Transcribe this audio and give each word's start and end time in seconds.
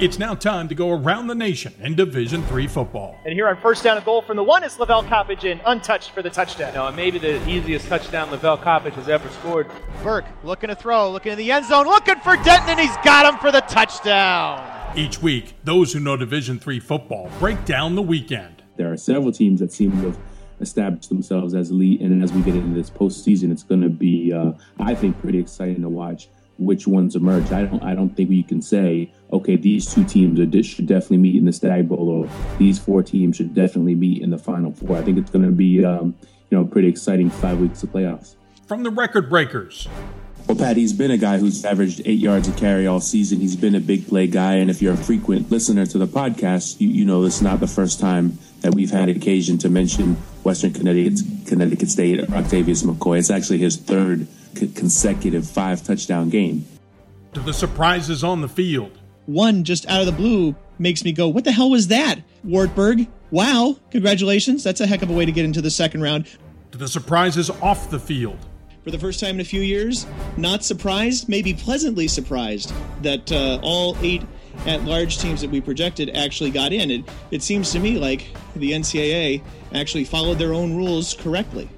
It's 0.00 0.18
now 0.18 0.34
time 0.34 0.66
to 0.68 0.74
go 0.74 0.92
around 0.92 1.26
the 1.26 1.34
nation 1.34 1.74
in 1.78 1.94
Division 1.94 2.42
Three 2.44 2.66
football. 2.66 3.18
And 3.26 3.34
here 3.34 3.46
on 3.48 3.60
first 3.60 3.84
down 3.84 3.98
and 3.98 4.06
goal 4.06 4.22
from 4.22 4.38
the 4.38 4.42
one 4.42 4.64
is 4.64 4.78
Lavelle 4.78 5.04
Coppage 5.04 5.44
in, 5.44 5.60
untouched 5.66 6.12
for 6.12 6.22
the 6.22 6.30
touchdown. 6.30 6.72
Now, 6.72 6.90
maybe 6.90 7.18
the 7.18 7.46
easiest 7.46 7.86
touchdown 7.86 8.30
Lavelle 8.30 8.56
Coppage 8.56 8.94
has 8.94 9.10
ever 9.10 9.28
scored. 9.28 9.66
Burke 10.02 10.24
looking 10.42 10.68
to 10.68 10.74
throw, 10.74 11.10
looking 11.10 11.32
in 11.32 11.36
the 11.38 11.52
end 11.52 11.66
zone, 11.66 11.84
looking 11.84 12.18
for 12.20 12.34
Denton, 12.36 12.70
and 12.70 12.80
he's 12.80 12.96
got 13.04 13.30
him 13.30 13.38
for 13.40 13.52
the 13.52 13.60
touchdown. 13.60 14.96
Each 14.96 15.20
week, 15.20 15.52
those 15.64 15.92
who 15.92 16.00
know 16.00 16.16
Division 16.16 16.58
Three 16.58 16.80
football 16.80 17.30
break 17.38 17.62
down 17.66 17.94
the 17.94 18.00
weekend. 18.00 18.62
There 18.78 18.90
are 18.90 18.96
several 18.96 19.32
teams 19.32 19.60
that 19.60 19.70
seem 19.70 19.90
to 20.00 20.06
have 20.06 20.18
established 20.62 21.10
themselves 21.10 21.52
as 21.54 21.70
elite, 21.70 22.00
and 22.00 22.24
as 22.24 22.32
we 22.32 22.40
get 22.40 22.56
into 22.56 22.74
this 22.74 22.88
postseason, 22.88 23.52
it's 23.52 23.64
going 23.64 23.82
to 23.82 23.90
be, 23.90 24.32
uh, 24.32 24.52
I 24.78 24.94
think, 24.94 25.20
pretty 25.20 25.40
exciting 25.40 25.82
to 25.82 25.90
watch 25.90 26.30
which 26.60 26.86
ones 26.86 27.16
emerge. 27.16 27.50
I 27.52 27.64
don't 27.64 27.82
I 27.82 27.94
don't 27.94 28.10
think 28.10 28.28
we 28.28 28.42
can 28.42 28.62
say 28.62 29.12
okay 29.32 29.56
these 29.56 29.92
two 29.92 30.04
teams 30.04 30.38
are, 30.38 30.62
should 30.62 30.86
definitely 30.86 31.18
meet 31.18 31.36
in 31.36 31.46
the 31.46 31.52
Stag 31.52 31.88
Bowl 31.88 32.08
or 32.08 32.28
these 32.58 32.78
four 32.78 33.02
teams 33.02 33.36
should 33.36 33.54
definitely 33.54 33.94
meet 33.94 34.22
in 34.22 34.30
the 34.30 34.38
Final 34.38 34.72
Four. 34.72 34.96
I 34.96 35.02
think 35.02 35.18
it's 35.18 35.30
going 35.30 35.44
to 35.44 35.50
be 35.50 35.84
um, 35.84 36.14
you 36.50 36.58
know 36.58 36.64
pretty 36.64 36.88
exciting 36.88 37.30
five 37.30 37.58
weeks 37.58 37.82
of 37.82 37.90
playoffs. 37.90 38.36
From 38.66 38.82
the 38.82 38.90
record 38.90 39.28
breakers. 39.28 39.88
Well, 40.46 40.58
Pat, 40.58 40.76
he's 40.76 40.92
been 40.92 41.12
a 41.12 41.16
guy 41.16 41.38
who's 41.38 41.64
averaged 41.64 42.02
eight 42.06 42.18
yards 42.18 42.48
a 42.48 42.52
carry 42.52 42.86
all 42.86 43.00
season. 43.00 43.38
He's 43.38 43.54
been 43.54 43.76
a 43.76 43.80
big 43.80 44.08
play 44.08 44.26
guy, 44.26 44.54
and 44.54 44.68
if 44.68 44.82
you're 44.82 44.94
a 44.94 44.96
frequent 44.96 45.48
listener 45.48 45.86
to 45.86 45.98
the 45.98 46.08
podcast, 46.08 46.80
you, 46.80 46.88
you 46.88 47.04
know 47.04 47.24
it's 47.24 47.40
not 47.40 47.60
the 47.60 47.68
first 47.68 48.00
time 48.00 48.38
that 48.62 48.74
we've 48.74 48.90
had 48.90 49.08
occasion 49.08 49.58
to 49.58 49.68
mention 49.68 50.14
Western 50.42 50.72
Connecticut, 50.72 51.20
Connecticut 51.46 51.88
State 51.88 52.28
Octavius 52.30 52.82
McCoy. 52.82 53.18
It's 53.18 53.30
actually 53.30 53.58
his 53.58 53.76
third 53.76 54.26
consecutive 54.54 55.48
five 55.48 55.82
touchdown 55.82 56.28
game. 56.28 56.66
The 57.32 57.52
surprises 57.52 58.24
on 58.24 58.40
the 58.40 58.48
field. 58.48 58.98
One 59.26 59.64
just 59.64 59.86
out 59.88 60.00
of 60.00 60.06
the 60.06 60.12
blue 60.12 60.56
makes 60.78 61.04
me 61.04 61.12
go, 61.12 61.28
What 61.28 61.44
the 61.44 61.52
hell 61.52 61.70
was 61.70 61.88
that? 61.88 62.16
Wartburg, 62.42 63.06
wow, 63.30 63.76
congratulations. 63.90 64.64
That's 64.64 64.80
a 64.80 64.86
heck 64.86 65.02
of 65.02 65.10
a 65.10 65.12
way 65.12 65.24
to 65.24 65.32
get 65.32 65.44
into 65.44 65.60
the 65.60 65.70
second 65.70 66.02
round. 66.02 66.26
To 66.72 66.78
the 66.78 66.88
surprises 66.88 67.50
off 67.50 67.90
the 67.90 67.98
field. 67.98 68.38
For 68.82 68.90
the 68.90 68.98
first 68.98 69.20
time 69.20 69.34
in 69.34 69.40
a 69.40 69.44
few 69.44 69.60
years, 69.60 70.06
not 70.38 70.64
surprised, 70.64 71.28
maybe 71.28 71.52
pleasantly 71.52 72.08
surprised 72.08 72.72
that 73.02 73.30
uh, 73.30 73.60
all 73.62 73.96
eight 74.00 74.22
at 74.66 74.84
large 74.84 75.18
teams 75.18 75.40
that 75.42 75.50
we 75.50 75.60
projected 75.60 76.10
actually 76.16 76.50
got 76.50 76.72
in. 76.72 76.90
It, 76.90 77.04
it 77.30 77.42
seems 77.42 77.70
to 77.72 77.78
me 77.78 77.98
like 77.98 78.26
the 78.56 78.72
NCAA 78.72 79.42
actually 79.74 80.04
followed 80.04 80.38
their 80.38 80.54
own 80.54 80.76
rules 80.76 81.14
correctly. 81.14 81.68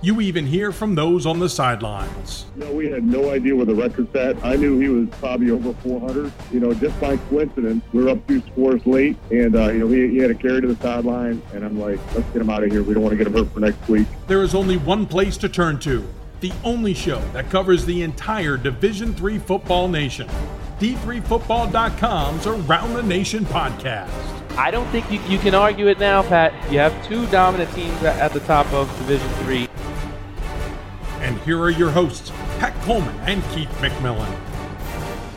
You 0.00 0.20
even 0.20 0.46
hear 0.46 0.70
from 0.70 0.94
those 0.94 1.26
on 1.26 1.40
the 1.40 1.48
sidelines. 1.48 2.46
You 2.56 2.64
know, 2.64 2.72
we 2.72 2.88
had 2.88 3.02
no 3.02 3.30
idea 3.32 3.56
where 3.56 3.66
the 3.66 3.74
record's 3.74 4.14
at. 4.14 4.42
I 4.44 4.54
knew 4.54 4.78
he 4.78 4.88
was 4.88 5.08
probably 5.18 5.50
over 5.50 5.72
400. 5.72 6.32
You 6.52 6.60
know, 6.60 6.72
just 6.72 7.00
by 7.00 7.16
coincidence, 7.16 7.82
we 7.92 8.04
were 8.04 8.10
up 8.10 8.24
two 8.28 8.40
scores 8.42 8.86
late, 8.86 9.16
and 9.32 9.56
uh, 9.56 9.72
you 9.72 9.80
know 9.80 9.88
he, 9.88 10.08
he 10.08 10.18
had 10.18 10.30
a 10.30 10.36
carry 10.36 10.60
to 10.60 10.68
the 10.68 10.80
sideline, 10.80 11.42
and 11.52 11.64
I'm 11.64 11.80
like, 11.80 11.98
let's 12.14 12.28
get 12.30 12.42
him 12.42 12.48
out 12.48 12.62
of 12.62 12.70
here. 12.70 12.84
We 12.84 12.94
don't 12.94 13.02
want 13.02 13.12
to 13.12 13.16
get 13.16 13.26
him 13.26 13.32
hurt 13.32 13.52
for 13.52 13.58
next 13.58 13.88
week. 13.88 14.06
There 14.28 14.44
is 14.44 14.54
only 14.54 14.76
one 14.76 15.04
place 15.04 15.36
to 15.38 15.48
turn 15.48 15.80
to. 15.80 16.06
The 16.42 16.52
only 16.62 16.94
show 16.94 17.18
that 17.32 17.50
covers 17.50 17.84
the 17.84 18.02
entire 18.02 18.56
Division 18.56 19.12
Three 19.14 19.40
football 19.40 19.88
nation. 19.88 20.28
D3Football.com's 20.78 22.46
Around 22.46 22.94
the 22.94 23.02
Nation 23.02 23.44
podcast. 23.46 24.10
I 24.56 24.70
don't 24.70 24.86
think 24.90 25.10
you, 25.10 25.20
you 25.22 25.38
can 25.38 25.56
argue 25.56 25.88
it 25.88 25.98
now, 25.98 26.22
Pat. 26.22 26.52
You 26.70 26.78
have 26.78 27.06
two 27.08 27.26
dominant 27.26 27.72
teams 27.74 28.00
at 28.04 28.32
the 28.32 28.40
top 28.40 28.72
of 28.72 28.88
Division 28.98 29.28
Three. 29.44 29.67
Here 31.48 31.58
are 31.62 31.70
your 31.70 31.90
hosts, 31.90 32.30
Pat 32.58 32.74
Coleman 32.82 33.18
and 33.20 33.42
Keith 33.54 33.70
McMillan. 33.78 34.30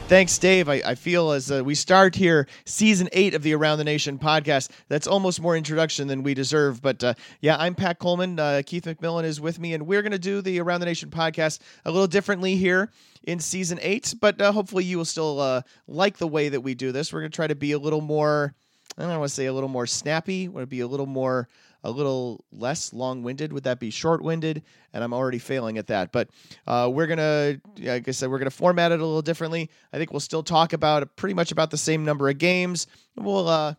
Thanks, 0.10 0.38
Dave. 0.38 0.68
I, 0.68 0.82
I 0.86 0.96
feel 0.96 1.32
as 1.32 1.50
uh, 1.50 1.64
we 1.64 1.74
start 1.74 2.16
here, 2.16 2.50
season 2.66 3.08
eight 3.14 3.34
of 3.34 3.44
the 3.44 3.56
Around 3.56 3.78
the 3.78 3.86
Nation 3.86 4.20
podcast, 4.20 4.72
that's 4.90 5.08
almost 5.08 5.40
more 5.40 5.56
introduction 5.56 6.10
than 6.10 6.22
we 6.22 6.34
deserve. 6.34 6.82
But 6.82 7.02
uh, 7.02 7.14
yeah, 7.40 7.56
I'm 7.58 7.76
Pat 7.76 8.00
Coleman. 8.00 8.38
Uh, 8.38 8.62
Keith 8.66 8.84
McMillan 8.84 9.24
is 9.24 9.40
with 9.40 9.58
me, 9.58 9.74
and 9.74 9.88
we're 9.88 10.02
going 10.02 10.12
to 10.12 10.20
do 10.20 10.42
the 10.42 10.60
Around 10.60 10.82
the 10.82 10.88
Nation 10.88 11.10
podcast 11.10 11.60
a 11.86 11.92
little 11.92 12.08
differently 12.08 12.58
here 12.58 12.92
in 13.24 13.40
season 13.40 13.80
eight. 13.82 14.14
But 14.20 14.42
uh, 14.42 14.52
hopefully, 14.52 14.84
you 14.84 14.98
will 14.98 15.06
still 15.06 15.40
uh, 15.40 15.62
like 15.88 16.18
the 16.18 16.28
way 16.28 16.50
that 16.50 16.60
we 16.60 16.74
do 16.74 16.92
this. 16.92 17.14
We're 17.14 17.22
going 17.22 17.32
to 17.32 17.36
try 17.38 17.48
to 17.48 17.56
be 17.56 17.72
a 17.72 17.80
little 17.80 18.02
more, 18.02 18.54
I 18.98 19.04
don't 19.04 19.18
want 19.18 19.30
to 19.30 19.34
say 19.34 19.46
a 19.46 19.54
little 19.54 19.70
more 19.70 19.88
snappy, 19.88 20.50
want 20.50 20.64
to 20.64 20.68
be 20.68 20.82
a 20.82 20.88
little 20.88 21.06
more 21.06 21.48
a 21.84 21.92
little 21.92 22.46
less 22.52 22.94
long 22.94 23.24
winded? 23.24 23.52
Would 23.54 23.64
that 23.64 23.80
be 23.80 23.90
short 23.90 24.22
winded? 24.22 24.64
And 24.94 25.04
I'm 25.04 25.14
already 25.14 25.40
failing 25.40 25.78
at 25.78 25.88
that. 25.88 26.12
But 26.12 26.30
uh, 26.68 26.90
we're 26.94 27.08
going 27.08 27.18
to, 27.18 27.62
like 27.80 28.08
I 28.08 28.12
said, 28.12 28.30
we're 28.30 28.40
going 28.40 28.50
to 28.50 28.56
format 28.56 28.92
it 28.92 29.00
a 29.00 29.06
little 29.06 29.22
differently. 29.22 29.70
I 29.92 29.98
think 29.98 30.12
we'll 30.12 30.20
still 30.20 30.44
talk 30.44 30.74
about 30.74 31.16
pretty 31.16 31.34
much 31.34 31.52
about 31.52 31.72
the 31.72 31.78
same 31.78 32.06
number 32.06 32.30
of 32.30 32.38
games. 32.38 32.88
We'll 33.16 33.48
uh, 33.48 33.76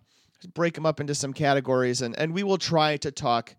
break 0.55 0.75
them 0.75 0.87
up 0.87 1.01
into 1.01 1.15
some 1.15 1.33
categories 1.33 2.03
and, 2.03 2.19
and 2.19 2.35
we 2.35 2.43
will 2.43 2.59
try 2.59 2.97
to 2.99 3.11
talk 3.11 3.55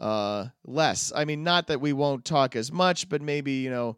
uh, 0.00 0.46
less. 0.64 1.12
I 1.14 1.24
mean, 1.24 1.44
not 1.44 1.68
that 1.68 1.80
we 1.80 1.92
won't 1.92 2.24
talk 2.24 2.56
as 2.56 2.72
much, 2.72 3.08
but 3.08 3.22
maybe, 3.22 3.52
you 3.52 3.70
know, 3.70 3.96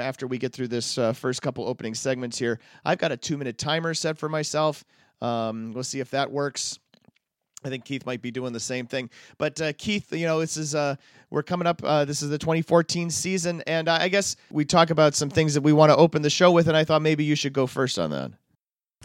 after 0.00 0.26
we 0.26 0.38
get 0.38 0.52
through 0.52 0.68
this 0.68 0.98
uh, 0.98 1.12
first 1.12 1.42
couple 1.42 1.66
opening 1.66 1.94
segments 1.94 2.38
here, 2.38 2.58
I've 2.84 2.98
got 2.98 3.12
a 3.12 3.16
two 3.16 3.36
minute 3.36 3.58
timer 3.58 3.94
set 3.94 4.18
for 4.18 4.28
myself. 4.28 4.84
Um, 5.20 5.72
we'll 5.72 5.84
see 5.84 6.00
if 6.00 6.10
that 6.10 6.30
works. 6.30 6.78
I 7.66 7.68
think 7.68 7.84
Keith 7.84 8.06
might 8.06 8.22
be 8.22 8.30
doing 8.30 8.52
the 8.52 8.60
same 8.60 8.86
thing. 8.86 9.10
But 9.38 9.60
uh, 9.60 9.72
Keith, 9.76 10.12
you 10.12 10.26
know, 10.26 10.40
this 10.40 10.56
is 10.56 10.74
uh, 10.74 10.96
we're 11.30 11.42
coming 11.42 11.66
up. 11.66 11.82
Uh, 11.82 12.04
this 12.04 12.22
is 12.22 12.30
the 12.30 12.38
2014 12.38 13.10
season, 13.10 13.62
and 13.66 13.88
I 13.88 14.08
guess 14.08 14.36
we 14.50 14.64
talk 14.64 14.90
about 14.90 15.14
some 15.14 15.28
things 15.28 15.54
that 15.54 15.62
we 15.62 15.72
want 15.72 15.90
to 15.90 15.96
open 15.96 16.22
the 16.22 16.30
show 16.30 16.52
with, 16.52 16.68
and 16.68 16.76
I 16.76 16.84
thought 16.84 17.02
maybe 17.02 17.24
you 17.24 17.34
should 17.34 17.52
go 17.52 17.66
first 17.66 17.98
on 17.98 18.10
that. 18.10 18.32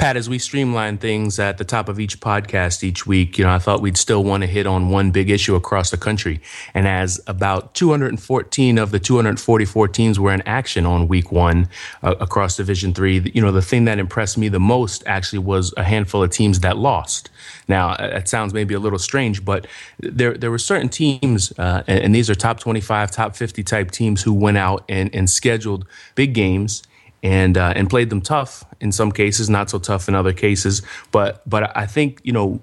Pat, 0.02 0.18
as 0.18 0.28
we 0.28 0.40
streamline 0.40 0.97
things 0.97 1.38
at 1.38 1.59
the 1.59 1.63
top 1.63 1.88
of 1.88 2.00
each 2.00 2.19
podcast 2.19 2.84
each 2.84 3.06
week, 3.06 3.38
you 3.38 3.44
know, 3.44 3.52
I 3.52 3.59
thought 3.59 3.81
we'd 3.81 3.97
still 3.97 4.24
want 4.24 4.41
to 4.41 4.47
hit 4.47 4.66
on 4.66 4.90
one 4.90 5.12
big 5.12 5.29
issue 5.29 5.53
across 5.53 5.91
the 5.91 5.97
country. 5.97 6.41
And 6.74 6.88
as 6.88 7.22
about 7.28 7.75
214 7.75 8.80
of 8.80 8.90
the 8.90 9.00
244 9.00 9.88
teams 9.90 10.19
were 10.19 10.34
in 10.34 10.41
action 10.47 10.88
on 10.88 11.07
week 11.07 11.31
one 11.31 11.69
uh, 12.01 12.16
across 12.19 12.57
Division 12.57 12.96
three, 12.96 13.31
you 13.35 13.44
know, 13.44 13.51
the 13.51 13.62
thing 13.62 13.85
that 13.85 14.00
impressed 14.00 14.40
me 14.40 14.50
the 14.50 14.59
most 14.59 15.03
actually 15.06 15.38
was 15.38 15.72
a 15.78 15.84
handful 15.84 16.24
of 16.24 16.31
teams 16.31 16.62
that 16.62 16.78
lost. 16.78 17.30
Now, 17.68 17.96
that 17.96 18.28
sounds 18.28 18.56
maybe 18.56 18.74
a 18.74 18.80
little 18.80 18.97
strange, 18.97 19.46
but 19.46 19.68
there 20.00 20.35
there 20.35 20.50
were 20.50 20.57
certain 20.57 20.90
teams, 20.90 21.53
uh, 21.59 21.84
and, 21.85 22.06
and, 22.06 22.16
these 22.16 22.28
are 22.28 22.35
top 22.35 22.59
25, 22.59 23.12
top 23.12 23.35
50 23.35 23.62
type 23.62 23.91
teams 23.91 24.24
who 24.24 24.34
went 24.34 24.57
out 24.57 24.84
and, 24.90 25.13
and 25.13 25.30
scheduled 25.30 25.85
big 26.16 26.34
games 26.34 26.81
and 27.23 27.57
uh, 27.57 27.73
and 27.75 27.89
played 27.89 28.09
them 28.09 28.21
tough 28.21 28.63
in 28.79 28.91
some 28.91 29.11
cases, 29.11 29.49
not 29.49 29.69
so 29.69 29.79
tough 29.79 30.07
in 30.07 30.15
other 30.15 30.33
cases. 30.33 30.81
But 31.11 31.47
but 31.49 31.75
I 31.75 31.85
think 31.85 32.19
you 32.23 32.33
know, 32.33 32.59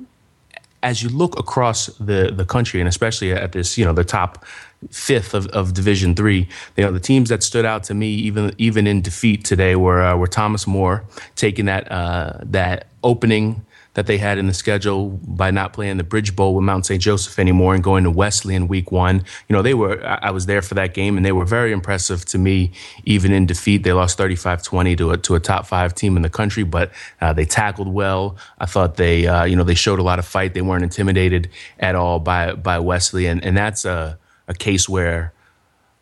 as 0.82 1.02
you 1.02 1.08
look 1.08 1.38
across 1.38 1.86
the 1.98 2.32
the 2.34 2.44
country, 2.44 2.80
and 2.80 2.88
especially 2.88 3.32
at 3.32 3.52
this 3.52 3.78
you 3.78 3.84
know 3.84 3.92
the 3.92 4.04
top 4.04 4.44
fifth 4.90 5.34
of, 5.34 5.46
of 5.48 5.74
Division 5.74 6.14
three, 6.14 6.48
you 6.76 6.84
know 6.84 6.92
the 6.92 7.00
teams 7.00 7.28
that 7.28 7.42
stood 7.42 7.64
out 7.64 7.84
to 7.84 7.94
me 7.94 8.08
even 8.08 8.52
even 8.58 8.86
in 8.86 9.00
defeat 9.00 9.44
today 9.44 9.76
were 9.76 10.02
uh, 10.02 10.16
were 10.16 10.26
Thomas 10.26 10.66
More 10.66 11.04
taking 11.36 11.66
that 11.66 11.90
uh, 11.90 12.38
that 12.42 12.88
opening 13.02 13.64
that 13.98 14.06
they 14.06 14.16
had 14.16 14.38
in 14.38 14.46
the 14.46 14.54
schedule 14.54 15.08
by 15.26 15.50
not 15.50 15.72
playing 15.72 15.96
the 15.96 16.04
Bridge 16.04 16.36
Bowl 16.36 16.54
with 16.54 16.62
Mount 16.62 16.86
St. 16.86 17.02
Joseph 17.02 17.36
anymore 17.36 17.74
and 17.74 17.82
going 17.82 18.04
to 18.04 18.12
Wesley 18.12 18.54
in 18.54 18.68
week 18.68 18.92
one. 18.92 19.24
You 19.48 19.56
know, 19.56 19.60
they 19.60 19.74
were, 19.74 20.00
I 20.06 20.30
was 20.30 20.46
there 20.46 20.62
for 20.62 20.74
that 20.74 20.94
game 20.94 21.16
and 21.16 21.26
they 21.26 21.32
were 21.32 21.44
very 21.44 21.72
impressive 21.72 22.24
to 22.26 22.38
me, 22.38 22.70
even 23.02 23.32
in 23.32 23.44
defeat. 23.44 23.82
They 23.82 23.92
lost 23.92 24.16
35 24.16 24.62
20 24.62 24.94
to 24.94 25.10
a, 25.10 25.16
to 25.16 25.34
a 25.34 25.40
top 25.40 25.66
five 25.66 25.96
team 25.96 26.14
in 26.14 26.22
the 26.22 26.30
country, 26.30 26.62
but 26.62 26.92
uh, 27.20 27.32
they 27.32 27.44
tackled 27.44 27.88
well. 27.88 28.36
I 28.60 28.66
thought 28.66 28.98
they, 28.98 29.26
uh, 29.26 29.42
you 29.46 29.56
know, 29.56 29.64
they 29.64 29.74
showed 29.74 29.98
a 29.98 30.04
lot 30.04 30.20
of 30.20 30.24
fight. 30.24 30.54
They 30.54 30.62
weren't 30.62 30.84
intimidated 30.84 31.50
at 31.80 31.96
all 31.96 32.20
by, 32.20 32.52
by 32.52 32.78
Wesley. 32.78 33.26
And, 33.26 33.44
and 33.44 33.56
that's 33.56 33.84
a, 33.84 34.16
a 34.46 34.54
case 34.54 34.88
where, 34.88 35.32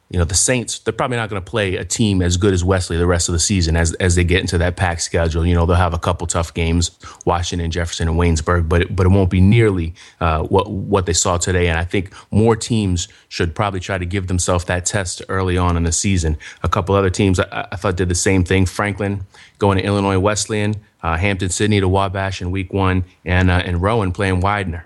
you 0.09 0.21
know, 0.21 0.25
the 0.25 0.35
Saints, 0.35 0.79
they're 0.79 0.93
probably 0.93 1.17
not 1.17 1.29
going 1.29 1.43
to 1.43 1.51
play 1.51 1.75
a 1.75 1.85
team 1.85 2.23
as 2.23 2.37
good 2.37 2.55
as 2.55 2.63
Wesley 2.63 2.97
the 2.97 3.07
rest 3.07 3.29
of 3.29 3.33
the 3.33 3.41
season 3.41 3.77
as, 3.77 3.93
as 3.95 4.15
they 4.15 4.23
get 4.23 4.41
into 4.41 4.57
that 4.59 4.77
PAC 4.77 5.01
schedule. 5.01 5.45
You 5.45 5.55
know, 5.55 5.67
they'll 5.67 5.75
have 5.75 5.95
a 5.95 5.99
couple 5.99 6.29
tough 6.29 6.55
games, 6.55 6.93
Washington, 7.25 7.73
Jefferson, 7.73 8.09
and 8.09 8.17
Waynesburg, 8.17 8.69
but 8.69 8.83
it, 8.83 8.95
but 8.95 9.05
it 9.05 9.09
won't 9.09 9.31
be 9.31 9.41
nearly 9.41 9.95
uh, 10.21 10.43
what 10.45 10.71
what 10.71 11.07
they 11.07 11.13
saw 11.13 11.39
today. 11.39 11.67
And 11.67 11.77
I 11.77 11.85
think 11.85 12.13
more 12.31 12.55
teams 12.55 13.09
should 13.29 13.55
probably 13.55 13.81
try 13.81 13.99
to 13.99 14.07
give 14.07 14.29
themselves 14.29 14.65
that 14.67 14.87
test 14.87 15.23
early 15.29 15.59
on 15.59 15.77
in 15.77 15.83
the 15.83 15.93
season. 15.93 16.37
A 16.63 16.69
couple 16.69 16.95
other 16.95 17.11
teams 17.11 17.41
I, 17.41 17.67
I 17.73 17.77
thought 17.77 17.97
did 17.97 18.09
the 18.09 18.15
same 18.15 18.45
thing. 18.45 18.65
Franklin 18.65 19.27
going 19.59 19.79
to 19.79 19.85
Illinois 19.85 20.21
Wesleyan, 20.21 20.77
uh, 21.03 21.17
Hampden-Sydney 21.17 21.81
to 21.81 21.89
Wabash 21.89 22.41
in 22.41 22.53
week 22.53 22.73
one, 22.73 23.05
and 23.25 23.51
uh, 23.51 23.63
and 23.65 23.83
Rowan 23.83 24.13
playing 24.13 24.41
Widener 24.41 24.86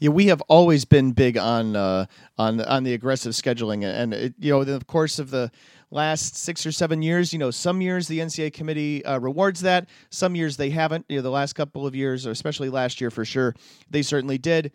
yeah, 0.00 0.08
we 0.08 0.26
have 0.26 0.40
always 0.48 0.86
been 0.86 1.12
big 1.12 1.36
on 1.36 1.76
uh, 1.76 2.06
on 2.38 2.60
on 2.62 2.84
the 2.84 2.94
aggressive 2.94 3.34
scheduling, 3.34 3.84
and 3.84 4.14
it, 4.14 4.34
you 4.38 4.50
know, 4.50 4.62
in 4.62 4.78
the 4.78 4.84
course 4.86 5.18
of 5.18 5.30
the 5.30 5.50
last 5.90 6.36
six 6.36 6.64
or 6.64 6.72
seven 6.72 7.02
years, 7.02 7.34
you 7.34 7.38
know, 7.38 7.50
some 7.50 7.82
years 7.82 8.08
the 8.08 8.18
NCAA 8.18 8.52
committee 8.52 9.04
uh, 9.04 9.18
rewards 9.18 9.60
that, 9.60 9.88
some 10.08 10.34
years 10.34 10.56
they 10.56 10.70
haven't. 10.70 11.04
You 11.10 11.16
know, 11.16 11.22
the 11.22 11.30
last 11.30 11.52
couple 11.52 11.86
of 11.86 11.94
years, 11.94 12.26
or 12.26 12.30
especially 12.30 12.70
last 12.70 13.00
year 13.00 13.10
for 13.10 13.26
sure, 13.26 13.54
they 13.90 14.00
certainly 14.00 14.38
did. 14.38 14.72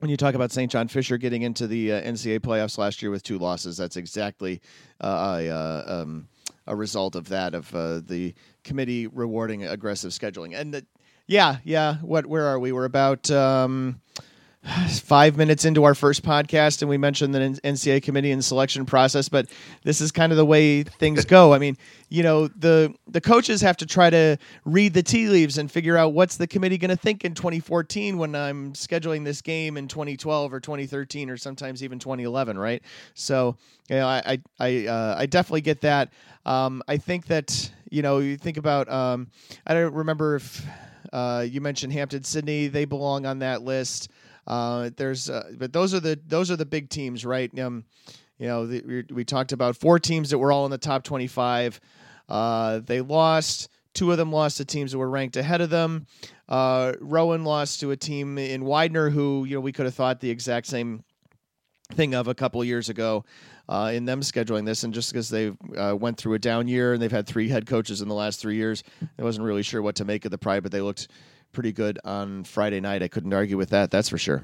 When 0.00 0.10
you 0.10 0.16
talk 0.18 0.34
about 0.34 0.52
St. 0.52 0.70
John 0.70 0.88
Fisher 0.88 1.16
getting 1.16 1.42
into 1.42 1.66
the 1.66 1.92
uh, 1.92 2.02
NCAA 2.02 2.40
playoffs 2.40 2.76
last 2.76 3.00
year 3.00 3.10
with 3.10 3.22
two 3.22 3.38
losses, 3.38 3.78
that's 3.78 3.96
exactly 3.96 4.60
uh, 5.00 5.38
a, 5.40 5.48
uh, 5.48 6.02
um, 6.02 6.28
a 6.66 6.76
result 6.76 7.16
of 7.16 7.30
that 7.30 7.54
of 7.54 7.74
uh, 7.74 8.00
the 8.00 8.34
committee 8.62 9.06
rewarding 9.06 9.64
aggressive 9.64 10.10
scheduling. 10.10 10.54
And 10.54 10.84
yeah, 11.26 11.58
yeah. 11.64 11.94
What? 12.02 12.26
Where 12.26 12.44
are 12.44 12.58
we? 12.58 12.72
We're 12.72 12.84
about. 12.84 13.30
Um, 13.30 14.02
five 15.02 15.36
minutes 15.36 15.64
into 15.64 15.84
our 15.84 15.94
first 15.94 16.22
podcast 16.22 16.80
and 16.80 16.88
we 16.88 16.96
mentioned 16.96 17.34
the 17.34 17.38
NCAA 17.38 18.02
committee 18.02 18.30
and 18.30 18.44
selection 18.44 18.86
process, 18.86 19.28
but 19.28 19.48
this 19.82 20.00
is 20.00 20.10
kind 20.10 20.32
of 20.32 20.38
the 20.38 20.44
way 20.44 20.82
things 20.82 21.24
go. 21.26 21.52
I 21.52 21.58
mean, 21.58 21.76
you 22.08 22.22
know, 22.22 22.48
the 22.48 22.94
the 23.08 23.20
coaches 23.20 23.60
have 23.60 23.76
to 23.78 23.86
try 23.86 24.08
to 24.10 24.38
read 24.64 24.94
the 24.94 25.02
tea 25.02 25.28
leaves 25.28 25.58
and 25.58 25.70
figure 25.70 25.96
out 25.96 26.12
what's 26.12 26.36
the 26.36 26.46
committee 26.46 26.78
going 26.78 26.90
to 26.90 26.96
think 26.96 27.24
in 27.24 27.34
2014 27.34 28.16
when 28.16 28.34
I'm 28.34 28.72
scheduling 28.72 29.24
this 29.24 29.42
game 29.42 29.76
in 29.76 29.88
2012 29.88 30.52
or 30.52 30.60
2013 30.60 31.28
or 31.28 31.36
sometimes 31.36 31.82
even 31.82 31.98
2011, 31.98 32.58
right? 32.58 32.82
So, 33.14 33.56
you 33.88 33.96
know, 33.96 34.06
I 34.06 34.38
I 34.58 34.86
uh, 34.86 35.14
I 35.18 35.26
definitely 35.26 35.62
get 35.62 35.82
that. 35.82 36.12
Um, 36.46 36.82
I 36.88 36.96
think 36.96 37.26
that 37.26 37.70
you 37.90 38.02
know, 38.02 38.18
you 38.18 38.36
think 38.36 38.56
about 38.56 38.88
um, 38.90 39.28
I 39.66 39.74
don't 39.74 39.94
remember 39.94 40.36
if 40.36 40.64
uh, 41.12 41.46
you 41.48 41.60
mentioned 41.60 41.92
Hampden-Sydney. 41.92 42.68
they 42.68 42.84
belong 42.86 43.26
on 43.26 43.38
that 43.40 43.62
list. 43.62 44.10
Uh, 44.46 44.90
there's, 44.96 45.30
uh, 45.30 45.52
but 45.56 45.72
those 45.72 45.94
are 45.94 46.00
the 46.00 46.18
those 46.26 46.50
are 46.50 46.56
the 46.56 46.66
big 46.66 46.90
teams, 46.90 47.24
right? 47.24 47.56
Um, 47.58 47.84
you 48.38 48.46
know, 48.46 48.66
the, 48.66 49.04
we, 49.10 49.24
talked 49.24 49.52
about 49.52 49.76
four 49.76 49.98
teams 49.98 50.30
that 50.30 50.38
were 50.38 50.50
all 50.50 50.64
in 50.64 50.70
the 50.70 50.78
top 50.78 51.04
25. 51.04 51.80
Uh, 52.28 52.80
they 52.84 53.00
lost. 53.00 53.68
Two 53.94 54.10
of 54.10 54.18
them 54.18 54.32
lost 54.32 54.56
to 54.56 54.64
teams 54.64 54.90
that 54.90 54.98
were 54.98 55.08
ranked 55.08 55.36
ahead 55.36 55.60
of 55.60 55.70
them. 55.70 56.06
Uh, 56.48 56.94
Rowan 57.00 57.44
lost 57.44 57.80
to 57.80 57.92
a 57.92 57.96
team 57.96 58.38
in 58.38 58.64
Widener 58.64 59.08
who, 59.08 59.44
you 59.44 59.54
know, 59.54 59.60
we 59.60 59.70
could 59.70 59.86
have 59.86 59.94
thought 59.94 60.20
the 60.20 60.30
exact 60.30 60.66
same 60.66 61.04
thing 61.92 62.14
of 62.14 62.26
a 62.26 62.34
couple 62.34 62.60
of 62.60 62.66
years 62.66 62.88
ago 62.88 63.24
uh, 63.68 63.92
in 63.94 64.04
them 64.04 64.20
scheduling 64.20 64.66
this. 64.66 64.82
And 64.82 64.92
just 64.92 65.12
because 65.12 65.28
they 65.28 65.52
uh, 65.76 65.94
went 65.94 66.16
through 66.16 66.34
a 66.34 66.38
down 66.38 66.66
year 66.66 66.92
and 66.92 67.00
they've 67.00 67.10
had 67.10 67.26
three 67.26 67.48
head 67.48 67.66
coaches 67.66 68.02
in 68.02 68.08
the 68.08 68.14
last 68.14 68.40
three 68.40 68.56
years, 68.56 68.82
I 69.18 69.22
wasn't 69.22 69.46
really 69.46 69.62
sure 69.62 69.80
what 69.80 69.94
to 69.96 70.04
make 70.04 70.24
of 70.24 70.32
the 70.32 70.38
pride, 70.38 70.64
but 70.64 70.72
they 70.72 70.80
looked 70.80 71.08
pretty 71.54 71.72
good 71.72 71.98
on 72.04 72.44
Friday 72.44 72.80
night. 72.80 73.02
I 73.02 73.08
couldn't 73.08 73.32
argue 73.32 73.56
with 73.56 73.70
that. 73.70 73.90
That's 73.90 74.08
for 74.08 74.18
sure. 74.18 74.42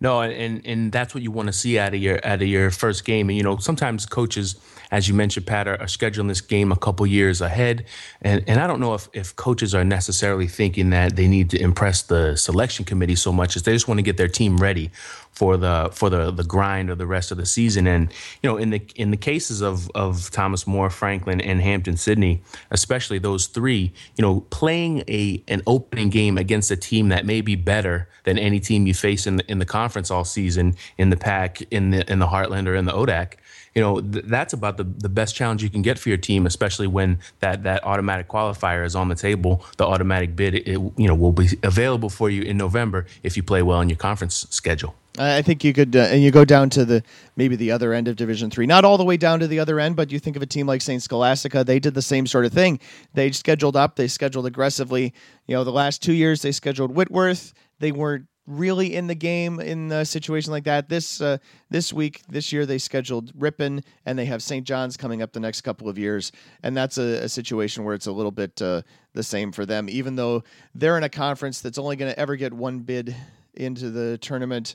No, 0.00 0.20
and 0.20 0.60
and 0.66 0.92
that's 0.92 1.14
what 1.14 1.22
you 1.22 1.30
want 1.30 1.46
to 1.46 1.52
see 1.52 1.78
out 1.78 1.94
of 1.94 2.00
your 2.00 2.20
out 2.26 2.42
of 2.42 2.48
your 2.48 2.70
first 2.70 3.04
game. 3.04 3.28
And 3.30 3.36
you 3.36 3.42
know, 3.42 3.56
sometimes 3.58 4.06
coaches, 4.06 4.56
as 4.90 5.08
you 5.08 5.14
mentioned, 5.14 5.46
Pat, 5.46 5.68
are, 5.68 5.80
are 5.80 5.86
scheduling 5.86 6.28
this 6.28 6.40
game 6.40 6.72
a 6.72 6.76
couple 6.76 7.06
years 7.06 7.40
ahead. 7.40 7.86
And 8.20 8.42
and 8.46 8.60
I 8.60 8.66
don't 8.66 8.80
know 8.80 8.94
if 8.94 9.08
if 9.12 9.34
coaches 9.36 9.74
are 9.74 9.84
necessarily 9.84 10.48
thinking 10.48 10.90
that 10.90 11.16
they 11.16 11.28
need 11.28 11.48
to 11.50 11.60
impress 11.60 12.02
the 12.02 12.36
selection 12.36 12.84
committee 12.84 13.14
so 13.14 13.32
much 13.32 13.56
as 13.56 13.62
they 13.62 13.72
just 13.72 13.86
want 13.86 13.98
to 13.98 14.02
get 14.02 14.16
their 14.16 14.28
team 14.28 14.58
ready 14.58 14.90
for 15.34 15.56
the 15.56 15.90
for 15.92 16.10
the 16.10 16.30
the 16.30 16.44
grind 16.44 16.90
of 16.90 16.98
the 16.98 17.06
rest 17.06 17.30
of 17.30 17.36
the 17.36 17.46
season. 17.46 17.86
And 17.86 18.12
you 18.42 18.50
know, 18.50 18.56
in 18.56 18.70
the 18.70 18.82
in 18.96 19.10
the 19.10 19.16
cases 19.16 19.60
of 19.60 19.90
of 19.94 20.30
Thomas 20.30 20.66
More, 20.66 20.90
Franklin, 20.90 21.40
and 21.40 21.60
Hampden-Sydney, 21.60 22.42
especially 22.70 23.18
those 23.18 23.46
three, 23.46 23.92
you 24.16 24.22
know, 24.22 24.40
playing 24.50 25.04
a 25.08 25.42
an 25.48 25.62
opening 25.66 26.10
game 26.10 26.38
against 26.38 26.70
a 26.70 26.76
team 26.76 27.08
that 27.08 27.26
may 27.26 27.40
be 27.40 27.56
better 27.56 28.08
than 28.24 28.38
any 28.38 28.60
team 28.60 28.86
you 28.86 28.94
face 28.94 29.26
in 29.26 29.36
the 29.36 29.50
in 29.50 29.58
the 29.58 29.66
conference 29.66 30.10
all 30.10 30.24
season, 30.24 30.76
in 30.98 31.10
the 31.10 31.16
PAC, 31.16 31.62
in 31.70 31.90
the 31.90 32.10
in 32.10 32.18
the 32.18 32.26
Heartland 32.26 32.68
or 32.68 32.74
in 32.74 32.84
the 32.84 32.92
ODAC 32.92 33.34
you 33.74 33.82
know 33.82 34.00
th- 34.00 34.24
that's 34.26 34.52
about 34.52 34.76
the, 34.76 34.84
the 34.84 35.08
best 35.08 35.34
challenge 35.34 35.62
you 35.62 35.70
can 35.70 35.82
get 35.82 35.98
for 35.98 36.08
your 36.08 36.18
team 36.18 36.46
especially 36.46 36.86
when 36.86 37.18
that 37.40 37.64
that 37.64 37.84
automatic 37.84 38.28
qualifier 38.28 38.84
is 38.84 38.94
on 38.94 39.08
the 39.08 39.14
table 39.14 39.64
the 39.76 39.84
automatic 39.84 40.36
bid 40.36 40.54
it, 40.54 40.66
you 40.68 41.08
know 41.08 41.14
will 41.14 41.32
be 41.32 41.48
available 41.62 42.08
for 42.08 42.30
you 42.30 42.42
in 42.42 42.56
november 42.56 43.06
if 43.22 43.36
you 43.36 43.42
play 43.42 43.62
well 43.62 43.80
in 43.80 43.88
your 43.88 43.98
conference 43.98 44.46
schedule 44.50 44.94
I 45.16 45.42
think 45.42 45.62
you 45.62 45.72
could, 45.72 45.94
uh, 45.94 46.00
and 46.00 46.22
you 46.22 46.32
go 46.32 46.44
down 46.44 46.70
to 46.70 46.84
the 46.84 47.02
maybe 47.36 47.54
the 47.54 47.70
other 47.70 47.92
end 47.92 48.08
of 48.08 48.16
Division 48.16 48.50
Three, 48.50 48.66
not 48.66 48.84
all 48.84 48.98
the 48.98 49.04
way 49.04 49.16
down 49.16 49.38
to 49.40 49.46
the 49.46 49.60
other 49.60 49.78
end, 49.78 49.94
but 49.94 50.10
you 50.10 50.18
think 50.18 50.34
of 50.34 50.42
a 50.42 50.46
team 50.46 50.66
like 50.66 50.82
Saint 50.82 51.02
Scholastica. 51.02 51.62
They 51.62 51.78
did 51.78 51.94
the 51.94 52.02
same 52.02 52.26
sort 52.26 52.44
of 52.44 52.52
thing. 52.52 52.80
They 53.12 53.30
scheduled 53.30 53.76
up, 53.76 53.94
they 53.94 54.08
scheduled 54.08 54.46
aggressively. 54.46 55.14
You 55.46 55.54
know, 55.54 55.62
the 55.62 55.70
last 55.70 56.02
two 56.02 56.12
years 56.12 56.42
they 56.42 56.50
scheduled 56.50 56.92
Whitworth. 56.92 57.54
They 57.78 57.92
weren't 57.92 58.26
really 58.46 58.94
in 58.94 59.06
the 59.06 59.14
game 59.14 59.60
in 59.60 59.90
a 59.92 60.04
situation 60.04 60.50
like 60.50 60.64
that. 60.64 60.88
This 60.88 61.20
uh, 61.20 61.38
this 61.70 61.92
week, 61.92 62.22
this 62.28 62.52
year, 62.52 62.66
they 62.66 62.78
scheduled 62.78 63.30
Ripon, 63.36 63.84
and 64.06 64.18
they 64.18 64.26
have 64.26 64.42
St. 64.42 64.66
John's 64.66 64.96
coming 64.96 65.22
up 65.22 65.32
the 65.32 65.40
next 65.40 65.60
couple 65.60 65.88
of 65.88 65.96
years, 65.96 66.32
and 66.64 66.76
that's 66.76 66.98
a, 66.98 67.22
a 67.22 67.28
situation 67.28 67.84
where 67.84 67.94
it's 67.94 68.06
a 68.06 68.12
little 68.12 68.32
bit 68.32 68.60
uh, 68.60 68.82
the 69.12 69.22
same 69.22 69.52
for 69.52 69.64
them. 69.64 69.88
Even 69.88 70.16
though 70.16 70.42
they're 70.74 70.98
in 70.98 71.04
a 71.04 71.08
conference 71.08 71.60
that's 71.60 71.78
only 71.78 71.94
going 71.94 72.12
to 72.12 72.18
ever 72.18 72.34
get 72.34 72.52
one 72.52 72.80
bid 72.80 73.14
into 73.56 73.90
the 73.90 74.18
tournament. 74.18 74.74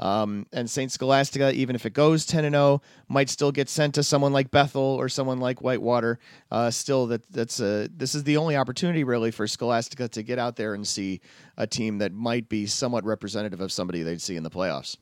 Um, 0.00 0.46
and 0.52 0.68
Saint 0.68 0.90
Scholastica, 0.90 1.52
even 1.52 1.76
if 1.76 1.84
it 1.84 1.92
goes 1.92 2.24
10 2.24 2.46
and 2.46 2.54
0, 2.54 2.82
might 3.08 3.28
still 3.28 3.52
get 3.52 3.68
sent 3.68 3.94
to 3.94 4.02
someone 4.02 4.32
like 4.32 4.50
Bethel 4.50 4.82
or 4.82 5.08
someone 5.08 5.38
like 5.40 5.60
Whitewater. 5.60 6.18
Uh, 6.50 6.70
still, 6.70 7.06
that 7.08 7.30
that's 7.30 7.60
a, 7.60 7.88
this 7.94 8.14
is 8.14 8.24
the 8.24 8.38
only 8.38 8.56
opportunity 8.56 9.04
really 9.04 9.30
for 9.30 9.46
Scholastica 9.46 10.08
to 10.08 10.22
get 10.22 10.38
out 10.38 10.56
there 10.56 10.72
and 10.74 10.88
see 10.88 11.20
a 11.58 11.66
team 11.66 11.98
that 11.98 12.12
might 12.12 12.48
be 12.48 12.66
somewhat 12.66 13.04
representative 13.04 13.60
of 13.60 13.70
somebody 13.70 14.02
they'd 14.02 14.22
see 14.22 14.36
in 14.36 14.42
the 14.42 14.50
playoffs. 14.50 14.96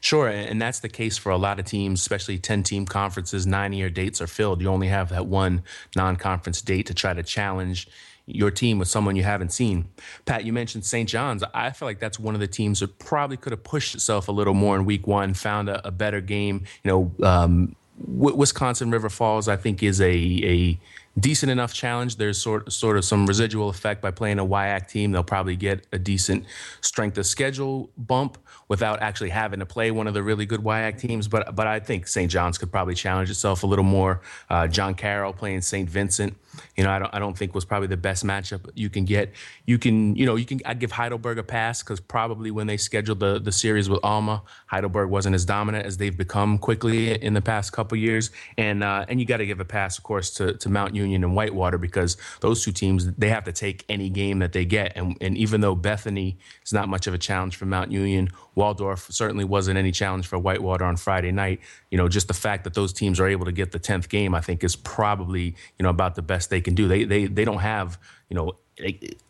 Sure, 0.00 0.28
and 0.28 0.60
that's 0.60 0.80
the 0.80 0.88
case 0.88 1.16
for 1.16 1.30
a 1.30 1.36
lot 1.36 1.58
of 1.58 1.64
teams, 1.64 2.00
especially 2.00 2.38
10 2.38 2.62
team 2.62 2.86
conferences. 2.86 3.46
Nine 3.46 3.72
year 3.72 3.88
dates 3.88 4.20
are 4.20 4.26
filled. 4.26 4.60
You 4.60 4.68
only 4.68 4.88
have 4.88 5.08
that 5.10 5.26
one 5.26 5.62
non 5.94 6.16
conference 6.16 6.60
date 6.60 6.86
to 6.86 6.94
try 6.94 7.14
to 7.14 7.22
challenge 7.22 7.88
your 8.26 8.50
team 8.50 8.78
with 8.78 8.88
someone 8.88 9.16
you 9.16 9.22
haven't 9.22 9.52
seen. 9.52 9.88
Pat, 10.24 10.44
you 10.44 10.52
mentioned 10.52 10.84
St. 10.84 11.08
John's. 11.08 11.44
I 11.54 11.70
feel 11.70 11.86
like 11.86 12.00
that's 12.00 12.18
one 12.18 12.34
of 12.34 12.40
the 12.40 12.48
teams 12.48 12.80
that 12.80 12.98
probably 12.98 13.36
could 13.36 13.52
have 13.52 13.62
pushed 13.62 13.94
itself 13.94 14.28
a 14.28 14.32
little 14.32 14.54
more 14.54 14.76
in 14.76 14.84
week 14.84 15.06
one, 15.06 15.32
found 15.32 15.68
a, 15.68 15.86
a 15.86 15.90
better 15.90 16.20
game. 16.20 16.64
You 16.82 16.90
know, 16.90 17.26
um, 17.26 17.76
Wisconsin 17.98 18.90
River 18.90 19.08
Falls, 19.08 19.48
I 19.48 19.56
think, 19.56 19.82
is 19.82 20.00
a, 20.00 20.12
a 20.12 20.78
decent 21.18 21.50
enough 21.50 21.72
challenge. 21.72 22.16
There's 22.16 22.40
sort 22.40 22.70
sort 22.72 22.96
of 22.96 23.04
some 23.04 23.26
residual 23.26 23.68
effect 23.68 24.02
by 24.02 24.10
playing 24.10 24.38
a 24.38 24.44
WIAC 24.44 24.88
team. 24.88 25.12
They'll 25.12 25.22
probably 25.22 25.56
get 25.56 25.86
a 25.92 25.98
decent 25.98 26.44
strength 26.80 27.16
of 27.18 27.26
schedule 27.26 27.90
bump 27.96 28.38
without 28.68 29.00
actually 29.00 29.30
having 29.30 29.60
to 29.60 29.66
play 29.66 29.90
one 29.90 30.06
of 30.06 30.14
the 30.14 30.22
really 30.22 30.46
good 30.46 30.60
WIAC 30.60 30.98
teams. 30.98 31.28
But 31.28 31.54
but 31.54 31.66
I 31.66 31.80
think 31.80 32.08
St. 32.08 32.30
John's 32.30 32.58
could 32.58 32.70
probably 32.72 32.94
challenge 32.94 33.30
itself 33.30 33.62
a 33.62 33.66
little 33.66 33.84
more. 33.84 34.20
Uh, 34.50 34.66
John 34.66 34.94
Carroll 34.94 35.32
playing 35.32 35.62
St. 35.62 35.88
Vincent 35.88 36.36
you 36.76 36.84
know, 36.84 36.90
I 36.90 36.98
don't 36.98 37.14
I 37.14 37.18
don't 37.18 37.36
think 37.36 37.54
was 37.54 37.64
probably 37.64 37.88
the 37.88 37.96
best 37.96 38.24
matchup 38.24 38.70
you 38.74 38.90
can 38.90 39.04
get. 39.04 39.32
You 39.64 39.78
can, 39.78 40.14
you 40.16 40.26
know, 40.26 40.36
you 40.36 40.44
can 40.44 40.60
I'd 40.64 40.78
give 40.78 40.92
Heidelberg 40.92 41.38
a 41.38 41.42
pass 41.42 41.82
because 41.82 42.00
probably 42.00 42.50
when 42.50 42.66
they 42.66 42.76
scheduled 42.76 43.20
the 43.20 43.38
the 43.38 43.52
series 43.52 43.88
with 43.88 44.00
Alma, 44.02 44.42
Heidelberg 44.66 45.08
wasn't 45.10 45.34
as 45.34 45.44
dominant 45.44 45.86
as 45.86 45.96
they've 45.96 46.16
become 46.16 46.58
quickly 46.58 47.12
in 47.22 47.34
the 47.34 47.42
past 47.42 47.72
couple 47.72 47.96
years. 47.98 48.30
And 48.58 48.82
uh, 48.82 49.06
and 49.08 49.20
you 49.20 49.26
got 49.26 49.38
to 49.38 49.46
give 49.46 49.60
a 49.60 49.64
pass, 49.64 49.98
of 49.98 50.04
course, 50.04 50.30
to, 50.34 50.54
to 50.54 50.68
Mount 50.68 50.94
Union 50.94 51.24
and 51.24 51.34
Whitewater 51.34 51.78
because 51.78 52.16
those 52.40 52.62
two 52.64 52.72
teams 52.72 53.12
they 53.14 53.28
have 53.28 53.44
to 53.44 53.52
take 53.52 53.84
any 53.88 54.08
game 54.08 54.38
that 54.40 54.52
they 54.52 54.64
get. 54.64 54.92
And 54.96 55.16
and 55.20 55.36
even 55.36 55.60
though 55.60 55.74
Bethany 55.74 56.38
is 56.64 56.72
not 56.72 56.88
much 56.88 57.06
of 57.06 57.14
a 57.14 57.18
challenge 57.18 57.56
for 57.56 57.66
Mount 57.66 57.90
Union, 57.90 58.30
Waldorf 58.56 59.06
certainly 59.10 59.44
wasn't 59.44 59.78
any 59.78 59.92
challenge 59.92 60.26
for 60.26 60.38
Whitewater 60.38 60.84
on 60.84 60.96
Friday 60.96 61.30
night. 61.30 61.60
You 61.90 61.98
know, 61.98 62.08
just 62.08 62.26
the 62.26 62.34
fact 62.34 62.64
that 62.64 62.74
those 62.74 62.92
teams 62.92 63.20
are 63.20 63.28
able 63.28 63.44
to 63.44 63.52
get 63.52 63.70
the 63.70 63.78
tenth 63.78 64.08
game, 64.08 64.34
I 64.34 64.40
think, 64.40 64.64
is 64.64 64.74
probably 64.74 65.54
you 65.78 65.82
know 65.82 65.90
about 65.90 66.16
the 66.16 66.22
best 66.22 66.50
they 66.50 66.60
can 66.60 66.74
do. 66.74 66.88
They 66.88 67.04
they 67.04 67.26
they 67.26 67.44
don't 67.44 67.60
have 67.60 67.98
you 68.28 68.34
know 68.34 68.52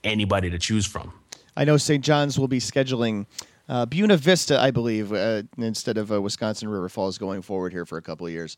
anybody 0.03 0.49
to 0.51 0.59
choose 0.59 0.87
from. 0.87 1.13
I 1.57 1.65
know 1.65 1.77
St. 1.77 2.05
John's 2.05 2.39
will 2.39 2.49
be 2.49 2.61
scheduling 2.61 3.27
uh, 3.69 3.87
Buena 3.87 4.17
Vista, 4.17 4.61
I 4.61 4.71
believe, 4.71 5.13
uh, 5.13 5.43
instead 5.59 5.99
of 5.99 6.13
uh, 6.13 6.21
Wisconsin 6.23 6.69
River 6.69 6.89
Falls 6.89 7.19
going 7.19 7.43
forward 7.43 7.73
here 7.73 7.85
for 7.85 7.99
a 7.99 8.03
couple 8.03 8.27
of 8.27 8.33
years. 8.33 8.57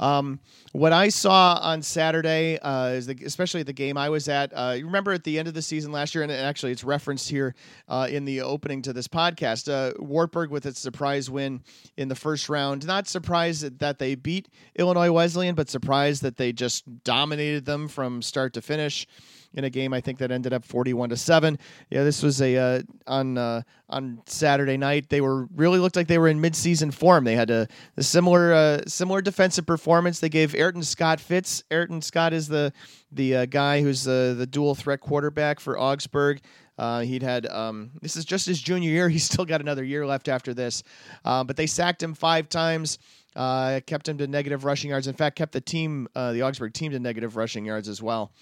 Um, 0.00 0.40
what 0.72 0.92
I 0.92 1.08
saw 1.08 1.58
on 1.62 1.82
Saturday 1.82 2.58
uh, 2.58 2.88
is 2.88 3.06
the, 3.06 3.16
especially 3.24 3.62
the 3.62 3.72
game 3.72 3.96
I 3.96 4.08
was 4.08 4.28
at. 4.28 4.52
Uh, 4.54 4.74
you 4.76 4.86
remember 4.86 5.12
at 5.12 5.24
the 5.24 5.38
end 5.38 5.48
of 5.48 5.54
the 5.54 5.62
season 5.62 5.92
last 5.92 6.14
year, 6.14 6.22
and 6.22 6.32
actually 6.32 6.72
it's 6.72 6.84
referenced 6.84 7.28
here 7.28 7.54
uh, 7.88 8.08
in 8.10 8.24
the 8.24 8.40
opening 8.40 8.82
to 8.82 8.92
this 8.92 9.08
podcast. 9.08 9.70
Uh, 9.70 9.94
Wartburg 9.98 10.50
with 10.50 10.66
its 10.66 10.80
surprise 10.80 11.30
win 11.30 11.62
in 11.96 12.08
the 12.08 12.14
first 12.14 12.48
round. 12.48 12.86
Not 12.86 13.06
surprised 13.06 13.78
that 13.78 13.98
they 13.98 14.14
beat 14.14 14.48
Illinois 14.76 15.12
Wesleyan, 15.12 15.54
but 15.54 15.68
surprised 15.68 16.22
that 16.22 16.36
they 16.36 16.52
just 16.52 17.04
dominated 17.04 17.64
them 17.64 17.88
from 17.88 18.22
start 18.22 18.52
to 18.54 18.62
finish 18.62 19.06
in 19.54 19.64
a 19.64 19.70
game 19.70 19.92
I 19.92 20.00
think 20.00 20.18
that 20.18 20.30
ended 20.30 20.52
up 20.52 20.64
41 20.64 21.10
to 21.10 21.16
7. 21.16 21.58
Yeah, 21.90 22.04
this 22.04 22.22
was 22.22 22.42
a 22.42 22.56
uh, 22.56 22.82
on 23.06 23.38
uh, 23.38 23.62
on 23.88 24.20
Saturday 24.26 24.76
night. 24.76 25.08
They 25.08 25.20
were 25.20 25.46
really 25.54 25.78
looked 25.78 25.96
like 25.96 26.08
they 26.08 26.18
were 26.18 26.28
in 26.28 26.40
midseason 26.40 26.92
form. 26.92 27.24
They 27.24 27.36
had 27.36 27.50
a, 27.50 27.68
a 27.96 28.02
similar 28.02 28.52
uh, 28.52 28.82
similar 28.86 29.22
defensive 29.22 29.66
performance. 29.66 30.20
They 30.20 30.28
gave 30.28 30.54
Ayrton 30.54 30.82
Scott 30.82 31.20
fits. 31.20 31.62
Ayrton 31.70 32.02
Scott 32.02 32.32
is 32.32 32.48
the 32.48 32.72
the 33.12 33.36
uh, 33.36 33.46
guy 33.46 33.80
who's 33.80 34.04
the 34.04 34.34
the 34.36 34.46
dual 34.46 34.74
threat 34.74 35.00
quarterback 35.00 35.60
for 35.60 35.78
Augsburg. 35.78 36.40
Uh, 36.76 37.00
he'd 37.00 37.22
had 37.22 37.46
um, 37.46 37.92
this 38.02 38.16
is 38.16 38.24
just 38.24 38.46
his 38.46 38.60
junior 38.60 38.90
year. 38.90 39.08
He's 39.14 39.24
still 39.24 39.44
got 39.44 39.60
another 39.60 39.84
year 39.84 40.04
left 40.04 40.28
after 40.28 40.52
this, 40.52 40.82
uh, 41.24 41.44
but 41.44 41.56
they 41.56 41.66
sacked 41.66 42.02
him 42.02 42.14
five 42.14 42.48
times. 42.48 42.98
Kept 43.36 44.08
him 44.08 44.18
to 44.18 44.26
negative 44.26 44.64
rushing 44.64 44.90
yards. 44.90 45.06
In 45.08 45.14
fact, 45.14 45.36
kept 45.36 45.52
the 45.52 45.60
team, 45.60 46.08
the 46.14 46.42
Augsburg 46.42 46.72
team, 46.72 46.92
to 46.92 46.98
negative 47.00 47.36
rushing 47.36 47.64
yards 47.64 47.88
as 47.88 48.00
well. 48.02 48.32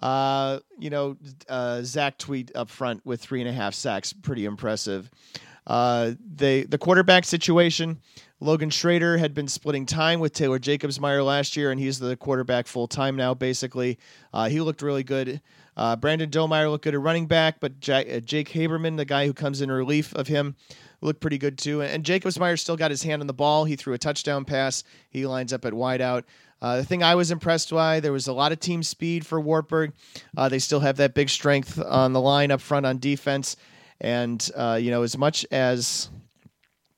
Uh, 0.00 0.58
you 0.78 0.90
know, 0.90 1.16
uh, 1.48 1.82
Zach 1.82 2.18
Tweet 2.18 2.54
up 2.54 2.70
front 2.70 3.04
with 3.06 3.20
three 3.20 3.40
and 3.40 3.48
a 3.48 3.52
half 3.52 3.74
sacks, 3.74 4.12
pretty 4.12 4.44
impressive. 4.44 5.10
Uh, 5.66 6.12
they 6.36 6.64
the 6.64 6.76
quarterback 6.76 7.24
situation 7.24 7.98
Logan 8.44 8.68
Schrader 8.68 9.16
had 9.16 9.32
been 9.32 9.48
splitting 9.48 9.86
time 9.86 10.20
with 10.20 10.34
Taylor 10.34 10.58
Jacobsmeyer 10.58 11.24
last 11.24 11.56
year, 11.56 11.70
and 11.70 11.80
he's 11.80 11.98
the 11.98 12.14
quarterback 12.16 12.66
full 12.66 12.86
time 12.86 13.16
now, 13.16 13.32
basically. 13.32 13.98
Uh, 14.34 14.50
he 14.50 14.60
looked 14.60 14.82
really 14.82 15.02
good. 15.02 15.40
Uh, 15.76 15.96
Brandon 15.96 16.28
Domeyer 16.28 16.70
looked 16.70 16.84
good 16.84 16.94
at 16.94 17.00
running 17.00 17.26
back, 17.26 17.58
but 17.58 17.72
uh, 17.88 18.20
Jake 18.20 18.50
Haberman, 18.50 18.98
the 18.98 19.06
guy 19.06 19.26
who 19.26 19.32
comes 19.32 19.62
in 19.62 19.70
relief 19.70 20.14
of 20.14 20.26
him, 20.26 20.56
looked 21.00 21.20
pretty 21.20 21.38
good 21.38 21.56
too. 21.56 21.80
And 21.80 22.04
Jacobsmeyer 22.04 22.58
still 22.58 22.76
got 22.76 22.90
his 22.90 23.02
hand 23.02 23.22
on 23.22 23.26
the 23.26 23.32
ball. 23.32 23.64
He 23.64 23.76
threw 23.76 23.94
a 23.94 23.98
touchdown 23.98 24.44
pass. 24.44 24.84
He 25.08 25.26
lines 25.26 25.52
up 25.52 25.64
at 25.64 25.72
wideout. 25.72 26.24
Uh, 26.64 26.78
the 26.78 26.84
thing 26.84 27.02
I 27.02 27.14
was 27.14 27.30
impressed 27.30 27.68
by, 27.68 28.00
there 28.00 28.10
was 28.10 28.26
a 28.26 28.32
lot 28.32 28.50
of 28.50 28.58
team 28.58 28.82
speed 28.82 29.26
for 29.26 29.38
Wartburg. 29.38 29.92
Uh, 30.34 30.48
they 30.48 30.58
still 30.58 30.80
have 30.80 30.96
that 30.96 31.12
big 31.12 31.28
strength 31.28 31.78
on 31.78 32.14
the 32.14 32.22
line 32.22 32.50
up 32.50 32.62
front 32.62 32.86
on 32.86 32.96
defense. 32.96 33.58
And, 34.00 34.50
uh, 34.56 34.78
you 34.80 34.90
know, 34.90 35.02
as 35.02 35.18
much 35.18 35.44
as 35.50 36.08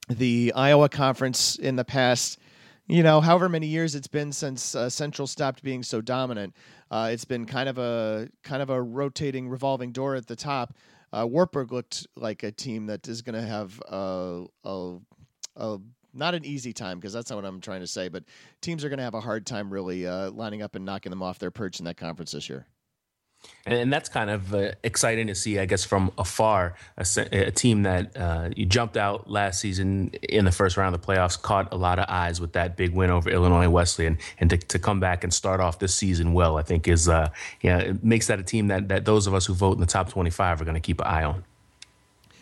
the 0.08 0.52
Iowa 0.54 0.88
Conference 0.88 1.56
in 1.56 1.74
the 1.74 1.84
past, 1.84 2.38
you 2.86 3.02
know, 3.02 3.20
however 3.20 3.48
many 3.48 3.66
years 3.66 3.96
it's 3.96 4.06
been 4.06 4.30
since 4.30 4.76
uh, 4.76 4.88
Central 4.88 5.26
stopped 5.26 5.64
being 5.64 5.82
so 5.82 6.00
dominant, 6.00 6.54
uh, 6.92 7.10
it's 7.12 7.24
been 7.24 7.44
kind 7.44 7.68
of 7.68 7.76
a 7.76 8.28
kind 8.44 8.62
of 8.62 8.70
a 8.70 8.80
rotating, 8.80 9.48
revolving 9.48 9.90
door 9.90 10.14
at 10.14 10.28
the 10.28 10.36
top. 10.36 10.74
Uh, 11.12 11.26
Wartburg 11.26 11.72
looked 11.72 12.06
like 12.14 12.44
a 12.44 12.52
team 12.52 12.86
that 12.86 13.08
is 13.08 13.20
going 13.20 13.34
to 13.34 13.42
have 13.42 13.82
a, 13.88 14.44
a, 14.62 14.96
a, 15.56 15.78
not 16.16 16.34
an 16.34 16.44
easy 16.44 16.72
time 16.72 16.98
because 16.98 17.12
that's 17.12 17.30
not 17.30 17.36
what 17.36 17.44
I'm 17.44 17.60
trying 17.60 17.80
to 17.80 17.86
say, 17.86 18.08
but 18.08 18.24
teams 18.60 18.84
are 18.84 18.88
going 18.88 18.98
to 18.98 19.04
have 19.04 19.14
a 19.14 19.20
hard 19.20 19.46
time 19.46 19.72
really 19.72 20.06
uh, 20.06 20.30
lining 20.30 20.62
up 20.62 20.74
and 20.74 20.84
knocking 20.84 21.10
them 21.10 21.22
off 21.22 21.38
their 21.38 21.50
perch 21.50 21.78
in 21.78 21.84
that 21.84 21.96
conference 21.96 22.32
this 22.32 22.48
year. 22.48 22.66
And 23.66 23.92
that's 23.92 24.08
kind 24.08 24.30
of 24.30 24.54
uh, 24.54 24.72
exciting 24.82 25.26
to 25.28 25.34
see, 25.34 25.58
I 25.58 25.66
guess, 25.66 25.84
from 25.84 26.10
afar. 26.18 26.74
A, 26.96 27.06
a 27.30 27.50
team 27.50 27.82
that 27.82 28.16
uh, 28.16 28.48
you 28.56 28.64
jumped 28.64 28.96
out 28.96 29.30
last 29.30 29.60
season 29.60 30.10
in 30.22 30.46
the 30.46 30.50
first 30.50 30.76
round 30.76 30.94
of 30.94 31.00
the 31.00 31.06
playoffs, 31.06 31.40
caught 31.40 31.72
a 31.72 31.76
lot 31.76 31.98
of 31.98 32.06
eyes 32.08 32.40
with 32.40 32.54
that 32.54 32.76
big 32.76 32.94
win 32.94 33.10
over 33.10 33.30
Illinois 33.30 33.68
Wesleyan, 33.68 34.18
and 34.38 34.50
to, 34.50 34.56
to 34.56 34.78
come 34.78 35.00
back 35.00 35.22
and 35.22 35.32
start 35.32 35.60
off 35.60 35.78
this 35.78 35.94
season 35.94 36.32
well, 36.32 36.56
I 36.56 36.62
think 36.62 36.88
is 36.88 37.08
uh, 37.08 37.28
yeah, 37.60 37.78
it 37.78 38.02
makes 38.02 38.26
that 38.28 38.40
a 38.40 38.42
team 38.42 38.68
that 38.68 38.88
that 38.88 39.04
those 39.04 39.26
of 39.26 39.34
us 39.34 39.46
who 39.46 39.54
vote 39.54 39.74
in 39.74 39.80
the 39.80 39.86
top 39.86 40.08
twenty-five 40.08 40.60
are 40.60 40.64
going 40.64 40.74
to 40.74 40.80
keep 40.80 41.00
an 41.00 41.06
eye 41.06 41.24
on. 41.24 41.44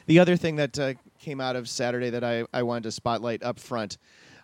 The 0.07 0.19
other 0.19 0.37
thing 0.37 0.57
that 0.57 0.79
uh, 0.79 0.95
came 1.19 1.41
out 1.41 1.57
of 1.57 1.69
Saturday 1.69 2.11
that 2.11 2.23
I, 2.23 2.45
I 2.53 2.63
wanted 2.63 2.85
to 2.85 2.93
spotlight 2.93 3.43
up 3.43 3.59
front, 3.59 3.97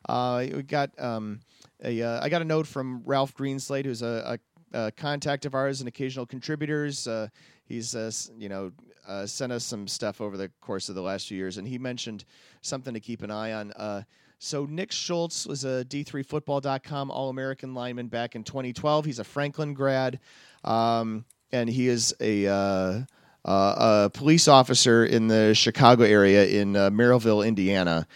uh, 0.09 0.47
we 0.55 0.63
got 0.63 0.91
um, 0.99 1.41
a 1.85 2.03
uh, 2.03 2.25
I 2.25 2.29
got 2.31 2.41
a 2.41 2.47
note 2.47 2.67
from 2.67 3.03
Ralph 3.05 3.35
Greenslade, 3.35 3.85
who's 3.85 4.03
a, 4.03 4.39
a 4.73 4.77
uh, 4.77 4.91
contact 4.97 5.45
of 5.45 5.55
ours 5.55 5.81
and 5.81 5.89
occasional 5.89 6.25
contributors. 6.25 7.07
Uh, 7.07 7.29
he's 7.67 7.95
uh, 7.95 8.11
you 8.39 8.49
know 8.49 8.73
uh, 9.07 9.27
sent 9.27 9.53
us 9.53 9.65
some 9.65 9.87
stuff 9.87 10.23
over 10.23 10.39
the 10.39 10.51
course 10.63 10.89
of 10.89 10.95
the 10.95 11.03
last 11.03 11.29
few 11.29 11.37
years, 11.37 11.59
and 11.59 11.69
he 11.69 11.79
mentioned 11.79 12.25
something 12.63 12.95
to 12.95 13.01
keep 13.01 13.23
an 13.23 13.31
eye 13.31 13.53
on. 13.53 14.05
So 14.43 14.65
Nick 14.65 14.91
Schultz 14.91 15.47
was 15.47 15.67
a 15.67 15.85
D3Football.com 15.85 17.11
All-American 17.11 17.75
lineman 17.75 18.07
back 18.07 18.35
in 18.35 18.43
2012. 18.43 19.05
He's 19.05 19.19
a 19.19 19.25
Franklin 19.25 19.75
grad, 19.75 20.19
um, 20.65 21.27
and 21.53 21.69
he 21.69 21.89
is 21.89 22.15
a 22.21 22.47
uh, 22.47 23.01
a 23.45 24.11
police 24.13 24.49
officer 24.49 25.05
in 25.05 25.29
the 25.29 25.55
Chicago 25.55 26.05
area 26.05 26.47
in 26.47 26.73
Merrillville, 26.73 27.47
Indiana 27.47 28.07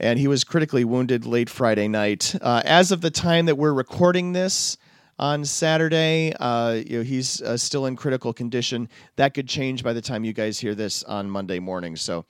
and 0.00 0.18
he 0.18 0.26
was 0.26 0.42
critically 0.42 0.84
wounded 0.84 1.24
late 1.24 1.48
Friday 1.48 1.86
night. 1.86 2.34
Uh, 2.40 2.60
as 2.64 2.90
of 2.90 3.00
the 3.00 3.12
time 3.12 3.46
that 3.46 3.56
we're 3.56 3.72
recording 3.72 4.32
this, 4.32 4.76
on 5.18 5.44
Saturday. 5.44 6.32
Uh, 6.40 6.82
you 6.86 6.98
know, 6.98 7.04
he's 7.04 7.40
uh, 7.42 7.56
still 7.56 7.86
in 7.86 7.96
critical 7.96 8.32
condition. 8.32 8.88
That 9.16 9.34
could 9.34 9.48
change 9.48 9.84
by 9.84 9.92
the 9.92 10.02
time 10.02 10.24
you 10.24 10.32
guys 10.32 10.58
hear 10.58 10.74
this 10.74 11.02
on 11.04 11.30
Monday 11.30 11.58
morning. 11.58 11.96
So 11.96 12.24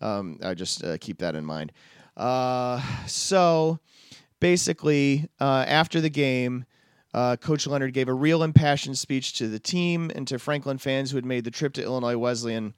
um, 0.00 0.38
I 0.42 0.54
just 0.54 0.82
uh, 0.84 0.96
keep 0.98 1.18
that 1.18 1.34
in 1.34 1.44
mind. 1.44 1.72
Uh, 2.16 2.80
so 3.06 3.78
basically, 4.40 5.28
uh, 5.40 5.64
after 5.66 6.00
the 6.00 6.10
game, 6.10 6.64
uh, 7.14 7.36
Coach 7.36 7.66
Leonard 7.66 7.92
gave 7.92 8.08
a 8.08 8.14
real 8.14 8.42
impassioned 8.42 8.98
speech 8.98 9.34
to 9.34 9.48
the 9.48 9.58
team 9.58 10.10
and 10.14 10.26
to 10.28 10.38
Franklin 10.38 10.78
fans 10.78 11.10
who 11.10 11.16
had 11.16 11.24
made 11.24 11.44
the 11.44 11.50
trip 11.50 11.72
to 11.74 11.82
Illinois 11.82 12.16
Wesleyan. 12.16 12.74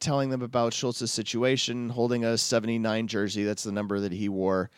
telling 0.00 0.30
them 0.30 0.42
about 0.42 0.72
Schultz's 0.72 1.12
situation, 1.12 1.88
holding 1.88 2.24
a 2.24 2.38
79 2.38 3.06
jersey. 3.08 3.44
That's 3.44 3.64
the 3.64 3.72
number 3.72 4.00
that 4.00 4.12
he 4.12 4.28
wore. 4.28 4.70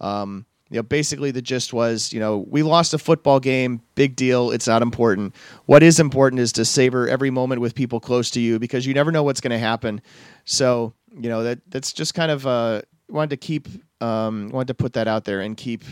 Um, 0.00 0.46
you 0.70 0.76
know, 0.76 0.84
basically 0.84 1.32
the 1.32 1.42
gist 1.42 1.72
was, 1.72 2.12
you 2.12 2.20
know, 2.20 2.46
we 2.48 2.62
lost 2.62 2.94
a 2.94 2.98
football 2.98 3.40
game, 3.40 3.82
big 3.96 4.14
deal. 4.14 4.52
It's 4.52 4.68
not 4.68 4.82
important. 4.82 5.34
What 5.66 5.82
is 5.82 5.98
important 5.98 6.40
is 6.40 6.52
to 6.52 6.64
savor 6.64 7.08
every 7.08 7.30
moment 7.30 7.60
with 7.60 7.74
people 7.74 7.98
close 7.98 8.30
to 8.32 8.40
you 8.40 8.60
because 8.60 8.86
you 8.86 8.94
never 8.94 9.10
know 9.10 9.24
what's 9.24 9.40
going 9.40 9.50
to 9.50 9.58
happen. 9.58 10.00
So, 10.44 10.94
you 11.12 11.28
know, 11.28 11.42
that 11.42 11.58
that's 11.68 11.92
just 11.92 12.14
kind 12.14 12.30
of 12.30 12.46
uh, 12.46 12.82
wanted 13.08 13.30
to 13.30 13.36
keep 13.36 13.66
um, 14.00 14.50
wanted 14.50 14.68
to 14.68 14.74
put 14.74 14.92
that 14.92 15.08
out 15.08 15.24
there 15.24 15.40
and 15.40 15.56
keep 15.56 15.82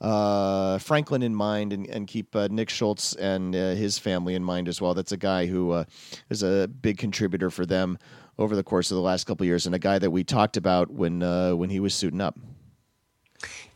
uh, 0.00 0.78
Franklin 0.78 1.22
in 1.22 1.34
mind 1.34 1.72
and, 1.72 1.86
and 1.88 2.06
keep 2.06 2.34
uh, 2.34 2.48
Nick 2.50 2.70
Schultz 2.70 3.14
and 3.14 3.54
uh, 3.54 3.74
his 3.74 3.98
family 3.98 4.34
in 4.34 4.42
mind 4.42 4.68
as 4.68 4.80
well. 4.80 4.94
That's 4.94 5.12
a 5.12 5.16
guy 5.16 5.46
who 5.46 5.72
uh, 5.72 5.84
is 6.30 6.42
a 6.42 6.68
big 6.68 6.98
contributor 6.98 7.50
for 7.50 7.66
them 7.66 7.98
over 8.38 8.56
the 8.56 8.62
course 8.62 8.90
of 8.90 8.94
the 8.94 9.02
last 9.02 9.24
couple 9.24 9.44
years 9.44 9.66
and 9.66 9.74
a 9.74 9.78
guy 9.78 9.98
that 9.98 10.10
we 10.10 10.24
talked 10.24 10.56
about 10.56 10.90
when 10.90 11.22
uh, 11.22 11.54
when 11.54 11.70
he 11.70 11.80
was 11.80 11.94
suiting 11.94 12.20
up. 12.20 12.38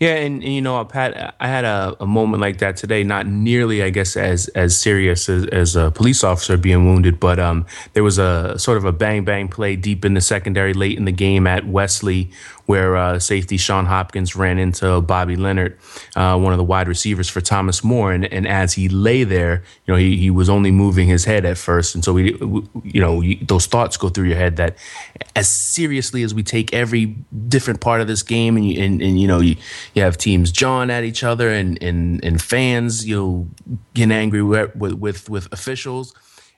Yeah, 0.01 0.17
and, 0.17 0.43
and, 0.43 0.53
you 0.53 0.61
know, 0.61 0.85
Pat, 0.85 1.37
I 1.39 1.49
had 1.49 1.65
a, 1.65 1.97
a, 2.01 2.07
moment 2.07 2.41
like 2.41 2.59
that 2.59 2.77
today. 2.77 3.05
Not 3.05 3.27
nearly, 3.27 3.83
I 3.83 3.91
guess, 3.91 4.17
as 4.17 4.49
as 4.49 4.79
serious 4.79 5.29
as, 5.29 5.47
as 5.47 5.77
a 5.77 5.91
police 5.93 6.25
officer 6.25 6.57
being 6.57 6.85
wounded, 6.85 7.21
but 7.21 7.39
um, 7.39 7.65
there 7.93 8.03
was 8.03 8.19
a 8.19 8.59
sort 8.59 8.77
of 8.77 8.85
a 8.85 8.93
bang 8.93 9.25
bang 9.25 9.49
play 9.49 9.77
deep 9.77 10.05
in 10.05 10.15
the 10.15 10.21
secondary, 10.21 10.75
late 10.75 10.99
in 10.99 11.05
the 11.05 11.13
game 11.13 11.47
at 11.47 11.67
Wesley, 11.69 12.31
where 12.67 12.97
uh, 12.97 13.19
safety 13.19 13.57
Sean 13.57 13.87
Hopkins 13.87 14.35
ran 14.35 14.59
into 14.59 15.01
Bobby 15.01 15.37
Leonard, 15.37 15.79
uh, 16.17 16.39
one 16.39 16.53
of 16.53 16.59
the 16.59 16.65
wide 16.65 16.89
receivers 16.89 17.29
for 17.29 17.41
Thomas 17.41 17.85
More, 17.85 18.13
and, 18.13 18.25
and 18.33 18.47
as 18.47 18.73
he 18.75 18.89
lay 18.89 19.25
there, 19.25 19.63
you 19.87 19.93
know, 19.93 19.99
he, 19.99 20.17
he 20.17 20.31
was 20.31 20.49
only 20.49 20.71
moving 20.71 21.07
his 21.07 21.25
head 21.25 21.45
at 21.45 21.59
first, 21.59 21.95
and 21.95 22.05
so 22.05 22.13
we, 22.13 22.33
you 22.83 23.01
know, 23.01 23.23
those 23.43 23.67
thoughts 23.67 23.97
go 23.97 24.09
through 24.09 24.29
your 24.29 24.37
head 24.37 24.57
that 24.57 24.77
as 25.37 25.49
seriously 25.49 26.23
as 26.23 26.35
we 26.35 26.43
take 26.43 26.73
every 26.73 27.07
different 27.49 27.81
part 27.81 28.01
of 28.01 28.07
this 28.07 28.23
game, 28.23 28.57
and 28.57 28.69
you, 28.69 28.83
and, 28.83 29.03
and 29.03 29.21
you 29.21 29.29
know, 29.29 29.41
you 29.41 29.57
you 29.95 30.03
have 30.03 30.17
teams 30.17 30.53
jawing 30.53 30.91
at 30.91 31.05
each 31.05 31.23
other 31.23 31.51
and 31.51 31.83
and, 31.83 32.25
and 32.25 32.41
fans 32.41 33.07
you 33.07 33.17
know 33.17 33.49
getting 33.95 34.13
angry 34.13 34.43
with 34.43 34.75
with, 34.77 35.29
with 35.29 35.53
officials 35.53 36.15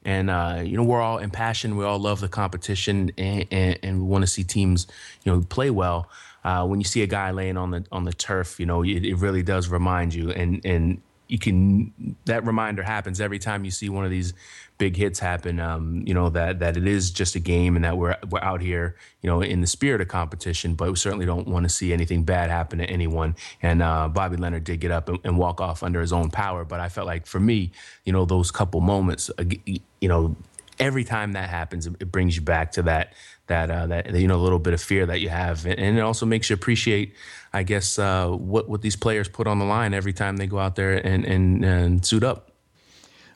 and 0.06 0.30
uh, 0.30 0.62
you 0.64 0.76
know 0.76 0.84
we're 0.84 1.02
all 1.02 1.18
impassioned 1.18 1.76
we 1.76 1.84
all 1.84 1.98
love 1.98 2.20
the 2.20 2.28
competition 2.28 3.10
and, 3.18 3.46
and, 3.50 3.78
and 3.82 4.00
we 4.00 4.06
want 4.06 4.22
to 4.22 4.26
see 4.26 4.44
teams 4.44 4.86
you 5.24 5.32
know 5.32 5.42
play 5.42 5.68
well. 5.68 6.08
Uh, 6.44 6.64
when 6.64 6.78
you 6.80 6.84
see 6.84 7.02
a 7.02 7.08
guy 7.08 7.32
laying 7.32 7.56
on 7.56 7.72
the 7.72 7.84
on 7.90 8.04
the 8.04 8.12
turf 8.12 8.58
you 8.58 8.64
know 8.64 8.82
it, 8.82 9.04
it 9.04 9.16
really 9.16 9.42
does 9.42 9.68
remind 9.68 10.14
you. 10.14 10.30
And 10.30 10.64
and 10.64 11.02
you 11.28 11.38
can 11.38 12.16
that 12.24 12.44
reminder 12.44 12.82
happens 12.82 13.20
every 13.20 13.38
time 13.38 13.64
you 13.64 13.70
see 13.70 13.88
one 13.88 14.04
of 14.04 14.10
these 14.10 14.32
big 14.78 14.96
hits 14.96 15.18
happen. 15.18 15.58
Um, 15.60 16.02
you 16.06 16.14
know 16.14 16.28
that 16.30 16.60
that 16.60 16.76
it 16.76 16.86
is 16.86 17.10
just 17.10 17.34
a 17.34 17.40
game 17.40 17.76
and 17.76 17.84
that 17.84 17.96
we're 17.96 18.16
we're 18.30 18.42
out 18.42 18.60
here, 18.60 18.96
you 19.22 19.30
know, 19.30 19.40
in 19.40 19.60
the 19.60 19.66
spirit 19.66 20.00
of 20.00 20.08
competition. 20.08 20.74
But 20.74 20.90
we 20.90 20.96
certainly 20.96 21.26
don't 21.26 21.48
want 21.48 21.64
to 21.64 21.68
see 21.68 21.92
anything 21.92 22.24
bad 22.24 22.50
happen 22.50 22.78
to 22.78 22.84
anyone. 22.84 23.36
And 23.62 23.82
uh, 23.82 24.08
Bobby 24.08 24.36
Leonard 24.36 24.64
did 24.64 24.80
get 24.80 24.90
up 24.90 25.08
and, 25.08 25.18
and, 25.24 25.38
walk 25.38 25.60
off 25.60 25.82
under 25.82 26.00
his 26.00 26.12
own 26.12 26.30
power. 26.30 26.64
But 26.64 26.80
I 26.80 26.88
felt 26.88 27.06
like 27.06 27.26
for 27.26 27.40
me, 27.40 27.72
you 28.04 28.12
know, 28.12 28.24
those 28.24 28.50
couple 28.50 28.80
moments, 28.80 29.30
uh, 29.38 29.44
you 29.66 30.08
know, 30.08 30.36
every 30.78 31.04
time 31.04 31.32
that 31.32 31.48
happens, 31.48 31.86
it 31.86 32.12
brings 32.12 32.36
you 32.36 32.42
back 32.42 32.72
to 32.72 32.82
that 32.82 33.12
that 33.46 33.70
uh, 33.70 33.86
that 33.86 34.14
you 34.14 34.28
know 34.28 34.38
little 34.38 34.58
bit 34.58 34.74
of 34.74 34.80
fear 34.80 35.06
that 35.06 35.20
you 35.20 35.28
have, 35.28 35.66
and 35.66 35.98
it 35.98 36.00
also 36.00 36.26
makes 36.26 36.50
you 36.50 36.54
appreciate, 36.54 37.14
I 37.56 37.62
guess, 37.62 37.98
uh, 37.98 38.28
what 38.28 38.68
what 38.68 38.82
these 38.82 38.96
players 38.96 39.28
put 39.28 39.46
on 39.46 39.58
the 39.58 39.64
line 39.64 39.94
every 39.94 40.12
time 40.12 40.36
they 40.36 40.46
go 40.46 40.58
out 40.58 40.76
there 40.76 40.94
and 40.94 41.24
and, 41.24 41.64
and 41.64 42.04
suit 42.04 42.22
up. 42.22 42.50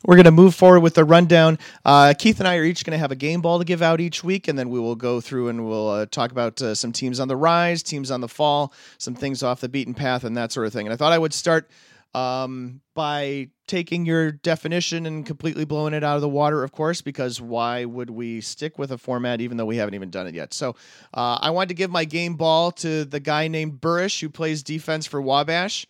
We're 0.05 0.17
going 0.17 0.25
to 0.25 0.31
move 0.31 0.55
forward 0.55 0.81
with 0.81 0.95
the 0.95 1.05
rundown. 1.05 1.59
Uh, 1.85 2.15
Keith 2.19 2.39
and 2.39 2.49
I 2.49 2.57
are 2.57 2.65
each 2.65 2.85
going 2.85 2.93
to 2.93 2.99
have 2.99 3.13
a 3.13 3.17
game 3.17 3.41
ball 3.41 3.59
to 3.59 3.65
give 3.65 3.83
out 3.83 4.01
each 4.01 4.23
week, 4.23 4.49
and 4.49 4.59
then 4.59 4.69
we 4.69 4.79
will 4.79 4.95
go 4.95 5.21
through 5.21 5.49
and 5.49 5.67
we'll 5.67 5.89
uh, 5.89 6.07
talk 6.07 6.33
about 6.33 6.61
uh, 6.61 6.75
some 6.75 6.93
teams 6.93 7.19
on 7.19 7.29
the 7.29 7.37
rise, 7.37 7.83
teams 7.83 8.11
on 8.11 8.21
the 8.21 8.29
fall, 8.29 8.73
some 8.99 9.15
things 9.15 9.43
off 9.43 9.61
the 9.61 9.69
beaten 9.69 9.95
path, 9.95 10.25
and 10.25 10.37
that 10.37 10.53
sort 10.53 10.67
of 10.67 10.73
thing. 10.73 10.87
And 10.87 10.93
I 10.93 10.97
thought 10.97 11.13
I 11.13 11.19
would 11.19 11.35
start 11.35 11.71
um, 12.15 12.81
by 12.95 13.49
taking 13.71 14.05
your 14.05 14.33
definition 14.33 15.07
and 15.07 15.25
completely 15.25 15.65
blowing 15.65 15.95
it 15.95 16.03
out 16.03 16.17
of 16.17 16.23
the 16.23 16.29
water, 16.29 16.65
of 16.65 16.73
course, 16.73 17.01
because 17.01 17.41
why 17.41 17.85
would 17.85 18.11
we 18.11 18.41
stick 18.41 18.81
with 18.81 18.91
a 18.91 18.99
format 18.99 19.41
even 19.41 19.57
though 19.57 19.65
we 19.65 19.77
haven't 19.77 19.95
even 19.95 20.11
done 20.11 20.27
it 20.27 20.35
yet? 20.35 20.53
So 20.53 20.75
uh, 21.15 21.39
I 21.41 21.51
wanted 21.51 21.69
to 21.69 21.75
give 21.75 21.89
my 21.89 22.05
game 22.05 22.35
ball 22.35 22.73
to 22.73 23.05
the 23.05 23.21
guy 23.21 23.47
named 23.47 23.81
Burish 23.81 24.21
who 24.21 24.29
plays 24.29 24.65
defense 24.65 25.07
for 25.07 25.23
Wabash. 25.23 25.87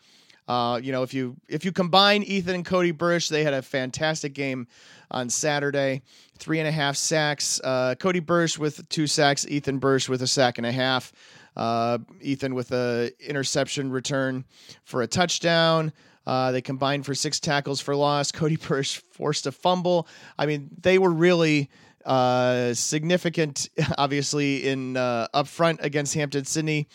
Uh, 0.47 0.79
you 0.83 0.93
know, 0.93 1.03
if 1.03 1.15
you 1.15 1.37
if 1.49 1.65
you 1.65 1.73
combine 1.73 2.23
Ethan 2.23 2.55
and 2.55 2.67
Cody 2.67 2.93
Burish, 2.93 3.31
they 3.31 3.45
had 3.45 3.55
a 3.55 3.63
fantastic 3.63 4.35
game 4.35 4.67
on 5.11 5.31
Saturday. 5.31 6.03
Three 6.39 6.59
and 6.59 6.69
a 6.69 6.73
half 6.73 6.97
sacks. 6.97 7.61
Uh, 7.65 7.95
Cody 7.99 8.21
Burish 8.21 8.59
with 8.59 8.87
two 8.91 9.07
sacks. 9.07 9.47
Ethan 9.47 9.81
Burish 9.81 10.09
with 10.09 10.21
a 10.21 10.27
sack 10.27 10.59
and 10.59 10.67
a 10.67 10.73
half. 10.73 11.13
Uh, 11.57 11.99
Ethan 12.21 12.55
with 12.55 12.73
a 12.73 13.11
interception 13.21 13.91
return 13.91 14.45
for 14.85 15.01
a 15.03 15.07
touchdown. 15.07 15.93
Uh, 16.31 16.53
they 16.53 16.63
combined 16.63 17.05
for 17.05 17.13
six 17.13 17.41
tackles 17.41 17.81
for 17.81 17.97
loss. 17.97 18.31
Cody 18.31 18.57
Burish 18.57 19.03
forced 19.11 19.49
a 19.49 19.53
fumble. 19.53 20.07
I 20.39 20.47
mean, 20.47 20.71
they 20.81 20.97
were 20.97 21.11
really 21.11 21.69
uh, 22.07 22.73
significant, 22.73 23.69
obviously, 23.99 24.69
in 24.69 24.97
uh, 24.97 25.27
up 25.35 25.49
front 25.49 25.81
against 25.83 26.15
Hampden-Sydney. 26.15 26.87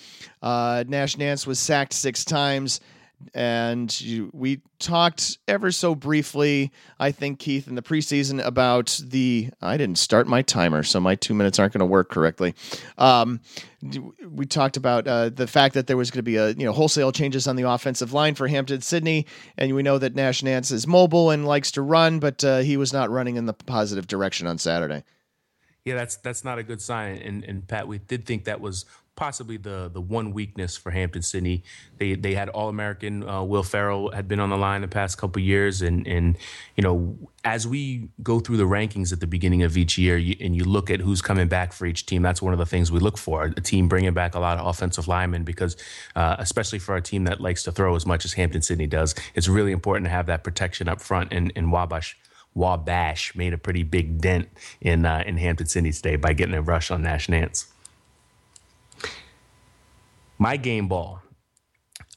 Uh, 0.42 0.86
Nash 0.88 1.18
Nance 1.18 1.46
was 1.46 1.60
sacked 1.60 1.92
six 1.92 2.24
times 2.24 2.80
and 3.34 4.00
you, 4.02 4.30
we 4.34 4.62
talked 4.80 5.38
ever 5.48 5.72
so 5.72 5.96
briefly, 5.96 6.72
I 7.00 7.12
think, 7.12 7.40
Keith, 7.40 7.68
in 7.68 7.76
the 7.76 7.82
preseason 7.82 8.44
about 8.46 9.00
the. 9.04 9.50
I 9.62 9.78
didn't 9.78 9.98
start 9.98 10.28
my 10.28 10.42
timer, 10.42 10.84
so 10.84 11.00
my 11.00 11.16
two 11.16 11.34
minutes 11.34 11.60
aren't 11.60 11.74
going 11.74 11.80
to 11.80 11.86
work 11.86 12.10
correctly. 12.10 12.56
Um, 12.98 13.42
we 14.30 14.46
talked 14.46 14.78
about 14.78 15.08
uh, 15.08 15.30
the 15.30 15.48
fact 15.48 15.74
that 15.76 15.88
there 15.88 15.98
was 15.98 16.12
going 16.12 16.20
to 16.20 16.24
be 16.24 16.38
a 16.38 16.50
you 16.50 16.66
know 16.66 16.72
wholesale 16.72 17.12
changes 17.12 17.48
on 17.48 17.56
the 17.56 17.64
offensive 17.64 18.14
line 18.14 18.36
for 18.36 18.48
Hampden-Sydney, 18.48 19.26
and 19.58 19.74
we 19.76 19.84
know 19.84 19.98
that 19.98 20.16
Nash 20.16 20.44
Nance 20.44 20.72
is 20.72 20.88
mobile 20.88 21.32
and 21.32 21.46
likes 21.46 21.72
to 21.72 21.82
run, 21.82 22.20
but 22.20 22.44
uh, 22.44 22.60
he 22.60 22.78
was 22.78 22.94
not 22.94 23.10
running 23.10 23.36
in 23.36 23.46
the 23.46 23.54
positive 23.54 24.08
direction 24.08 24.48
on 24.48 24.58
Saturday. 24.58 25.04
Yeah, 25.84 25.96
that's 25.96 26.16
that's 26.18 26.44
not 26.44 26.58
a 26.58 26.64
good 26.64 26.82
sign. 26.82 27.18
And 27.18 27.44
and 27.44 27.68
Pat, 27.68 27.88
we 27.88 28.00
did 28.00 28.26
think 28.26 28.46
that 28.46 28.60
was 28.60 28.86
possibly 29.16 29.58
the 29.58 29.90
the 29.94 30.02
one 30.02 30.34
weakness 30.34 30.76
for 30.78 30.92
Hampden-Sydney. 30.92 31.64
They 31.98 32.16
they 32.16 32.36
had 32.36 32.50
All 32.50 32.70
American 32.70 33.28
uh, 33.28 33.44
Will 33.44 33.64
Ferrell 33.64 34.12
had 34.12 34.28
been 34.28 34.40
on 34.40 34.50
the 34.50 34.58
line 34.58 34.82
the 34.82 34.88
past 34.88 35.18
couple 35.18 35.42
years, 35.42 35.82
and 35.82 36.08
and 36.08 36.38
you 36.76 36.84
know 36.84 37.18
as 37.44 37.68
we 37.68 38.10
go 38.24 38.40
through 38.40 38.58
the 38.58 38.64
rankings 38.64 39.14
at 39.14 39.20
the 39.20 39.28
beginning 39.28 39.62
of 39.62 39.78
each 39.78 39.98
year, 39.98 40.18
you, 40.18 40.36
and 40.42 40.56
you 40.56 40.64
look 40.64 40.90
at 40.90 41.00
who's 41.00 41.22
coming 41.22 41.48
back 41.48 41.72
for 41.74 41.86
each 41.86 42.06
team, 42.08 42.24
that's 42.24 42.42
one 42.42 42.54
of 42.54 42.60
the 42.60 42.66
things 42.66 42.92
we 42.92 43.00
look 43.00 43.18
for. 43.18 43.44
A 43.44 43.62
team 43.62 43.88
bringing 43.88 44.14
back 44.14 44.34
a 44.34 44.40
lot 44.40 44.58
of 44.58 44.66
offensive 44.66 45.08
linemen 45.08 45.44
because, 45.44 45.78
uh, 46.16 46.36
especially 46.40 46.80
for 46.80 46.96
a 46.96 47.02
team 47.02 47.26
that 47.26 47.40
likes 47.40 47.62
to 47.64 47.72
throw 47.72 47.96
as 47.96 48.06
much 48.06 48.26
as 48.26 48.34
Hampden-Sydney 48.34 48.88
does, 48.88 49.14
it's 49.36 49.48
really 49.48 49.72
important 49.72 50.06
to 50.06 50.10
have 50.10 50.26
that 50.26 50.44
protection 50.44 50.90
up 50.90 51.02
front. 51.02 51.32
And, 51.32 51.54
and 51.56 51.72
Wabash 51.72 52.18
Wabash 52.56 53.36
made 53.36 53.54
a 53.54 53.58
pretty 53.58 53.84
big 53.84 54.20
dent 54.20 54.48
in 54.82 55.06
uh, 55.06 55.24
in 55.28 55.38
Hampden-Sydney 55.38 55.92
today 55.92 56.16
by 56.16 56.34
getting 56.34 56.56
a 56.56 56.62
rush 56.62 56.90
on 56.90 57.04
Nash 57.04 57.30
Nance. 57.30 57.68
My 60.38 60.58
game 60.58 60.88
ball. 60.88 61.22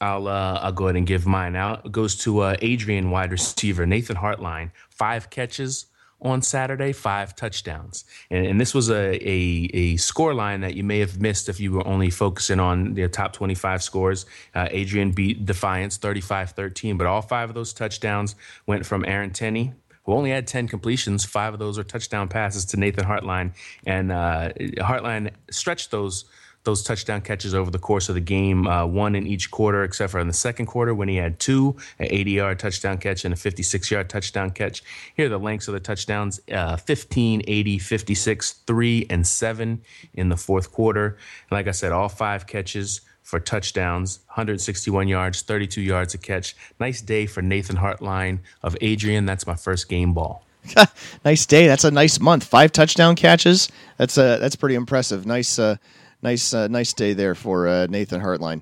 I'll 0.01 0.27
uh, 0.27 0.59
I'll 0.61 0.71
go 0.71 0.85
ahead 0.85 0.95
and 0.95 1.05
give 1.05 1.25
mine 1.25 1.55
out. 1.55 1.85
It 1.85 1.91
goes 1.91 2.15
to 2.17 2.39
uh, 2.39 2.55
Adrian 2.61 3.11
wide 3.11 3.31
receiver 3.31 3.85
Nathan 3.85 4.15
Hartline. 4.15 4.71
Five 4.89 5.29
catches 5.29 5.87
on 6.21 6.41
Saturday, 6.41 6.91
five 6.91 7.35
touchdowns, 7.35 8.03
and, 8.29 8.45
and 8.45 8.61
this 8.61 8.73
was 8.73 8.89
a, 8.89 9.15
a 9.27 9.69
a 9.73 9.97
score 9.97 10.33
line 10.33 10.61
that 10.61 10.75
you 10.75 10.83
may 10.83 10.99
have 10.99 11.19
missed 11.19 11.49
if 11.49 11.59
you 11.59 11.71
were 11.73 11.85
only 11.87 12.09
focusing 12.09 12.59
on 12.59 12.93
the 12.93 13.07
top 13.07 13.33
25 13.33 13.83
scores. 13.83 14.25
Uh, 14.55 14.67
Adrian 14.71 15.11
beat 15.11 15.45
Defiance 15.45 15.97
35-13, 15.97 16.97
but 16.97 17.07
all 17.07 17.21
five 17.21 17.49
of 17.49 17.55
those 17.55 17.73
touchdowns 17.73 18.35
went 18.67 18.85
from 18.85 19.05
Aaron 19.05 19.31
Tenney, 19.31 19.73
who 20.03 20.13
only 20.13 20.31
had 20.31 20.47
10 20.47 20.67
completions. 20.67 21.25
Five 21.25 21.53
of 21.53 21.59
those 21.59 21.77
are 21.77 21.83
touchdown 21.83 22.27
passes 22.27 22.65
to 22.65 22.77
Nathan 22.77 23.05
Hartline. 23.05 23.53
And 23.85 24.11
uh, 24.11 24.51
Hartline 24.79 25.31
stretched 25.51 25.91
those 25.91 26.25
those 26.63 26.83
touchdown 26.83 27.21
catches 27.21 27.53
over 27.53 27.71
the 27.71 27.79
course 27.79 28.09
of 28.09 28.15
the 28.15 28.21
game, 28.21 28.67
uh, 28.67 28.85
one 28.85 29.15
in 29.15 29.25
each 29.25 29.49
quarter, 29.49 29.83
except 29.83 30.11
for 30.11 30.19
in 30.19 30.27
the 30.27 30.33
second 30.33 30.65
quarter 30.65 30.93
when 30.93 31.07
he 31.07 31.15
had 31.15 31.39
two, 31.39 31.75
an 31.99 32.07
80 32.09 32.31
yard 32.31 32.59
touchdown 32.59 32.97
catch 32.97 33.25
and 33.25 33.33
a 33.33 33.37
56 33.37 33.89
yard 33.91 34.09
touchdown 34.09 34.51
catch. 34.51 34.83
Here 35.15 35.27
are 35.27 35.29
the 35.29 35.39
lengths 35.39 35.67
of 35.67 35.73
the 35.73 35.79
touchdowns 35.79 36.39
uh, 36.51 36.77
15, 36.77 37.43
80, 37.47 37.79
56, 37.79 38.51
3, 38.51 39.07
and 39.09 39.25
7 39.25 39.81
in 40.13 40.29
the 40.29 40.37
fourth 40.37 40.71
quarter. 40.71 41.07
And 41.07 41.51
like 41.51 41.67
I 41.67 41.71
said, 41.71 41.91
all 41.91 42.09
five 42.09 42.45
catches 42.45 43.01
for 43.23 43.39
touchdowns, 43.39 44.19
161 44.27 45.07
yards, 45.07 45.43
32 45.43 45.81
yards 45.81 46.13
a 46.15 46.17
catch. 46.17 46.55
Nice 46.79 46.99
day 47.01 47.27
for 47.27 47.43
Nathan 47.43 47.77
Hartline 47.77 48.39
of 48.63 48.75
Adrian. 48.81 49.25
That's 49.25 49.45
my 49.45 49.55
first 49.55 49.87
game 49.87 50.13
ball. 50.13 50.43
nice 51.25 51.45
day. 51.45 51.67
That's 51.67 51.83
a 51.83 51.91
nice 51.91 52.19
month. 52.19 52.43
Five 52.43 52.71
touchdown 52.71 53.15
catches. 53.15 53.69
That's 53.97 54.17
uh, 54.17 54.37
that's 54.37 54.55
pretty 54.55 54.75
impressive. 54.75 55.25
Nice 55.25 55.59
uh, 55.59 55.77
nice 56.21 56.53
uh, 56.53 56.67
nice 56.67 56.93
day 56.93 57.13
there 57.13 57.35
for 57.35 57.67
uh, 57.67 57.87
Nathan 57.87 58.21
Hartline. 58.21 58.61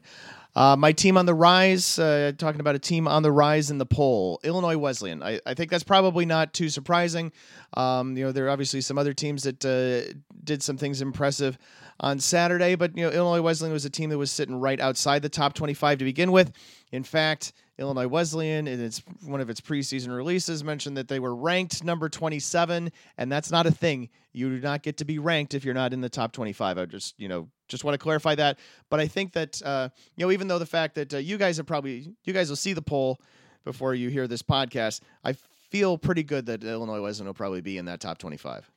Uh, 0.57 0.75
my 0.75 0.91
team 0.91 1.17
on 1.17 1.27
the 1.27 1.35
rise, 1.35 1.99
uh, 1.99 2.31
talking 2.35 2.59
about 2.59 2.73
a 2.73 2.79
team 2.79 3.07
on 3.07 3.21
the 3.21 3.31
rise 3.31 3.69
in 3.69 3.77
the 3.77 3.85
poll, 3.85 4.39
Illinois 4.43 4.75
Wesleyan. 4.75 5.21
I, 5.21 5.39
I 5.45 5.53
think 5.53 5.69
that's 5.69 5.83
probably 5.83 6.25
not 6.25 6.51
too 6.51 6.69
surprising. 6.69 7.31
Um, 7.75 8.17
you 8.17 8.23
know, 8.23 8.31
there 8.31 8.47
are 8.47 8.49
obviously 8.49 8.81
some 8.81 8.97
other 8.97 9.13
teams 9.13 9.43
that 9.43 9.63
uh, 9.63 10.17
did 10.43 10.63
some 10.63 10.75
things 10.75 10.99
impressive 10.99 11.59
on 11.99 12.19
Saturday, 12.19 12.73
but 12.73 12.97
you 12.97 13.03
know, 13.03 13.11
Illinois 13.11 13.43
Wesleyan 13.43 13.71
was 13.71 13.85
a 13.85 13.89
team 13.91 14.09
that 14.09 14.17
was 14.17 14.31
sitting 14.31 14.59
right 14.59 14.79
outside 14.79 15.21
the 15.21 15.29
top 15.29 15.53
25 15.53 15.99
to 15.99 16.05
begin 16.05 16.31
with. 16.31 16.51
In 16.91 17.03
fact, 17.03 17.53
Illinois 17.79 18.07
Wesleyan, 18.07 18.67
in 18.67 18.83
its 18.83 19.03
one 19.23 19.39
of 19.39 19.49
its 19.49 19.61
preseason 19.61 20.15
releases, 20.15 20.63
mentioned 20.63 20.97
that 20.97 21.07
they 21.07 21.19
were 21.19 21.35
ranked 21.35 21.83
number 21.83 22.09
27, 22.09 22.91
and 23.17 23.31
that's 23.31 23.51
not 23.51 23.65
a 23.65 23.71
thing. 23.71 24.09
You 24.33 24.49
do 24.49 24.59
not 24.59 24.81
get 24.81 24.97
to 24.97 25.05
be 25.05 25.19
ranked 25.19 25.53
if 25.53 25.63
you're 25.63 25.73
not 25.73 25.93
in 25.93 26.01
the 26.01 26.09
top 26.09 26.31
25. 26.31 26.77
I 26.77 26.85
just, 26.85 27.19
you 27.19 27.27
know, 27.27 27.49
just 27.67 27.83
want 27.83 27.93
to 27.93 27.99
clarify 27.99 28.35
that. 28.35 28.57
But 28.89 28.99
I 28.99 29.07
think 29.07 29.33
that, 29.33 29.61
uh, 29.63 29.89
you 30.15 30.25
know, 30.25 30.31
even 30.31 30.47
though 30.47 30.59
the 30.59 30.65
fact 30.65 30.95
that 30.95 31.13
uh, 31.13 31.17
you 31.17 31.37
guys 31.37 31.57
have 31.57 31.65
probably, 31.65 32.13
you 32.23 32.33
guys 32.33 32.49
will 32.49 32.55
see 32.55 32.73
the 32.73 32.81
poll 32.81 33.19
before 33.63 33.93
you 33.93 34.09
hear 34.09 34.27
this 34.27 34.41
podcast, 34.41 35.01
I 35.23 35.33
feel 35.69 35.97
pretty 35.97 36.23
good 36.23 36.45
that 36.47 36.63
Illinois 36.63 37.01
Wesleyan 37.01 37.27
will 37.27 37.33
probably 37.33 37.61
be 37.61 37.77
in 37.77 37.85
that 37.85 37.99
top 37.99 38.17
25. 38.17 38.71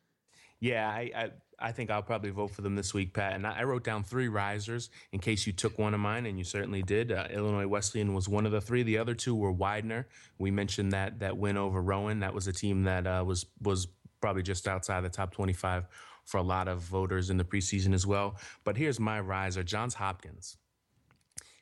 Yeah, 0.61 0.89
I, 0.89 1.11
I 1.15 1.31
I 1.61 1.73
think 1.73 1.91
I'll 1.91 2.03
probably 2.03 2.31
vote 2.31 2.49
for 2.49 2.63
them 2.63 2.75
this 2.75 2.95
week, 2.95 3.13
Pat. 3.13 3.35
And 3.35 3.47
I 3.47 3.63
wrote 3.65 3.85
down 3.85 4.03
three 4.03 4.29
risers 4.29 4.91
in 5.13 5.21
case 5.21 5.47
you 5.47 5.53
took 5.53 5.79
one 5.79 5.95
of 5.95 6.01
mine, 6.01 6.27
and 6.27 6.39
you 6.39 6.45
certainly 6.45 6.83
did. 6.83 7.13
Uh, 7.13 7.27
Illinois 7.31 7.67
Wesleyan 7.67 8.15
was 8.15 8.29
one 8.29 8.47
of 8.47 8.53
the 8.53 8.61
three. 8.61 8.83
The 8.83 8.99
other 8.99 9.15
two 9.15 9.35
were 9.35 9.53
Widener. 9.53 10.07
We 10.39 10.51
mentioned 10.51 10.93
that 10.93 11.19
that 11.21 11.37
win 11.37 11.57
over 11.57 11.83
Rowan. 11.83 12.21
That 12.21 12.35
was 12.35 12.47
a 12.47 12.53
team 12.53 12.85
that 12.85 13.07
uh, 13.07 13.25
was 13.27 13.47
was 13.63 13.89
probably 14.21 14.43
just 14.43 14.69
outside 14.69 15.01
the 15.03 15.09
top 15.09 15.33
25 15.33 15.87
for 16.25 16.39
a 16.39 16.43
lot 16.43 16.69
of 16.69 16.81
voters 16.81 17.31
in 17.31 17.37
the 17.37 17.45
preseason 17.45 17.95
as 17.95 18.07
well. 18.07 18.37
But 18.65 18.77
here's 18.77 19.01
my 19.01 19.21
riser, 19.21 19.63
Johns 19.63 19.95
Hopkins 19.95 20.57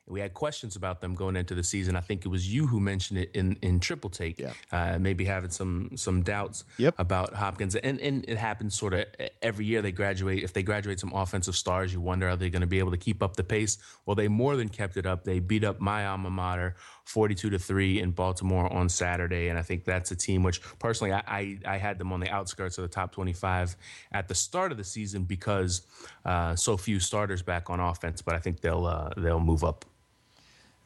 we 0.08 0.20
had 0.20 0.34
questions 0.34 0.76
about 0.76 1.00
them 1.00 1.14
going 1.14 1.36
into 1.36 1.54
the 1.54 1.62
season. 1.62 1.96
I 1.96 2.00
think 2.00 2.24
it 2.24 2.28
was 2.28 2.52
you 2.52 2.66
who 2.66 2.80
mentioned 2.80 3.18
it 3.18 3.30
in, 3.34 3.58
in 3.62 3.80
triple 3.80 4.10
take. 4.10 4.38
Yeah. 4.38 4.52
Uh, 4.72 4.98
maybe 4.98 5.24
having 5.24 5.50
some 5.50 5.90
some 5.96 6.22
doubts 6.22 6.64
yep. 6.78 6.94
about 6.98 7.34
Hopkins, 7.34 7.76
and 7.76 8.00
and 8.00 8.24
it 8.28 8.38
happens 8.38 8.74
sort 8.74 8.94
of 8.94 9.06
every 9.42 9.66
year 9.66 9.82
they 9.82 9.92
graduate. 9.92 10.42
If 10.42 10.52
they 10.52 10.62
graduate 10.62 11.00
some 11.00 11.12
offensive 11.12 11.56
stars, 11.56 11.92
you 11.92 12.00
wonder 12.00 12.28
are 12.28 12.36
they 12.36 12.50
going 12.50 12.60
to 12.60 12.66
be 12.66 12.78
able 12.78 12.90
to 12.92 12.96
keep 12.96 13.22
up 13.22 13.36
the 13.36 13.44
pace? 13.44 13.78
Well, 14.06 14.16
they 14.16 14.28
more 14.28 14.56
than 14.56 14.68
kept 14.68 14.96
it 14.96 15.06
up. 15.06 15.24
They 15.24 15.40
beat 15.40 15.64
up 15.64 15.80
my 15.80 16.06
alma 16.06 16.30
mater, 16.30 16.76
forty 17.04 17.34
two 17.34 17.50
to 17.50 17.58
three 17.58 18.00
in 18.00 18.12
Baltimore 18.12 18.72
on 18.72 18.88
Saturday, 18.88 19.48
and 19.48 19.58
I 19.58 19.62
think 19.62 19.84
that's 19.84 20.10
a 20.10 20.16
team 20.16 20.42
which 20.42 20.60
personally 20.78 21.12
I 21.12 21.22
I, 21.26 21.58
I 21.66 21.76
had 21.76 21.98
them 21.98 22.12
on 22.12 22.20
the 22.20 22.30
outskirts 22.30 22.78
of 22.78 22.82
the 22.82 22.88
top 22.88 23.12
twenty 23.12 23.32
five 23.32 23.76
at 24.12 24.28
the 24.28 24.34
start 24.34 24.72
of 24.72 24.78
the 24.78 24.84
season 24.84 25.24
because 25.24 25.82
uh, 26.24 26.54
so 26.56 26.76
few 26.76 27.00
starters 27.00 27.42
back 27.42 27.70
on 27.70 27.80
offense, 27.80 28.22
but 28.22 28.34
I 28.34 28.38
think 28.38 28.60
they'll 28.60 28.86
uh, 28.86 29.10
they'll 29.16 29.40
move 29.40 29.64
up 29.64 29.84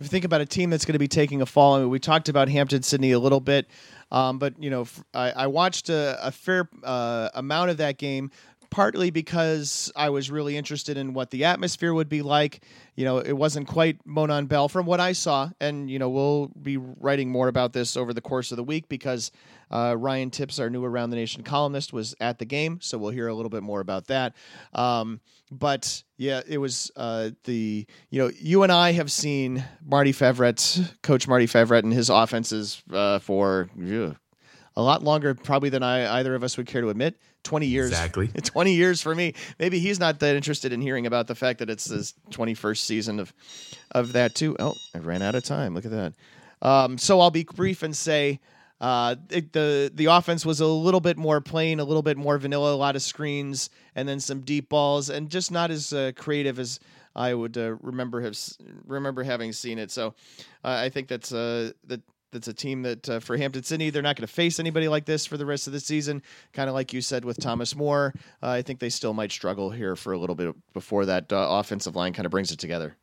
if 0.03 0.07
you 0.07 0.11
think 0.11 0.25
about 0.25 0.41
a 0.41 0.47
team 0.47 0.69
that's 0.69 0.85
going 0.85 0.95
to 0.95 0.99
be 0.99 1.07
taking 1.07 1.43
a 1.43 1.47
fall, 1.47 1.77
I 1.77 1.81
mean, 1.81 1.89
we 1.89 2.01
talked 2.01 2.29
about 2.29 2.49
Hampden-Sydney 2.49 3.13
a 3.13 3.21
little 3.21 3.39
bit, 3.39 3.69
um, 4.11 4.39
but 4.39 4.61
you 4.61 4.69
know, 4.69 4.89
I, 5.15 5.31
I 5.31 5.47
watched 5.47 5.91
a, 5.91 6.19
a 6.27 6.33
fair 6.33 6.69
uh, 6.83 7.29
amount 7.35 7.71
of 7.71 7.77
that 7.77 7.99
game 7.99 8.33
partly 8.73 9.11
because 9.11 9.93
I 9.95 10.09
was 10.09 10.31
really 10.31 10.57
interested 10.57 10.97
in 10.97 11.13
what 11.13 11.31
the 11.31 11.45
atmosphere 11.45 11.93
would 11.93 12.09
be 12.09 12.23
like. 12.23 12.65
You 12.97 13.05
know, 13.05 13.19
it 13.19 13.35
wasn't 13.35 13.69
quite 13.69 13.99
Monon 14.07 14.47
Bell 14.47 14.67
from 14.67 14.87
what 14.87 14.99
I 14.99 15.13
saw, 15.13 15.51
and 15.61 15.91
you 15.91 15.99
know, 15.99 16.09
we'll 16.09 16.49
be 16.61 16.79
writing 16.79 17.31
more 17.31 17.49
about 17.49 17.75
this 17.75 17.99
over 17.99 18.15
the 18.15 18.23
course 18.23 18.51
of 18.51 18.57
the 18.57 18.65
week 18.65 18.89
because 18.89 19.31
uh, 19.71 19.95
Ryan 19.99 20.31
Tipps, 20.31 20.59
our 20.59 20.71
new 20.71 20.83
Around 20.83 21.11
the 21.11 21.17
Nation 21.17 21.43
columnist, 21.43 21.93
was 21.93 22.15
at 22.19 22.39
the 22.39 22.47
game, 22.47 22.79
so 22.81 22.97
we'll 22.97 23.11
hear 23.11 23.29
a 23.29 23.35
little 23.35 23.51
bit 23.51 23.63
more 23.63 23.81
about 23.81 24.07
that. 24.07 24.35
Um, 24.73 25.21
but 25.51 26.03
yeah, 26.17 26.41
it 26.49 26.57
was 26.57 26.91
uh, 26.97 27.31
the 27.45 27.87
you 28.09 28.23
know 28.23 28.31
you 28.41 28.63
and 28.63 28.73
I 28.73 28.93
have 28.93 29.13
seen 29.13 29.63
Marty 29.85 30.15
Favret, 30.15 30.97
Coach 31.03 31.29
Marty 31.29 31.47
Favret, 31.47 31.83
and 31.83 31.93
his 31.93 32.09
offenses 32.09 32.83
uh, 32.91 33.19
for 33.19 33.69
a 34.77 34.83
lot 34.83 35.05
longer 35.05 35.35
probably 35.35 35.69
than 35.69 35.83
I 35.83 36.19
either 36.19 36.35
of 36.35 36.43
us 36.43 36.57
would 36.57 36.67
care 36.67 36.81
to 36.81 36.89
admit. 36.89 37.19
20 37.45 37.67
years. 37.67 37.91
Exactly. 37.91 38.29
20 38.43 38.73
years 38.73 39.01
for 39.03 39.15
me. 39.15 39.35
Maybe 39.59 39.79
he's 39.79 39.99
not 40.01 40.21
that 40.21 40.37
interested 40.37 40.73
in 40.73 40.81
hearing 40.81 41.07
about 41.07 41.27
the 41.27 41.35
fact 41.35 41.59
that 41.61 41.71
it's 41.71 41.87
his 41.87 42.15
21st 42.31 42.79
season 42.79 43.21
of 43.21 43.33
of 43.91 44.13
that 44.13 44.35
too. 44.35 44.57
Oh, 44.59 44.75
I 44.95 44.99
ran 44.99 45.23
out 45.23 45.35
of 45.35 45.45
time. 45.45 45.75
Look 45.75 45.85
at 45.85 45.91
that. 45.91 46.15
Um, 46.63 46.97
so 46.99 47.21
I'll 47.21 47.31
be 47.31 47.45
brief 47.45 47.83
and 47.83 47.97
say 47.97 48.41
uh, 48.81 49.15
it, 49.31 49.53
the 49.53 49.91
the 49.95 50.07
offense 50.07 50.45
was 50.45 50.61
a 50.61 50.67
little 50.67 51.01
bit 51.01 51.17
more 51.17 51.41
plain, 51.41 51.79
a 51.79 51.85
little 51.85 52.03
bit 52.03 52.17
more 52.17 52.37
vanilla, 52.39 52.75
a 52.75 52.77
lot 52.77 52.97
of 52.97 53.03
screens, 53.03 53.71
and 53.95 54.09
then 54.09 54.19
some 54.19 54.41
deep 54.41 54.69
balls, 54.69 55.09
and 55.09 55.31
just 55.31 55.53
not 55.53 55.71
as 55.71 55.93
uh, 55.93 56.11
creative 56.17 56.59
as 56.59 56.81
I 57.15 57.35
would 57.35 57.57
uh, 57.57 57.77
remember 57.81 58.23
have 58.23 58.37
remember 58.87 59.23
having 59.23 59.53
seen 59.53 59.79
it. 59.79 59.91
So 59.91 60.15
I 60.65 60.89
think 60.89 61.09
that's 61.09 61.33
uh, 61.33 61.73
that 61.87 62.01
that's 62.33 62.49
a 62.49 62.55
team 62.55 62.83
that 62.83 63.09
uh, 63.09 63.21
for 63.21 63.37
Hampden-Sydney, 63.37 63.91
they're 63.91 64.03
not 64.03 64.17
going 64.17 64.27
to 64.27 64.33
face 64.33 64.59
anybody 64.59 64.89
like 64.89 65.05
this 65.05 65.27
for 65.27 65.37
the 65.37 65.47
rest 65.47 65.67
of 65.67 65.73
the 65.73 65.81
season. 65.81 66.23
Kind 66.53 66.69
of 66.69 66.75
like 66.75 66.93
you 66.93 67.01
said 67.01 67.25
with 67.25 67.39
Thomas 67.39 67.77
More, 67.77 68.15
uh, 68.43 68.49
I 68.49 68.63
think 68.63 68.81
they 68.81 68.89
still 68.89 69.13
might 69.13 69.31
struggle 69.31 69.71
here 69.71 69.95
for 69.95 70.13
a 70.13 70.19
little 70.19 70.35
bit 70.35 70.55
before 70.73 71.07
that 71.07 71.33
uh, 71.33 71.47
offensive 71.51 71.95
line 71.95 72.13
kind 72.13 72.27
of 72.27 72.31
brings 72.33 72.51
it 72.51 72.59
together. 72.59 72.97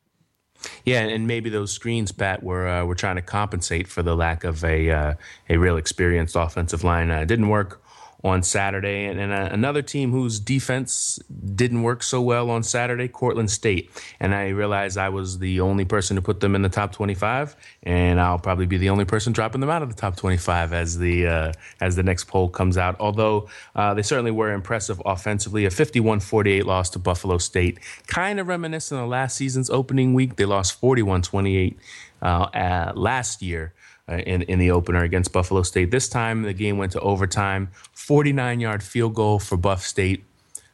Yeah, 0.84 1.00
and 1.00 1.26
maybe 1.26 1.48
those 1.48 1.72
screens, 1.72 2.12
Pat, 2.12 2.42
were 2.42 2.68
uh, 2.68 2.84
were 2.84 2.94
trying 2.94 3.16
to 3.16 3.22
compensate 3.22 3.88
for 3.88 4.02
the 4.02 4.14
lack 4.14 4.44
of 4.44 4.62
a 4.62 4.90
uh, 4.90 5.14
a 5.48 5.56
real 5.56 5.78
experienced 5.78 6.36
offensive 6.36 6.84
line. 6.84 7.10
Uh, 7.10 7.24
didn't 7.24 7.48
work 7.48 7.82
on 8.22 8.42
Saturday, 8.42 9.06
and, 9.06 9.18
and 9.18 9.32
uh, 9.32 9.48
another 9.50 9.80
team 9.80 10.12
whose 10.12 10.38
defense 10.38 11.18
didn't 11.54 11.82
work 11.82 12.02
so 12.02 12.20
well 12.20 12.50
on 12.50 12.62
Saturday, 12.62 13.08
Cortland 13.08 13.50
State. 13.50 13.90
And 14.20 14.34
I 14.34 14.48
realized 14.48 14.98
I 14.98 15.08
was 15.08 15.38
the 15.38 15.60
only 15.60 15.86
person 15.86 16.16
to 16.16 16.22
put 16.22 16.40
them 16.40 16.54
in 16.54 16.62
the 16.62 16.68
top 16.68 16.92
25, 16.92 17.56
and 17.82 18.20
I'll 18.20 18.38
probably 18.38 18.66
be 18.66 18.76
the 18.76 18.90
only 18.90 19.06
person 19.06 19.32
dropping 19.32 19.60
them 19.62 19.70
out 19.70 19.82
of 19.82 19.88
the 19.88 19.94
top 19.94 20.16
25 20.16 20.72
as 20.72 20.98
the 20.98 21.26
uh, 21.26 21.52
as 21.80 21.96
the 21.96 22.02
next 22.02 22.24
poll 22.24 22.48
comes 22.48 22.76
out. 22.76 22.96
Although 23.00 23.48
uh, 23.74 23.94
they 23.94 24.02
certainly 24.02 24.32
were 24.32 24.52
impressive 24.52 25.00
offensively, 25.06 25.64
a 25.64 25.70
51-48 25.70 26.64
loss 26.64 26.90
to 26.90 26.98
Buffalo 26.98 27.38
State, 27.38 27.78
kind 28.06 28.38
of 28.38 28.48
reminiscent 28.48 29.00
of 29.00 29.08
last 29.08 29.36
season's 29.36 29.70
opening 29.70 30.12
week. 30.12 30.36
They 30.36 30.44
lost 30.44 30.80
41-28 30.80 31.76
uh, 32.22 32.92
last 32.94 33.40
year. 33.40 33.72
Uh, 34.10 34.16
in, 34.26 34.42
in 34.42 34.58
the 34.58 34.72
opener 34.72 35.04
against 35.04 35.32
Buffalo 35.32 35.62
State. 35.62 35.92
This 35.92 36.08
time, 36.08 36.42
the 36.42 36.52
game 36.52 36.78
went 36.78 36.90
to 36.92 37.00
overtime. 37.00 37.70
49 37.92 38.58
yard 38.58 38.82
field 38.82 39.14
goal 39.14 39.38
for 39.38 39.56
Buff 39.56 39.82
State 39.84 40.24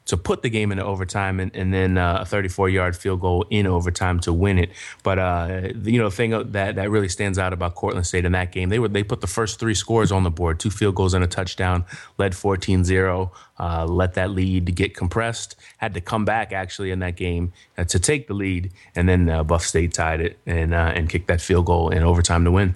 to 0.06 0.16
put 0.16 0.40
the 0.40 0.48
game 0.48 0.72
into 0.72 0.84
overtime 0.84 1.38
and, 1.38 1.54
and 1.54 1.74
then 1.74 1.98
uh, 1.98 2.20
a 2.20 2.24
34 2.24 2.70
yard 2.70 2.96
field 2.96 3.20
goal 3.20 3.44
in 3.50 3.66
overtime 3.66 4.20
to 4.20 4.32
win 4.32 4.58
it. 4.58 4.70
But 5.02 5.18
uh, 5.18 5.68
you 5.82 5.98
know, 5.98 6.08
the 6.08 6.16
thing 6.16 6.30
that 6.30 6.76
that 6.76 6.90
really 6.90 7.08
stands 7.10 7.38
out 7.38 7.52
about 7.52 7.74
Cortland 7.74 8.06
State 8.06 8.24
in 8.24 8.32
that 8.32 8.52
game, 8.52 8.70
they 8.70 8.78
were 8.78 8.88
they 8.88 9.02
put 9.02 9.20
the 9.20 9.26
first 9.26 9.60
three 9.60 9.74
scores 9.74 10.10
on 10.10 10.22
the 10.22 10.30
board, 10.30 10.58
two 10.58 10.70
field 10.70 10.94
goals 10.94 11.12
and 11.12 11.22
a 11.22 11.26
touchdown, 11.26 11.84
led 12.16 12.32
14-0, 12.32 13.30
uh, 13.58 13.84
let 13.84 14.14
that 14.14 14.30
lead 14.30 14.74
get 14.74 14.96
compressed, 14.96 15.56
had 15.76 15.92
to 15.92 16.00
come 16.00 16.24
back 16.24 16.52
actually 16.52 16.90
in 16.90 17.00
that 17.00 17.16
game 17.16 17.52
uh, 17.76 17.84
to 17.84 17.98
take 17.98 18.28
the 18.28 18.34
lead, 18.34 18.72
and 18.94 19.06
then 19.08 19.28
uh, 19.28 19.44
Buff 19.44 19.62
State 19.62 19.92
tied 19.92 20.22
it 20.22 20.38
and 20.46 20.74
and 20.74 21.10
kicked 21.10 21.26
that 21.26 21.42
field 21.42 21.66
goal 21.66 21.90
in 21.90 22.02
overtime 22.02 22.44
to 22.44 22.50
win 22.50 22.74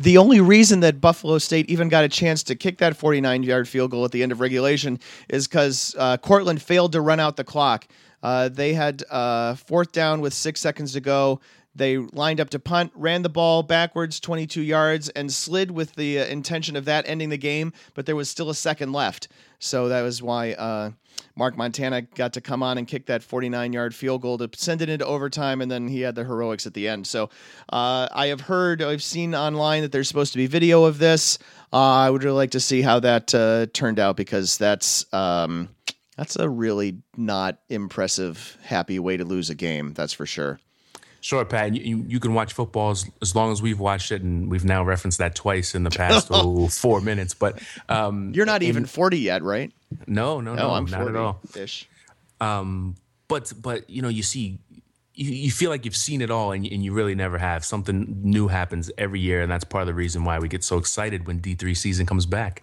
the 0.00 0.18
only 0.18 0.40
reason 0.40 0.80
that 0.80 1.00
Buffalo 1.00 1.38
State 1.38 1.68
even 1.68 1.88
got 1.88 2.04
a 2.04 2.08
chance 2.08 2.42
to 2.44 2.54
kick 2.54 2.78
that 2.78 2.96
49 2.96 3.42
yard 3.42 3.68
field 3.68 3.90
goal 3.90 4.04
at 4.04 4.12
the 4.12 4.22
end 4.22 4.32
of 4.32 4.40
regulation 4.40 4.98
is 5.28 5.46
because 5.46 5.94
uh, 5.98 6.16
Cortland 6.16 6.62
failed 6.62 6.92
to 6.92 7.00
run 7.00 7.20
out 7.20 7.36
the 7.36 7.44
clock. 7.44 7.86
Uh, 8.22 8.48
they 8.48 8.74
had 8.74 9.04
uh, 9.10 9.54
fourth 9.54 9.92
down 9.92 10.20
with 10.20 10.34
six 10.34 10.60
seconds 10.60 10.92
to 10.92 11.00
go. 11.00 11.40
They 11.74 11.96
lined 11.96 12.40
up 12.40 12.50
to 12.50 12.58
punt, 12.58 12.90
ran 12.94 13.22
the 13.22 13.28
ball 13.28 13.62
backwards 13.62 14.18
22 14.18 14.62
yards, 14.62 15.08
and 15.10 15.32
slid 15.32 15.70
with 15.70 15.94
the 15.94 16.18
uh, 16.18 16.24
intention 16.24 16.74
of 16.74 16.84
that 16.86 17.08
ending 17.08 17.28
the 17.28 17.38
game, 17.38 17.72
but 17.94 18.04
there 18.04 18.16
was 18.16 18.28
still 18.28 18.50
a 18.50 18.54
second 18.54 18.92
left. 18.92 19.28
So 19.60 19.88
that 19.88 20.02
was 20.02 20.20
why 20.20 20.52
uh, 20.52 20.90
Mark 21.36 21.56
Montana 21.56 22.02
got 22.02 22.32
to 22.34 22.40
come 22.40 22.62
on 22.62 22.78
and 22.78 22.86
kick 22.86 23.06
that 23.06 23.22
49 23.22 23.72
yard 23.72 23.94
field 23.94 24.22
goal 24.22 24.38
to 24.38 24.50
send 24.54 24.82
it 24.82 24.88
into 24.88 25.06
overtime, 25.06 25.60
and 25.60 25.70
then 25.70 25.88
he 25.88 26.00
had 26.00 26.14
the 26.14 26.24
heroics 26.24 26.66
at 26.66 26.74
the 26.74 26.88
end. 26.88 27.06
So 27.06 27.30
uh, 27.70 28.08
I 28.12 28.26
have 28.26 28.42
heard, 28.42 28.82
I've 28.82 29.02
seen 29.02 29.34
online 29.34 29.82
that 29.82 29.92
there's 29.92 30.08
supposed 30.08 30.32
to 30.32 30.38
be 30.38 30.46
video 30.46 30.84
of 30.84 30.98
this. 30.98 31.38
Uh, 31.72 31.76
I 31.76 32.10
would 32.10 32.24
really 32.24 32.36
like 32.36 32.52
to 32.52 32.60
see 32.60 32.82
how 32.82 33.00
that 33.00 33.34
uh, 33.34 33.66
turned 33.72 33.98
out 33.98 34.16
because 34.16 34.58
that's. 34.58 35.12
Um, 35.12 35.70
that's 36.16 36.34
a 36.34 36.48
really 36.48 36.98
not 37.16 37.60
impressive, 37.68 38.58
happy 38.64 38.98
way 38.98 39.16
to 39.16 39.24
lose 39.24 39.50
a 39.50 39.54
game. 39.54 39.92
That's 39.94 40.12
for 40.12 40.26
sure. 40.26 40.58
Sure, 41.20 41.44
Pat. 41.44 41.74
You, 41.74 42.04
you 42.08 42.20
can 42.20 42.34
watch 42.34 42.52
football 42.52 42.90
as, 42.90 43.06
as, 43.22 43.34
long 43.36 43.52
as 43.52 43.62
we've 43.62 43.78
watched 43.78 44.10
it, 44.10 44.22
and 44.22 44.50
we've 44.50 44.64
now 44.64 44.84
referenced 44.84 45.18
that 45.18 45.36
twice 45.36 45.74
in 45.74 45.84
the 45.84 45.90
past 45.90 46.28
oh, 46.32 46.66
four 46.68 47.00
minutes. 47.00 47.34
But 47.34 47.62
um, 47.88 48.32
you're 48.34 48.46
not 48.46 48.62
even 48.62 48.84
forty 48.84 49.18
yet, 49.18 49.42
right? 49.42 49.72
No, 50.06 50.40
no, 50.40 50.54
no, 50.54 50.68
no 50.68 50.70
I'm 50.74 50.84
not 50.86 51.08
at 51.08 51.16
all. 51.16 51.40
Ish. 51.56 51.88
Um, 52.40 52.96
but 53.26 53.52
but 53.60 53.88
you 53.88 54.02
know, 54.02 54.08
you 54.08 54.22
see, 54.22 54.58
you, 55.14 55.30
you 55.30 55.50
feel 55.50 55.70
like 55.70 55.84
you've 55.84 55.96
seen 55.96 56.20
it 56.20 56.30
all, 56.30 56.52
and, 56.52 56.66
and 56.66 56.84
you 56.84 56.92
really 56.92 57.14
never 57.14 57.38
have. 57.38 57.64
Something 57.64 58.20
new 58.22 58.48
happens 58.48 58.90
every 58.98 59.20
year, 59.20 59.42
and 59.42 59.50
that's 59.50 59.64
part 59.64 59.82
of 59.82 59.86
the 59.86 59.94
reason 59.94 60.24
why 60.24 60.38
we 60.38 60.48
get 60.48 60.62
so 60.64 60.78
excited 60.78 61.26
when 61.26 61.38
D 61.38 61.54
three 61.54 61.74
season 61.74 62.06
comes 62.06 62.26
back 62.26 62.62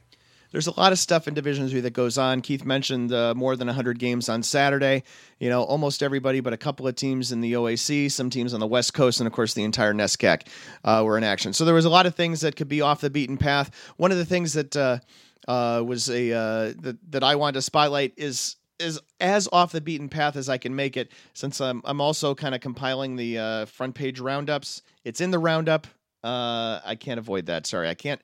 there's 0.55 0.67
a 0.67 0.79
lot 0.79 0.93
of 0.93 0.99
stuff 0.99 1.27
in 1.27 1.33
Division 1.33 1.67
Three 1.67 1.81
that 1.81 1.91
goes 1.91 2.17
on. 2.17 2.39
Keith 2.39 2.63
mentioned 2.63 3.11
uh, 3.11 3.33
more 3.35 3.57
than 3.57 3.67
100 3.67 3.99
games 3.99 4.29
on 4.29 4.41
Saturday. 4.41 5.03
You 5.37 5.49
know, 5.49 5.63
almost 5.63 6.01
everybody, 6.01 6.39
but 6.39 6.53
a 6.53 6.57
couple 6.57 6.87
of 6.87 6.95
teams 6.95 7.33
in 7.33 7.41
the 7.41 7.51
OAC, 7.53 8.09
some 8.09 8.29
teams 8.29 8.53
on 8.53 8.61
the 8.61 8.67
West 8.67 8.93
Coast, 8.93 9.19
and 9.19 9.27
of 9.27 9.33
course 9.33 9.53
the 9.53 9.65
entire 9.65 9.93
NESCAC 9.93 10.47
uh, 10.85 11.03
were 11.05 11.17
in 11.17 11.25
action. 11.25 11.51
So 11.51 11.65
there 11.65 11.73
was 11.75 11.83
a 11.83 11.89
lot 11.89 12.05
of 12.05 12.15
things 12.15 12.39
that 12.39 12.55
could 12.55 12.69
be 12.69 12.79
off 12.79 13.01
the 13.01 13.09
beaten 13.09 13.35
path. 13.35 13.69
One 13.97 14.13
of 14.13 14.17
the 14.17 14.23
things 14.23 14.53
that 14.53 14.77
uh, 14.77 14.99
uh 15.47 15.83
was 15.85 16.09
a 16.09 16.31
uh, 16.31 16.73
that 16.81 16.97
that 17.11 17.23
I 17.23 17.35
wanted 17.35 17.53
to 17.53 17.61
spotlight 17.61 18.13
is 18.17 18.55
is 18.79 18.99
as 19.19 19.47
off 19.53 19.71
the 19.71 19.81
beaten 19.81 20.09
path 20.09 20.35
as 20.35 20.49
I 20.49 20.57
can 20.57 20.75
make 20.75 20.97
it. 20.97 21.11
Since 21.33 21.61
I'm 21.61 21.81
I'm 21.85 22.01
also 22.01 22.35
kind 22.35 22.55
of 22.55 22.61
compiling 22.61 23.15
the 23.15 23.37
uh, 23.37 23.65
front 23.65 23.95
page 23.95 24.19
roundups. 24.19 24.81
It's 25.03 25.21
in 25.21 25.31
the 25.31 25.39
roundup. 25.39 25.87
I 26.23 26.97
can't 26.99 27.19
avoid 27.19 27.45
that. 27.45 27.67
Sorry, 27.67 27.87
I 27.87 27.93
can't 27.93 28.19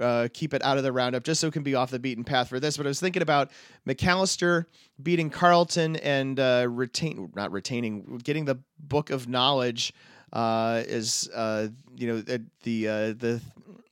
uh, 0.00 0.28
keep 0.32 0.54
it 0.54 0.62
out 0.64 0.78
of 0.78 0.82
the 0.82 0.92
roundup 0.92 1.22
just 1.22 1.40
so 1.40 1.48
it 1.48 1.52
can 1.52 1.62
be 1.62 1.74
off 1.74 1.90
the 1.90 1.98
beaten 1.98 2.24
path 2.24 2.48
for 2.48 2.58
this. 2.58 2.76
But 2.76 2.86
I 2.86 2.88
was 2.88 3.00
thinking 3.00 3.22
about 3.22 3.50
Macalester 3.86 4.66
beating 5.02 5.30
Carleton 5.30 5.96
and 5.96 6.40
uh, 6.40 6.66
retain 6.68 7.30
not 7.34 7.52
retaining, 7.52 8.20
getting 8.24 8.46
the 8.46 8.58
book 8.78 9.10
of 9.10 9.28
knowledge 9.28 9.92
uh, 10.32 10.82
is 10.86 11.28
uh, 11.34 11.68
you 11.96 12.06
know 12.06 12.20
the 12.20 12.42
the 12.62 12.88
uh, 12.88 13.38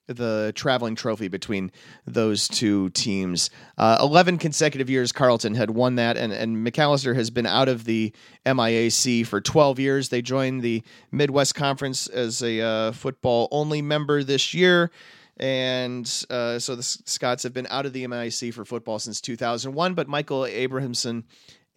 the 0.09 0.51
traveling 0.55 0.95
trophy 0.95 1.27
between 1.27 1.71
those 2.05 2.47
two 2.47 2.89
teams. 2.89 3.49
Uh, 3.77 3.97
11 4.01 4.37
consecutive 4.39 4.89
years 4.89 5.11
Carleton 5.11 5.55
had 5.55 5.69
won 5.69 5.95
that, 5.95 6.17
and, 6.17 6.33
and 6.33 6.65
Macalester 6.65 7.15
has 7.15 7.29
been 7.29 7.45
out 7.45 7.69
of 7.69 7.85
the 7.85 8.13
MIAC 8.45 9.25
for 9.27 9.39
12 9.39 9.79
years. 9.79 10.09
They 10.09 10.21
joined 10.21 10.61
the 10.61 10.83
Midwest 11.11 11.55
Conference 11.55 12.07
as 12.07 12.41
a 12.41 12.61
uh, 12.61 12.91
football 12.91 13.47
only 13.51 13.81
member 13.81 14.23
this 14.23 14.53
year. 14.53 14.91
And 15.37 16.05
uh, 16.29 16.59
so 16.59 16.75
the 16.75 16.83
Scots 16.83 17.43
have 17.43 17.53
been 17.53 17.67
out 17.69 17.85
of 17.85 17.93
the 17.93 18.05
MIAC 18.05 18.53
for 18.53 18.65
football 18.65 18.99
since 18.99 19.21
2001. 19.21 19.93
But 19.93 20.07
Michael 20.09 20.41
Abramson, 20.41 21.23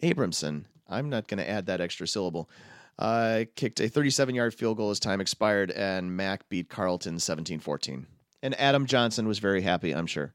Abramson, 0.01 0.65
I'm 0.89 1.09
not 1.09 1.27
going 1.27 1.37
to 1.37 1.49
add 1.49 1.67
that 1.67 1.79
extra 1.79 2.05
syllable, 2.05 2.49
uh, 2.99 3.45
kicked 3.55 3.79
a 3.79 3.87
37 3.87 4.35
yard 4.35 4.53
field 4.53 4.77
goal 4.77 4.89
as 4.89 4.99
time 4.99 5.21
expired, 5.21 5.71
and 5.71 6.15
Mac 6.15 6.49
beat 6.49 6.69
Carleton 6.69 7.19
17 7.19 7.59
14. 7.59 8.05
And 8.43 8.59
Adam 8.59 8.85
Johnson 8.85 9.27
was 9.27 9.39
very 9.39 9.61
happy, 9.61 9.95
I'm 9.95 10.05
sure. 10.05 10.33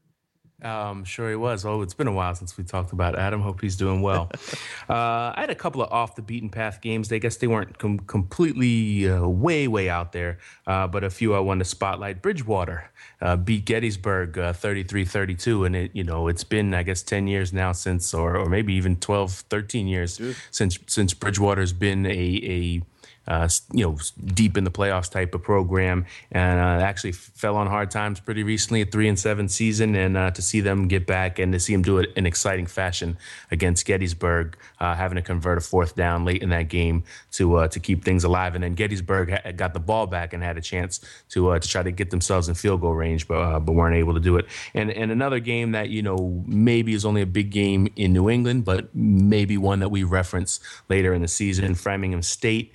Um, 0.61 1.05
sure 1.05 1.29
he 1.29 1.35
was. 1.35 1.63
Oh, 1.63 1.81
it's 1.83 1.93
been 1.93 2.07
a 2.07 2.11
while 2.11 2.35
since 2.35 2.57
we 2.57 2.63
talked 2.63 2.91
about 2.91 3.17
Adam. 3.17 3.39
Hope 3.39 3.61
he's 3.61 3.77
doing 3.77 4.01
well. 4.01 4.29
uh, 4.89 4.93
I 5.33 5.35
had 5.37 5.49
a 5.49 5.55
couple 5.55 5.81
of 5.81 5.91
off 5.91 6.15
the 6.15 6.21
beaten 6.21 6.49
path 6.49 6.81
games. 6.81 7.11
I 7.13 7.19
guess 7.19 7.37
they 7.37 7.47
weren't 7.47 7.77
com- 7.77 7.99
completely 7.99 9.09
uh, 9.09 9.25
way, 9.25 9.69
way 9.69 9.89
out 9.89 10.11
there, 10.11 10.39
uh, 10.67 10.87
but 10.87 11.03
a 11.05 11.09
few 11.09 11.33
I 11.33 11.39
wanted 11.39 11.63
to 11.63 11.69
spotlight. 11.69 12.21
Bridgewater 12.21 12.91
uh, 13.21 13.37
beat 13.37 13.65
Gettysburg 13.65 14.37
uh, 14.37 14.51
33 14.51 15.05
32. 15.05 15.63
And 15.63 15.75
it, 15.75 15.91
you 15.93 16.03
know, 16.03 16.27
it's 16.27 16.43
been, 16.43 16.73
I 16.73 16.83
guess, 16.83 17.03
10 17.03 17.27
years 17.27 17.53
now 17.53 17.71
since, 17.71 18.13
or, 18.13 18.35
or 18.35 18.49
maybe 18.49 18.73
even 18.73 18.97
12, 18.97 19.31
13 19.31 19.87
years 19.87 20.17
Dude. 20.17 20.35
since, 20.51 20.77
since 20.87 21.13
Bridgewater's 21.13 21.71
been 21.71 22.05
a, 22.05 22.09
a 22.09 22.81
uh, 23.29 23.47
you 23.71 23.85
know, 23.85 23.95
deep 24.33 24.57
in 24.57 24.63
the 24.63 24.71
playoffs 24.71 25.09
type 25.09 25.35
of 25.35 25.43
program, 25.43 26.05
and 26.31 26.59
uh, 26.59 26.83
actually 26.83 27.11
fell 27.11 27.55
on 27.55 27.67
hard 27.67 27.91
times 27.91 28.19
pretty 28.19 28.41
recently, 28.41 28.81
a 28.81 28.85
three 28.85 29.07
and 29.07 29.19
seven 29.19 29.47
season, 29.47 29.95
and 29.95 30.17
uh, 30.17 30.31
to 30.31 30.41
see 30.41 30.61
them 30.61 30.87
get 30.87 31.05
back 31.05 31.37
and 31.37 31.53
to 31.53 31.59
see 31.59 31.73
them 31.73 31.83
do 31.83 31.99
it 31.99 32.09
in 32.15 32.25
exciting 32.25 32.65
fashion 32.65 33.17
against 33.51 33.85
Gettysburg, 33.85 34.57
uh, 34.79 34.95
having 34.95 35.15
to 35.15 35.21
convert 35.21 35.59
a 35.59 35.61
fourth 35.61 35.95
down 35.95 36.25
late 36.25 36.41
in 36.41 36.49
that 36.49 36.69
game 36.69 37.03
to 37.31 37.55
uh, 37.57 37.67
to 37.67 37.79
keep 37.79 38.03
things 38.03 38.23
alive, 38.23 38.55
and 38.55 38.63
then 38.63 38.73
Gettysburg 38.73 39.29
ha- 39.29 39.51
got 39.51 39.75
the 39.75 39.79
ball 39.79 40.07
back 40.07 40.33
and 40.33 40.41
had 40.41 40.57
a 40.57 40.61
chance 40.61 40.99
to 41.29 41.49
uh, 41.49 41.59
to 41.59 41.67
try 41.67 41.83
to 41.83 41.91
get 41.91 42.09
themselves 42.09 42.49
in 42.49 42.55
field 42.55 42.81
goal 42.81 42.95
range, 42.95 43.27
but 43.27 43.59
but 43.59 43.73
weren't 43.73 43.95
able 43.95 44.15
to 44.15 44.19
do 44.19 44.37
it. 44.37 44.47
And 44.73 44.89
and 44.89 45.11
another 45.11 45.39
game 45.39 45.73
that 45.73 45.89
you 45.89 46.01
know 46.01 46.43
maybe 46.47 46.93
is 46.95 47.05
only 47.05 47.21
a 47.21 47.27
big 47.27 47.51
game 47.51 47.89
in 47.95 48.11
New 48.11 48.27
England, 48.27 48.65
but 48.65 48.93
maybe 48.95 49.55
one 49.55 49.81
that 49.81 49.89
we 49.89 50.03
reference 50.03 50.59
later 50.89 51.13
in 51.13 51.21
the 51.21 51.27
season, 51.27 51.75
Framingham 51.75 52.23
State. 52.23 52.73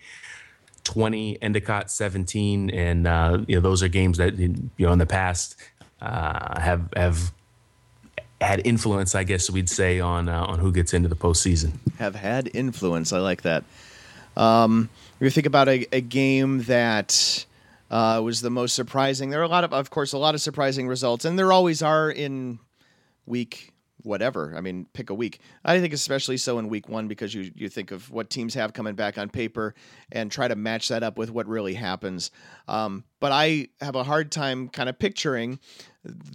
20, 0.85 1.43
Endicott 1.43 1.91
17, 1.91 2.71
and 2.71 3.07
uh, 3.07 3.39
you 3.47 3.57
know 3.57 3.61
those 3.61 3.83
are 3.83 3.89
games 3.89 4.19
that 4.19 4.39
you 4.39 4.71
know 4.79 4.93
in 4.93 4.99
the 4.99 5.07
past 5.07 5.57
uh, 6.01 6.61
have 6.61 6.89
have 6.95 7.33
had 8.41 8.67
influence, 8.67 9.15
I 9.15 9.25
guess 9.25 9.51
we'd 9.51 9.69
say, 9.69 10.01
on 10.01 10.29
uh, 10.29 10.45
on 10.45 10.59
who 10.59 10.73
gets 10.73 10.95
into 10.95 11.09
the 11.09 11.17
postseason. 11.17 11.73
Have 11.99 12.15
had 12.15 12.51
influence. 12.55 13.13
I 13.13 13.19
like 13.19 13.43
that. 13.43 13.65
Um, 14.37 14.91
you 15.21 15.31
think 15.31 15.47
about 15.47 15.69
a, 15.69 15.87
a 15.93 16.01
game 16.01 16.65
that 16.65 17.47
uh, 17.91 18.21
was 18.23 18.41
the 18.41 18.51
most 18.51 18.75
surprising. 18.75 19.31
There 19.31 19.41
are 19.41 19.45
a 19.45 19.49
lot 19.49 19.65
of, 19.65 19.73
of 19.73 19.91
course, 19.91 20.13
a 20.13 20.19
lot 20.19 20.35
of 20.35 20.41
surprising 20.41 20.89
results, 20.89 21.25
and 21.25 21.39
there 21.39 21.53
always 21.53 21.83
are 21.83 22.11
in 22.11 22.59
week 23.27 23.74
whatever. 24.05 24.55
I 24.57 24.61
mean, 24.61 24.87
pick 24.93 25.11
a 25.11 25.15
week. 25.15 25.41
I 25.65 25.81
think 25.81 25.93
especially 25.93 26.37
so 26.37 26.59
in 26.59 26.69
week 26.69 26.89
one 26.89 27.09
because 27.09 27.35
you 27.35 27.51
you 27.55 27.69
think 27.69 27.91
of 27.91 28.11
what 28.11 28.31
teams 28.31 28.55
have 28.55 28.73
coming 28.73 28.95
back 28.95 29.19
on 29.19 29.29
paper 29.29 29.75
and 30.13 30.31
try 30.31 30.49
to 30.49 30.57
match 30.57 30.89
that 30.89 31.03
up 31.03 31.19
with 31.19 31.31
what 31.31 31.47
really 31.47 31.75
happens. 31.75 32.31
Um, 32.69 33.05
but 33.21 33.33
I 33.33 33.69
have 33.81 33.97
a 33.97 34.05
hard 34.05 34.31
time 34.31 34.69
kind 34.69 34.89
of 34.89 34.99
picturing 34.99 35.59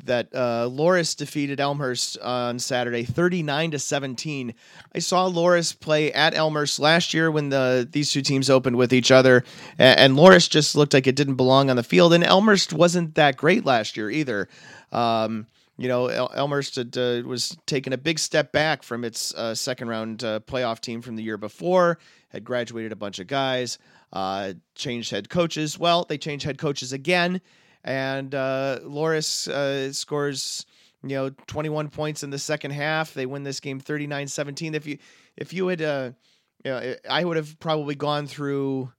that 0.05 0.33
uh, 0.33 0.67
Loras 0.67 1.15
defeated 1.15 1.59
Elmhurst 1.59 2.17
on 2.19 2.57
Saturday, 2.57 3.03
thirty 3.03 3.43
nine 3.43 3.71
to 3.71 3.79
seventeen. 3.79 4.55
I 4.95 4.99
saw 4.99 5.29
Loras 5.29 5.79
play 5.79 6.11
at 6.11 6.33
Elmhurst 6.33 6.79
last 6.79 7.13
year 7.13 7.29
when 7.29 7.49
the 7.49 7.87
these 7.89 8.11
two 8.11 8.21
teams 8.21 8.49
opened 8.49 8.77
with 8.77 8.91
each 8.91 9.11
other, 9.11 9.43
and, 9.77 9.99
and 9.99 10.17
Loras 10.17 10.49
just 10.49 10.75
looked 10.75 10.93
like 10.93 11.05
it 11.05 11.15
didn't 11.15 11.35
belong 11.35 11.69
on 11.69 11.75
the 11.75 11.83
field, 11.83 12.13
and 12.13 12.23
Elmhurst 12.23 12.73
wasn't 12.73 13.15
that 13.15 13.37
great 13.37 13.65
last 13.65 13.95
year 13.95 14.09
either. 14.09 14.49
Um, 14.91 15.45
you 15.79 15.87
know, 15.87 16.07
El- 16.07 16.31
Elmhurst 16.35 16.75
had, 16.75 16.97
uh, 16.97 17.21
was 17.25 17.57
taking 17.65 17.93
a 17.93 17.97
big 17.97 18.19
step 18.19 18.51
back 18.51 18.83
from 18.83 19.05
its 19.05 19.33
uh, 19.33 19.55
second 19.55 19.87
round 19.87 20.25
uh, 20.25 20.41
playoff 20.41 20.81
team 20.81 21.01
from 21.01 21.15
the 21.15 21.23
year 21.23 21.37
before, 21.37 21.99
had 22.27 22.43
graduated 22.43 22.91
a 22.91 22.97
bunch 22.97 23.19
of 23.19 23.27
guys, 23.27 23.79
uh, 24.11 24.53
changed 24.75 25.09
head 25.09 25.29
coaches. 25.29 25.79
Well, 25.79 26.05
they 26.07 26.17
changed 26.17 26.43
head 26.43 26.57
coaches 26.57 26.91
again, 26.91 27.39
and 27.85 28.35
uh, 28.35 28.79
Loras 28.83 29.47
uh, 29.47 29.93
scores, 29.93 30.65
you 31.01 31.15
know, 31.15 31.29
21 31.47 31.87
points 31.87 32.23
in 32.23 32.29
the 32.29 32.39
second 32.39 32.71
half. 32.71 33.13
They 33.13 33.25
win 33.25 33.43
this 33.43 33.61
game 33.61 33.79
39 33.79 34.27
17. 34.27 34.75
If 34.75 34.85
you, 34.85 34.97
if 35.37 35.53
you 35.53 35.67
had, 35.69 35.79
you 35.79 36.15
know, 36.65 36.95
I 37.09 37.23
would 37.23 37.37
have 37.37 37.57
probably 37.59 37.95
gone 37.95 38.27
through 38.27 38.91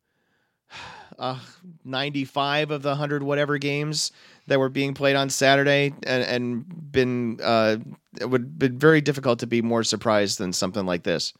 uh, 1.19 1.39
95 1.85 2.71
of 2.71 2.83
the 2.83 2.91
100 2.91 3.23
whatever 3.23 3.59
games 3.59 4.13
that 4.47 4.59
were 4.59 4.69
being 4.69 4.95
played 4.95 5.17
on 5.17 5.31
Saturday 5.31 5.93
and, 6.03 6.25
and 6.25 6.93
been 6.93 7.39
uh, 7.43 7.77
it 8.21 8.25
would 8.25 8.59
been 8.59 8.79
very 8.79 9.01
difficult 9.01 9.39
to 9.41 9.47
be 9.47 9.63
more 9.63 9.85
surprised 9.85 10.39
than 10.39 10.53
something 10.53 10.87
like 10.87 11.03
this. 11.03 11.33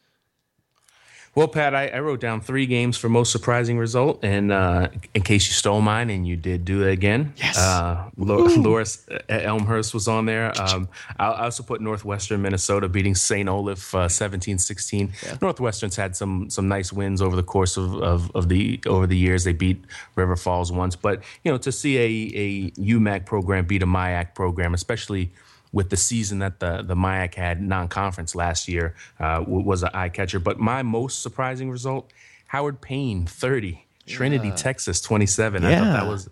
Well, 1.33 1.47
Pat, 1.47 1.73
I, 1.73 1.87
I, 1.87 1.99
wrote 2.01 2.19
down 2.19 2.41
three 2.41 2.65
games 2.65 2.97
for 2.97 3.07
most 3.07 3.31
surprising 3.31 3.77
result, 3.77 4.19
and 4.21 4.51
uh, 4.51 4.89
in 5.13 5.21
case 5.21 5.47
you 5.47 5.53
stole 5.53 5.79
mine, 5.79 6.09
and 6.09 6.27
you 6.27 6.35
did 6.35 6.65
do 6.65 6.83
it 6.85 6.91
again. 6.91 7.33
Yes. 7.37 7.57
Uh, 7.57 8.09
Loras 8.17 9.09
uh, 9.29 9.33
Elmhurst 9.33 9.93
was 9.93 10.09
on 10.09 10.25
there. 10.25 10.51
Um, 10.61 10.89
I 11.17 11.45
also 11.45 11.63
put 11.63 11.79
Northwestern 11.79 12.41
Minnesota 12.41 12.89
beating 12.89 13.15
St. 13.15 13.47
Olaf 13.47 13.95
uh, 13.95 14.09
17-16. 14.09 15.11
Yeah. 15.23 15.37
Northwestern's 15.41 15.95
had 15.95 16.17
some 16.17 16.49
some 16.49 16.67
nice 16.67 16.91
wins 16.91 17.21
over 17.21 17.37
the 17.37 17.43
course 17.43 17.77
of, 17.77 17.95
of, 17.95 18.29
of, 18.35 18.49
the 18.49 18.81
over 18.85 19.07
the 19.07 19.17
years. 19.17 19.45
They 19.45 19.53
beat 19.53 19.85
River 20.15 20.35
Falls 20.35 20.69
once, 20.69 20.97
but 20.97 21.23
you 21.45 21.51
know 21.51 21.57
to 21.59 21.71
see 21.71 21.97
a 21.97 22.31
a 22.35 22.71
UMAC 22.71 23.25
program 23.25 23.63
beat 23.63 23.83
a 23.83 23.87
MIAC 23.87 24.35
program, 24.35 24.73
especially– 24.73 25.31
with 25.71 25.89
the 25.89 25.97
season 25.97 26.39
that 26.39 26.59
the 26.59 26.81
the 26.81 26.95
MIAC 26.95 27.35
had 27.35 27.61
non-conference 27.61 28.35
last 28.35 28.67
year 28.67 28.95
uh, 29.19 29.43
was 29.47 29.83
an 29.83 29.89
eye 29.93 30.09
catcher. 30.09 30.39
But 30.39 30.59
my 30.59 30.83
most 30.83 31.21
surprising 31.21 31.69
result: 31.69 32.11
Howard 32.47 32.81
Payne 32.81 33.25
thirty, 33.25 33.85
Trinity 34.05 34.49
yeah. 34.49 34.55
Texas 34.55 35.01
twenty 35.01 35.25
seven. 35.25 35.63
Yeah. 35.63 35.69
I 35.69 35.75
thought 35.75 35.93
that 35.93 36.07
was 36.07 36.29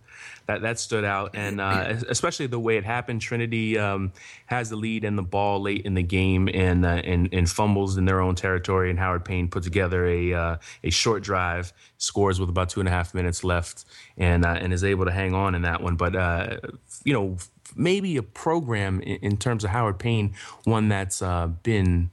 that 0.49 0.63
that 0.63 0.79
stood 0.79 1.03
out, 1.03 1.35
and 1.35 1.61
uh, 1.61 1.93
especially 2.09 2.47
the 2.47 2.59
way 2.59 2.77
it 2.77 2.83
happened. 2.83 3.21
Trinity 3.21 3.77
um, 3.77 4.11
has 4.47 4.71
the 4.71 4.75
lead 4.75 5.03
and 5.03 5.15
the 5.15 5.21
ball 5.21 5.61
late 5.61 5.85
in 5.85 5.93
the 5.93 6.01
game, 6.01 6.49
and, 6.51 6.83
uh, 6.85 7.01
and 7.03 7.29
and 7.31 7.47
fumbles 7.47 7.97
in 7.97 8.05
their 8.05 8.19
own 8.19 8.33
territory. 8.33 8.89
And 8.89 8.97
Howard 8.97 9.23
Payne 9.23 9.47
put 9.47 9.61
together 9.61 10.07
a 10.07 10.33
uh, 10.33 10.57
a 10.83 10.89
short 10.89 11.21
drive, 11.21 11.71
scores 11.99 12.39
with 12.39 12.49
about 12.49 12.69
two 12.69 12.79
and 12.79 12.89
a 12.89 12.91
half 12.91 13.13
minutes 13.13 13.43
left, 13.43 13.85
and 14.17 14.43
uh, 14.43 14.57
and 14.59 14.73
is 14.73 14.83
able 14.83 15.05
to 15.05 15.11
hang 15.11 15.35
on 15.35 15.53
in 15.53 15.61
that 15.61 15.83
one. 15.83 15.95
But 15.95 16.15
uh, 16.15 16.57
you 17.03 17.13
know, 17.13 17.37
maybe 17.75 18.17
a 18.17 18.23
program 18.23 19.01
in, 19.01 19.17
in 19.17 19.37
terms 19.37 19.63
of 19.63 19.69
Howard 19.71 19.99
Payne, 19.99 20.33
one 20.63 20.89
that's 20.89 21.21
uh, 21.21 21.47
been. 21.47 22.11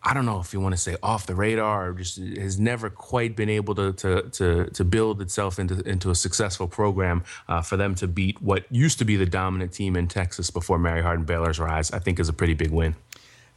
I 0.00 0.14
don't 0.14 0.24
know 0.24 0.38
if 0.38 0.54
you 0.54 0.60
want 0.60 0.74
to 0.74 0.80
say 0.80 0.96
off 1.02 1.26
the 1.26 1.34
radar 1.34 1.88
or 1.88 1.92
just 1.92 2.18
has 2.18 2.58
never 2.58 2.88
quite 2.88 3.34
been 3.34 3.48
able 3.48 3.74
to 3.74 3.92
to 3.94 4.22
to, 4.30 4.64
to 4.70 4.84
build 4.84 5.20
itself 5.20 5.58
into 5.58 5.80
into 5.88 6.10
a 6.10 6.14
successful 6.14 6.68
program 6.68 7.24
uh, 7.48 7.62
for 7.62 7.76
them 7.76 7.94
to 7.96 8.06
beat 8.06 8.40
what 8.40 8.64
used 8.70 8.98
to 9.00 9.04
be 9.04 9.16
the 9.16 9.26
dominant 9.26 9.72
team 9.72 9.96
in 9.96 10.06
Texas 10.06 10.50
before 10.50 10.78
Mary 10.78 11.02
Hardin 11.02 11.24
Baylor's 11.24 11.58
rise. 11.58 11.90
I 11.90 11.98
think 11.98 12.20
is 12.20 12.28
a 12.28 12.32
pretty 12.32 12.54
big 12.54 12.70
win. 12.70 12.94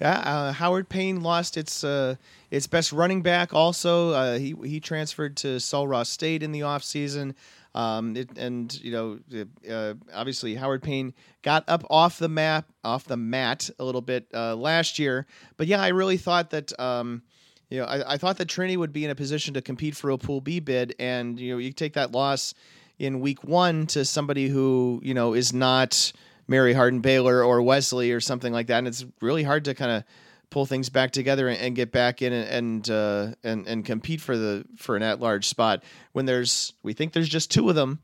Yeah, 0.01 0.17
uh, 0.21 0.51
Howard 0.53 0.89
Payne 0.89 1.21
lost 1.21 1.57
its 1.57 1.83
uh, 1.83 2.15
its 2.49 2.65
best 2.65 2.91
running 2.91 3.21
back. 3.21 3.53
Also, 3.53 4.09
uh, 4.09 4.37
he 4.39 4.55
he 4.63 4.79
transferred 4.79 5.37
to 5.37 5.59
Sul 5.59 5.87
Ross 5.87 6.09
State 6.09 6.41
in 6.41 6.51
the 6.51 6.61
offseason. 6.61 7.35
Um, 7.73 8.17
it, 8.17 8.37
and 8.37 8.73
you 8.81 8.91
know, 8.91 9.45
uh, 9.69 9.93
obviously 10.13 10.55
Howard 10.55 10.83
Payne 10.83 11.13
got 11.41 11.63
up 11.67 11.85
off 11.89 12.19
the 12.19 12.29
map, 12.29 12.65
off 12.83 13.05
the 13.05 13.17
mat 13.17 13.69
a 13.79 13.83
little 13.85 14.01
bit 14.01 14.27
uh, 14.33 14.55
last 14.55 14.99
year. 14.99 15.25
But 15.57 15.67
yeah, 15.67 15.81
I 15.81 15.89
really 15.89 16.17
thought 16.17 16.49
that. 16.51 16.77
Um, 16.79 17.23
you 17.69 17.79
know, 17.79 17.85
I, 17.85 18.15
I 18.15 18.17
thought 18.17 18.37
that 18.39 18.49
Trinity 18.49 18.75
would 18.75 18.91
be 18.91 19.05
in 19.05 19.11
a 19.11 19.15
position 19.15 19.53
to 19.53 19.61
compete 19.61 19.95
for 19.95 20.09
a 20.09 20.17
Pool 20.17 20.41
B 20.41 20.59
bid, 20.59 20.93
and 20.99 21.39
you 21.39 21.53
know, 21.53 21.57
you 21.57 21.71
take 21.71 21.93
that 21.93 22.11
loss 22.11 22.53
in 22.99 23.21
Week 23.21 23.45
One 23.45 23.87
to 23.87 24.03
somebody 24.03 24.49
who 24.49 24.99
you 25.03 25.13
know 25.13 25.33
is 25.33 25.53
not 25.53 26.11
Mary 26.49 26.73
Hardin 26.73 26.99
Baylor 26.99 27.43
or 27.45 27.61
Wesley 27.61 28.11
or 28.11 28.19
something 28.19 28.51
like 28.51 28.67
that, 28.67 28.79
and 28.79 28.87
it's 28.87 29.05
really 29.21 29.43
hard 29.43 29.63
to 29.65 29.73
kind 29.73 29.91
of 29.91 30.03
pull 30.51 30.67
things 30.67 30.89
back 30.89 31.09
together 31.11 31.47
and, 31.47 31.59
and 31.59 31.75
get 31.75 31.91
back 31.91 32.21
in 32.21 32.31
and 32.31 32.47
and, 32.47 32.89
uh, 32.91 33.35
and 33.43 33.67
and 33.67 33.85
compete 33.85 34.21
for 34.21 34.37
the 34.37 34.63
for 34.77 34.95
an 34.95 35.01
at 35.01 35.19
large 35.19 35.47
spot 35.47 35.83
when 36.11 36.27
there's 36.27 36.73
we 36.83 36.93
think 36.93 37.13
there's 37.13 37.29
just 37.29 37.49
two 37.49 37.69
of 37.69 37.75
them 37.75 37.99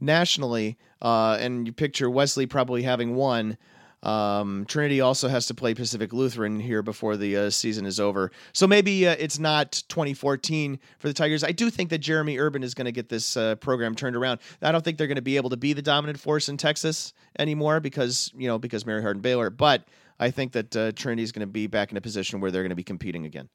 nationally, 0.00 0.78
uh, 1.02 1.36
and 1.40 1.66
you 1.66 1.72
picture 1.72 2.08
Wesley 2.08 2.46
probably 2.46 2.82
having 2.82 3.14
one. 3.14 3.58
Um, 4.00 4.64
Trinity 4.68 5.00
also 5.00 5.26
has 5.26 5.46
to 5.46 5.54
play 5.54 5.74
Pacific 5.74 6.12
Lutheran 6.12 6.60
here 6.60 6.82
before 6.82 7.16
the 7.16 7.36
uh, 7.36 7.50
season 7.50 7.84
is 7.84 7.98
over. 7.98 8.30
So 8.52 8.68
maybe 8.68 9.08
uh, 9.08 9.16
it's 9.18 9.40
not 9.40 9.82
2014 9.88 10.78
for 11.00 11.08
the 11.08 11.14
Tigers. 11.14 11.42
I 11.42 11.50
do 11.50 11.68
think 11.68 11.90
that 11.90 12.00
Jerheme 12.00 12.38
Urban 12.38 12.62
is 12.62 12.74
going 12.74 12.84
to 12.84 12.92
get 12.92 13.08
this 13.08 13.36
uh, 13.36 13.56
program 13.56 13.96
turned 13.96 14.14
around. 14.14 14.38
I 14.62 14.70
don't 14.70 14.84
think 14.84 14.98
they're 14.98 15.08
going 15.08 15.16
to 15.16 15.22
be 15.22 15.36
able 15.36 15.50
to 15.50 15.56
be 15.56 15.72
the 15.72 15.82
dominant 15.82 16.20
force 16.20 16.48
in 16.48 16.56
Texas 16.56 17.12
anymore 17.40 17.80
because 17.80 18.32
you 18.36 18.46
know 18.46 18.56
because 18.56 18.86
Mary 18.86 19.02
Hardin 19.02 19.20
Baylor, 19.20 19.50
but 19.50 19.82
I 20.18 20.30
think 20.30 20.52
that 20.52 20.76
uh, 20.76 20.92
Trinity 20.92 21.22
is 21.22 21.32
going 21.32 21.46
to 21.46 21.46
be 21.46 21.66
back 21.66 21.90
in 21.90 21.96
a 21.96 22.00
position 22.00 22.40
where 22.40 22.50
they're 22.50 22.62
going 22.62 22.70
to 22.70 22.76
be 22.76 22.84
competing 22.84 23.24
again. 23.24 23.48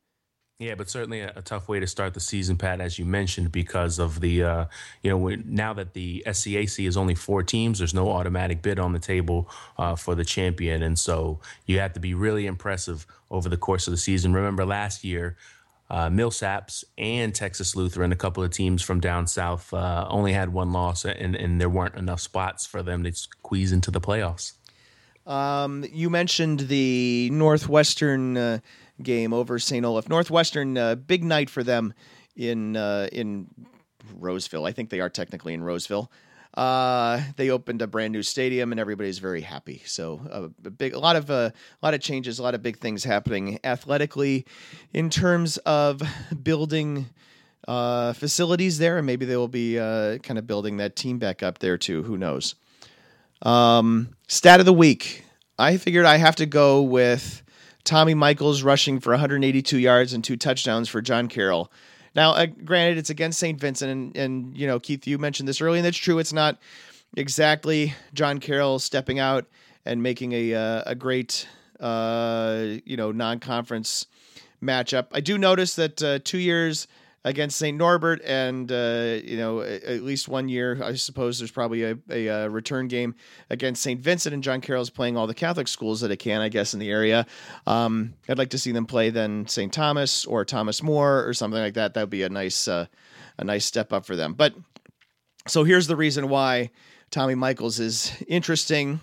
Yeah, 0.60 0.76
but 0.76 0.90
certainly 0.90 1.22
a, 1.22 1.34
a, 1.36 1.42
tough 1.42 1.68
way 1.68 1.80
to 1.80 1.88
start 1.88 2.14
the 2.14 2.20
season, 2.20 2.58
Pat, 2.58 2.80
as 2.80 3.00
you 3.00 3.06
mentioned, 3.06 3.52
because 3.52 3.98
of 3.98 4.22
the, 4.22 4.44
uh, 4.44 4.66
you 5.02 5.10
know, 5.10 5.36
now 5.46 5.74
that 5.74 5.94
the 5.94 6.24
SCAC 6.28 6.88
is 6.88 6.96
only 6.96 7.16
four 7.16 7.42
teams, 7.42 7.80
there's 7.80 7.94
no 7.94 8.10
automatic 8.10 8.62
bid 8.62 8.80
on 8.80 8.94
the 8.94 9.00
table 9.00 9.50
uh, 9.78 9.96
for 9.96 10.14
the 10.14 10.24
champion. 10.24 10.84
And 10.84 10.98
so 10.98 11.40
you 11.66 11.80
have 11.80 11.94
to 11.94 12.00
be 12.00 12.14
really 12.14 12.46
impressive 12.46 13.08
over 13.32 13.50
the 13.50 13.58
course 13.58 13.88
of 13.88 13.92
the 13.92 13.98
season. 13.98 14.32
Remember 14.32 14.64
last 14.64 15.04
year, 15.04 15.38
uh, 15.90 16.10
Millsaps 16.10 16.84
and 16.98 17.34
Texas 17.34 17.76
Lutheran, 17.76 18.12
a 18.12 18.16
couple 18.16 18.44
of 18.44 18.52
teams 18.52 18.82
from 18.82 19.00
down 19.00 19.28
south, 19.28 19.74
uh, 19.74 20.08
only 20.10 20.34
had 20.34 20.54
one 20.54 20.72
loss, 20.72 21.04
and, 21.04 21.36
and 21.36 21.60
there 21.60 21.70
weren't 21.70 21.96
enough 21.96 22.22
spots 22.22 22.66
for 22.66 22.82
them 22.84 23.04
to 23.04 23.14
squeeze 23.14 23.72
into 23.72 23.92
the 23.92 24.02
playoffs. 24.02 24.54
Um, 25.26 25.86
you 25.92 26.10
mentioned 26.10 26.62
the 26.62 27.30
Northwestern 27.32 28.38
uh, 28.38 28.60
game 29.02 29.34
over 29.34 29.58
St. 29.60 29.86
Olaf. 29.86 30.10
Northwestern, 30.10 30.78
uh, 30.78 30.96
big 30.96 31.24
night 31.24 31.50
for 31.50 31.64
them 31.64 31.94
in 32.36 32.76
uh, 32.76 33.08
in 33.12 33.48
Roseville. 34.16 34.66
I 34.66 34.72
think 34.72 34.90
they 34.90 35.00
are 35.00 35.10
technically 35.10 35.54
in 35.54 35.64
Roseville. 35.64 36.12
Uh, 36.56 37.20
they 37.36 37.50
opened 37.50 37.82
a 37.82 37.88
brand 37.88 38.14
new 38.14 38.22
stadium, 38.22 38.72
and 38.72 38.80
everybody's 38.80 39.18
very 39.18 39.42
happy. 39.42 39.82
So 39.86 40.22
uh, 40.32 40.50
a 40.68 40.70
big, 40.70 40.94
a 40.94 41.00
lot 41.00 41.16
of 41.16 41.32
uh, 41.32 41.52
a 41.52 41.86
lot 41.86 41.94
of 41.94 42.02
changes, 42.02 42.38
a 42.38 42.44
lot 42.44 42.54
of 42.54 42.62
big 42.62 42.78
things 42.78 43.04
happening 43.04 43.60
athletically, 43.64 44.46
in 44.94 45.10
terms 45.10 45.58
of 45.60 46.02
building 46.44 47.08
facilities 47.66 48.78
there, 48.78 48.98
and 48.98 49.08
maybe 49.08 49.26
they 49.26 49.38
will 49.38 49.48
be 49.48 49.78
kind 49.78 50.38
of 50.38 50.46
building 50.46 50.78
that 50.78 50.96
team 50.96 51.18
back 51.18 51.42
up 51.42 51.60
there 51.60 51.78
too. 51.78 52.04
Who 52.04 52.18
knows? 52.18 52.56
Um, 53.44 54.16
stat 54.28 54.60
of 54.60 54.66
the 54.66 54.74
week. 54.74 55.26
I 55.60 55.78
figured 55.78 56.06
I 56.06 56.18
have 56.18 56.36
to 56.38 56.46
go 56.46 56.82
with 56.82 57.44
Tommy 57.84 58.14
Michaels 58.14 58.64
rushing 58.64 59.00
for 59.00 59.12
182 59.12 59.78
yards 59.78 60.14
and 60.14 60.24
two 60.24 60.38
touchdowns 60.38 60.90
for 60.90 61.02
John 61.02 61.28
Carroll. 61.28 61.72
Now, 62.16 62.32
uh, 62.32 62.46
granted, 62.46 62.98
it's 62.98 63.10
against 63.10 63.40
St. 63.40 63.60
Vincent, 63.60 63.92
and, 63.92 64.18
and 64.18 64.58
you 64.58 64.68
know, 64.68 64.80
Keith, 64.80 65.06
you 65.08 65.18
mentioned 65.18 65.48
this 65.50 65.62
early, 65.62 65.80
and 65.80 65.86
that's 65.86 65.98
true. 65.98 66.20
It's 66.20 66.34
not 66.34 66.60
exactly 67.18 67.94
John 68.14 68.40
Carroll 68.40 68.80
stepping 68.80 69.20
out 69.20 69.46
and 69.86 70.02
making 70.02 70.32
a 70.32 70.54
uh, 70.54 70.84
a 70.86 70.96
great 70.96 71.48
uh, 71.80 72.66
you 72.86 72.98
know 72.98 73.12
non-conference 73.12 74.08
matchup. 74.62 75.08
I 75.12 75.20
do 75.20 75.38
notice 75.38 75.76
that 75.76 76.02
uh, 76.02 76.20
two 76.24 76.38
years 76.38 76.88
against 77.26 77.58
St. 77.58 77.78
Norbert, 77.78 78.22
and 78.26 78.72
uh, 78.72 79.20
you 79.24 79.38
know 79.38 79.62
at 79.62 80.04
least 80.04 80.28
one 80.28 80.50
year, 80.50 80.82
I 80.84 80.96
suppose 80.96 81.40
there's 81.40 81.52
probably 81.52 81.84
a, 81.84 81.98
a, 82.10 82.28
a 82.28 82.50
return 82.50 82.88
game 82.88 83.16
against 83.50 83.82
St. 83.82 84.00
Vincent, 84.00 84.34
and 84.34 84.44
John 84.44 84.62
Carroll's 84.62 84.90
playing 84.90 85.18
all 85.18 85.28
the 85.28 85.34
Catholic 85.34 85.68
schools 85.68 86.02
that 86.02 86.12
it 86.12 86.18
can, 86.18 86.42
I 86.42 86.50
guess, 86.50 86.74
in 86.74 86.80
the 86.80 86.90
area. 86.90 87.26
Um, 87.66 88.14
I'd 88.28 88.38
like 88.38 88.52
to 88.52 88.58
see 88.58 88.72
them 88.72 88.86
play 88.86 89.10
then 89.10 89.48
St. 89.48 89.72
Thomas 89.72 90.26
or 90.26 90.44
Thomas 90.46 90.84
More 90.84 91.26
or 91.28 91.34
something 91.34 91.60
like 91.60 91.76
that. 91.76 91.94
That 91.94 92.02
would 92.02 92.10
be 92.10 92.24
a 92.24 92.30
nice 92.30 92.68
uh, 92.68 92.88
a 93.38 93.44
nice 93.44 93.66
step 93.66 93.94
up 93.94 94.06
for 94.06 94.16
them. 94.16 94.34
But 94.34 94.54
so 95.48 95.64
here's 95.64 95.88
the 95.88 95.96
reason 95.96 96.30
why 96.30 96.72
Tommy 97.10 97.36
Michaels 97.36 97.80
is 97.80 98.12
interesting 98.28 99.00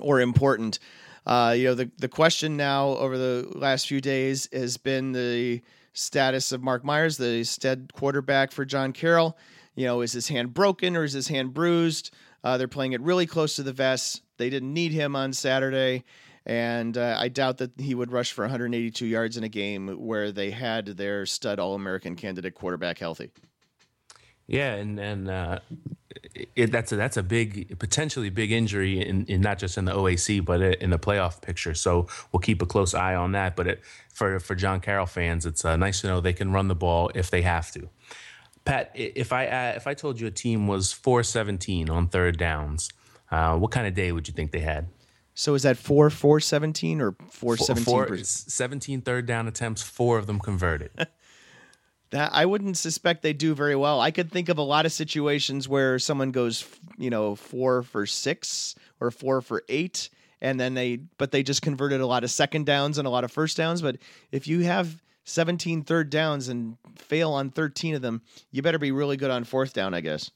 or 0.00 0.20
important. 0.20 0.78
Uh, 1.26 1.54
you 1.56 1.64
know, 1.64 1.74
the 1.74 1.90
the 1.98 2.08
question 2.08 2.56
now 2.56 2.88
over 2.88 3.16
the 3.16 3.50
last 3.54 3.86
few 3.86 4.00
days 4.00 4.48
has 4.52 4.76
been 4.76 5.12
the 5.12 5.62
status 6.00 6.52
of 6.52 6.62
Mark 6.62 6.84
Myers, 6.84 7.16
the 7.16 7.44
stead 7.44 7.92
quarterback 7.92 8.52
for 8.52 8.64
John 8.64 8.92
Carroll. 8.92 9.36
You 9.74 9.86
know, 9.86 10.00
is 10.00 10.12
his 10.12 10.28
hand 10.28 10.54
broken 10.54 10.96
or 10.96 11.04
is 11.04 11.12
his 11.12 11.28
hand 11.28 11.54
bruised? 11.54 12.12
Uh, 12.42 12.56
they're 12.56 12.68
playing 12.68 12.92
it 12.92 13.00
really 13.00 13.26
close 13.26 13.56
to 13.56 13.62
the 13.62 13.72
vest. 13.72 14.22
They 14.38 14.50
didn't 14.50 14.72
need 14.72 14.92
him 14.92 15.14
on 15.14 15.32
Saturday, 15.32 16.04
and 16.46 16.96
uh, 16.96 17.16
I 17.18 17.28
doubt 17.28 17.58
that 17.58 17.78
he 17.78 17.94
would 17.94 18.10
rush 18.10 18.32
for 18.32 18.42
182 18.42 19.06
yards 19.06 19.36
in 19.36 19.44
a 19.44 19.48
game 19.48 19.88
where 19.88 20.32
they 20.32 20.50
had 20.50 20.86
their 20.86 21.26
stud 21.26 21.58
All 21.58 21.74
American 21.74 22.16
candidate 22.16 22.54
quarterback 22.54 22.98
healthy. 22.98 23.30
Yeah, 24.46 24.74
and 24.74 24.98
and 24.98 25.28
uh, 25.28 25.60
it, 26.56 26.72
that's 26.72 26.92
a, 26.92 26.96
that's 26.96 27.16
a 27.16 27.22
big 27.22 27.78
potentially 27.78 28.30
big 28.30 28.52
injury 28.52 29.00
in, 29.00 29.24
in 29.26 29.40
not 29.40 29.58
just 29.58 29.78
in 29.78 29.84
the 29.84 29.92
OAC 29.92 30.44
but 30.44 30.60
in 30.60 30.90
the 30.90 30.98
playoff 30.98 31.40
picture. 31.40 31.74
So 31.74 32.06
we'll 32.32 32.40
keep 32.40 32.62
a 32.62 32.66
close 32.66 32.94
eye 32.94 33.14
on 33.14 33.32
that. 33.32 33.56
But 33.56 33.66
it, 33.66 33.80
for 34.12 34.38
for 34.40 34.54
John 34.54 34.80
Carroll 34.80 35.06
fans, 35.06 35.46
it's 35.46 35.64
uh, 35.64 35.76
nice 35.76 36.00
to 36.02 36.06
know 36.06 36.20
they 36.20 36.32
can 36.32 36.52
run 36.52 36.68
the 36.68 36.74
ball 36.74 37.10
if 37.14 37.30
they 37.30 37.42
have 37.42 37.70
to. 37.72 37.88
Pat, 38.64 38.90
if 38.94 39.32
I 39.32 39.46
uh, 39.46 39.72
if 39.76 39.86
I 39.86 39.94
told 39.94 40.20
you 40.20 40.26
a 40.26 40.30
team 40.30 40.66
was 40.66 40.92
four 40.92 41.22
seventeen 41.22 41.88
on 41.88 42.08
third 42.08 42.38
downs, 42.38 42.90
uh, 43.30 43.56
what 43.56 43.70
kind 43.70 43.86
of 43.86 43.94
day 43.94 44.12
would 44.12 44.28
you 44.28 44.34
think 44.34 44.52
they 44.52 44.60
had? 44.60 44.88
So 45.34 45.54
is 45.54 45.62
that 45.62 45.78
four 45.78 46.10
four 46.10 46.40
seventeen 46.40 47.00
or 47.00 47.16
four 47.30 47.56
seventeen? 47.56 47.84
Four, 47.84 48.16
17 48.18 49.00
third 49.00 49.26
down 49.26 49.48
attempts, 49.48 49.82
four 49.82 50.18
of 50.18 50.26
them 50.26 50.38
converted. 50.38 50.90
that 52.10 52.30
I 52.32 52.44
wouldn't 52.44 52.76
suspect 52.76 53.22
they 53.22 53.32
do 53.32 53.54
very 53.54 53.76
well. 53.76 54.00
I 54.00 54.10
could 54.10 54.30
think 54.30 54.48
of 54.48 54.58
a 54.58 54.62
lot 54.62 54.86
of 54.86 54.92
situations 54.92 55.68
where 55.68 55.98
someone 55.98 56.32
goes, 56.32 56.66
you 56.98 57.10
know, 57.10 57.36
four 57.36 57.82
for 57.82 58.04
six 58.06 58.74
or 59.00 59.10
four 59.10 59.40
for 59.40 59.62
eight, 59.68 60.10
and 60.40 60.58
then 60.58 60.74
they, 60.74 60.96
but 61.18 61.30
they 61.30 61.42
just 61.42 61.62
converted 61.62 62.00
a 62.00 62.06
lot 62.06 62.24
of 62.24 62.30
second 62.30 62.66
downs 62.66 62.98
and 62.98 63.06
a 63.06 63.10
lot 63.10 63.24
of 63.24 63.30
first 63.30 63.56
downs. 63.56 63.80
But 63.80 63.98
if 64.32 64.48
you 64.48 64.60
have 64.60 65.00
17 65.24 65.84
third 65.84 66.10
downs 66.10 66.48
and 66.48 66.76
fail 66.96 67.32
on 67.32 67.50
13 67.50 67.94
of 67.94 68.02
them, 68.02 68.22
you 68.50 68.62
better 68.62 68.78
be 68.78 68.90
really 68.90 69.16
good 69.16 69.30
on 69.30 69.44
fourth 69.44 69.72
down, 69.72 69.94
I 69.94 70.00
guess. 70.00 70.30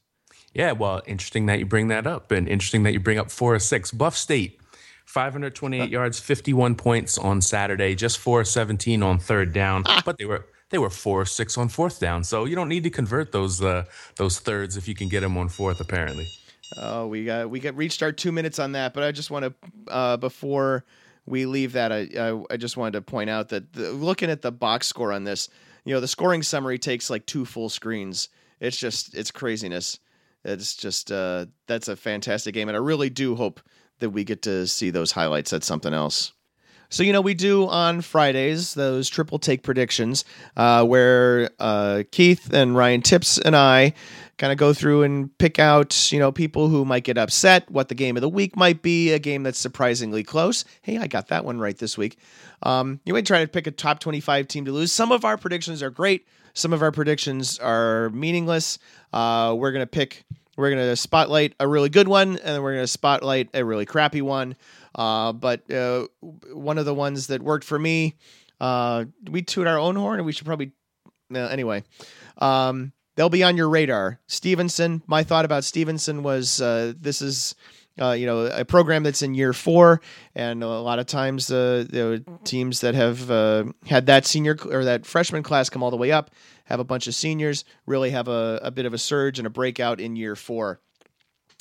Yeah, 0.53 0.71
well, 0.71 1.01
interesting 1.05 1.47
that 1.47 1.59
you 1.59 1.65
bring 1.65 1.89
that 1.89 2.07
up, 2.07 2.31
and 2.31 2.47
interesting 2.47 2.83
that 2.83 2.93
you 2.93 3.01
bring 3.01 3.19
up 3.19 3.29
four 3.29 3.55
or 3.55 3.59
six. 3.59 3.91
Buff 3.91 4.15
State, 4.15 4.61
528 5.05 5.81
uh. 5.81 5.85
yards, 5.85 6.19
51 6.21 6.75
points 6.75 7.17
on 7.17 7.41
Saturday, 7.41 7.93
just 7.95 8.17
four 8.17 8.45
17 8.45 9.03
on 9.03 9.19
third 9.19 9.51
down, 9.51 9.83
ah. 9.85 10.01
but 10.05 10.17
they 10.17 10.23
were 10.23 10.45
they 10.75 10.79
were 10.79 10.89
four 10.89 11.21
or 11.21 11.25
six 11.25 11.57
on 11.57 11.69
fourth 11.69 12.01
down. 12.01 12.25
So 12.25 12.43
you 12.43 12.53
don't 12.53 12.67
need 12.67 12.83
to 12.83 12.89
convert 12.89 13.31
those 13.31 13.61
uh, 13.61 13.85
those 14.17 14.39
thirds 14.39 14.75
if 14.75 14.89
you 14.89 14.93
can 14.93 15.07
get 15.07 15.21
them 15.21 15.37
on 15.37 15.47
fourth. 15.47 15.79
Apparently. 15.79 16.27
Oh, 16.75 17.07
we 17.07 17.23
got 17.23 17.49
we 17.49 17.61
got 17.61 17.77
reached 17.77 18.03
our 18.03 18.11
two 18.11 18.33
minutes 18.33 18.59
on 18.59 18.73
that, 18.73 18.93
but 18.93 19.03
I 19.03 19.13
just 19.13 19.31
want 19.31 19.45
to 19.45 19.53
uh, 19.87 20.17
before 20.17 20.83
we 21.25 21.45
leave 21.45 21.71
that, 21.71 21.93
I, 21.93 22.09
I, 22.19 22.43
I 22.51 22.57
just 22.57 22.75
wanted 22.75 22.93
to 22.93 23.01
point 23.01 23.29
out 23.29 23.49
that 23.49 23.71
the, 23.71 23.91
looking 23.91 24.29
at 24.29 24.41
the 24.41 24.51
box 24.51 24.87
score 24.87 25.13
on 25.13 25.23
this, 25.23 25.47
you 25.85 25.93
know, 25.93 26.01
the 26.01 26.07
scoring 26.09 26.43
summary 26.43 26.77
takes 26.77 27.09
like 27.09 27.25
two 27.25 27.45
full 27.45 27.69
screens. 27.69 28.27
It's 28.59 28.77
just 28.77 29.15
it's 29.15 29.31
craziness. 29.31 29.99
It's 30.43 30.75
just 30.75 31.09
uh, 31.09 31.45
that's 31.67 31.87
a 31.87 31.95
fantastic 31.95 32.53
game, 32.53 32.67
and 32.67 32.75
I 32.75 32.81
really 32.81 33.09
do 33.09 33.35
hope 33.35 33.61
that 33.99 34.09
we 34.09 34.25
get 34.25 34.41
to 34.41 34.67
see 34.67 34.89
those 34.89 35.13
highlights. 35.13 35.51
That's 35.51 35.65
something 35.65 35.93
else. 35.93 36.33
So, 36.89 37.03
you 37.03 37.13
know, 37.13 37.21
we 37.21 37.33
do 37.33 37.67
on 37.67 38.01
Fridays 38.01 38.73
those 38.73 39.09
triple 39.09 39.39
take 39.39 39.63
predictions 39.63 40.25
uh, 40.55 40.85
where 40.85 41.49
uh, 41.59 42.03
Keith 42.11 42.53
and 42.53 42.75
Ryan 42.75 43.01
Tipps 43.01 43.37
and 43.37 43.55
I 43.55 43.93
kind 44.37 44.51
of 44.51 44.57
go 44.57 44.73
through 44.73 45.03
and 45.03 45.35
pick 45.37 45.59
out, 45.59 46.11
you 46.11 46.19
know, 46.19 46.31
people 46.31 46.67
who 46.67 46.83
might 46.83 47.03
get 47.03 47.17
upset, 47.17 47.69
what 47.71 47.89
the 47.89 47.95
game 47.95 48.17
of 48.17 48.21
the 48.21 48.29
week 48.29 48.55
might 48.55 48.81
be, 48.81 49.11
a 49.11 49.19
game 49.19 49.43
that's 49.43 49.59
surprisingly 49.59 50.23
close. 50.23 50.65
Hey, 50.81 50.97
I 50.97 51.07
got 51.07 51.29
that 51.29 51.45
one 51.45 51.59
right 51.59 51.77
this 51.77 51.97
week. 51.97 52.17
Um, 52.63 52.99
you 53.05 53.13
might 53.13 53.25
try 53.25 53.41
to 53.41 53.47
pick 53.47 53.67
a 53.67 53.71
top 53.71 53.99
25 53.99 54.47
team 54.47 54.65
to 54.65 54.71
lose. 54.71 54.91
Some 54.91 55.11
of 55.11 55.23
our 55.23 55.37
predictions 55.37 55.81
are 55.81 55.89
great, 55.89 56.27
some 56.53 56.73
of 56.73 56.81
our 56.81 56.91
predictions 56.91 57.59
are 57.59 58.09
meaningless. 58.09 58.79
Uh, 59.13 59.55
we're 59.57 59.71
going 59.71 59.83
to 59.83 59.87
pick, 59.87 60.25
we're 60.57 60.69
going 60.69 60.89
to 60.89 60.95
spotlight 60.95 61.53
a 61.59 61.67
really 61.67 61.89
good 61.89 62.07
one, 62.07 62.29
and 62.29 62.39
then 62.39 62.61
we're 62.61 62.73
going 62.73 62.83
to 62.83 62.87
spotlight 62.87 63.49
a 63.53 63.63
really 63.63 63.85
crappy 63.85 64.21
one. 64.21 64.55
Uh, 64.95 65.33
but 65.33 65.69
uh, 65.71 66.07
one 66.53 66.77
of 66.77 66.85
the 66.85 66.93
ones 66.93 67.27
that 67.27 67.41
worked 67.41 67.65
for 67.65 67.77
me, 67.77 68.15
uh, 68.61 69.05
we 69.29 69.41
toot 69.41 69.67
our 69.67 69.77
own 69.77 69.95
horn, 69.95 70.19
and 70.19 70.25
we 70.25 70.31
should 70.31 70.45
probably. 70.45 70.71
anyway, 71.33 71.83
um, 72.37 72.93
they'll 73.15 73.29
be 73.29 73.43
on 73.43 73.57
your 73.57 73.69
radar. 73.69 74.19
Stevenson. 74.27 75.03
My 75.05 75.23
thought 75.23 75.45
about 75.45 75.65
Stevenson 75.65 76.23
was 76.23 76.61
uh, 76.61 76.93
this 76.99 77.21
is. 77.21 77.55
Uh, 77.97 78.11
you 78.11 78.25
know, 78.25 78.47
a 78.47 78.65
program 78.65 79.03
that's 79.03 79.21
in 79.21 79.33
year 79.33 79.53
four, 79.53 80.01
and 80.35 80.61
a 80.61 80.67
lot 80.67 80.99
of 80.99 81.05
times 81.05 81.49
uh, 81.49 81.85
the 81.89 82.25
teams 82.43 82.81
that 82.81 82.93
have 82.93 83.31
uh, 83.31 83.63
had 83.85 84.07
that 84.07 84.25
senior 84.25 84.57
or 84.69 84.83
that 84.83 85.05
freshman 85.05 85.41
class 85.43 85.69
come 85.69 85.81
all 85.81 85.91
the 85.91 85.95
way 85.95 86.11
up 86.11 86.29
have 86.65 86.81
a 86.81 86.83
bunch 86.83 87.07
of 87.07 87.15
seniors, 87.15 87.63
really 87.85 88.09
have 88.09 88.27
a, 88.27 88.59
a 88.61 88.69
bit 88.69 88.85
of 88.85 88.93
a 88.93 88.97
surge 88.97 89.39
and 89.39 89.47
a 89.47 89.49
breakout 89.49 90.01
in 90.01 90.17
year 90.17 90.35
four, 90.35 90.81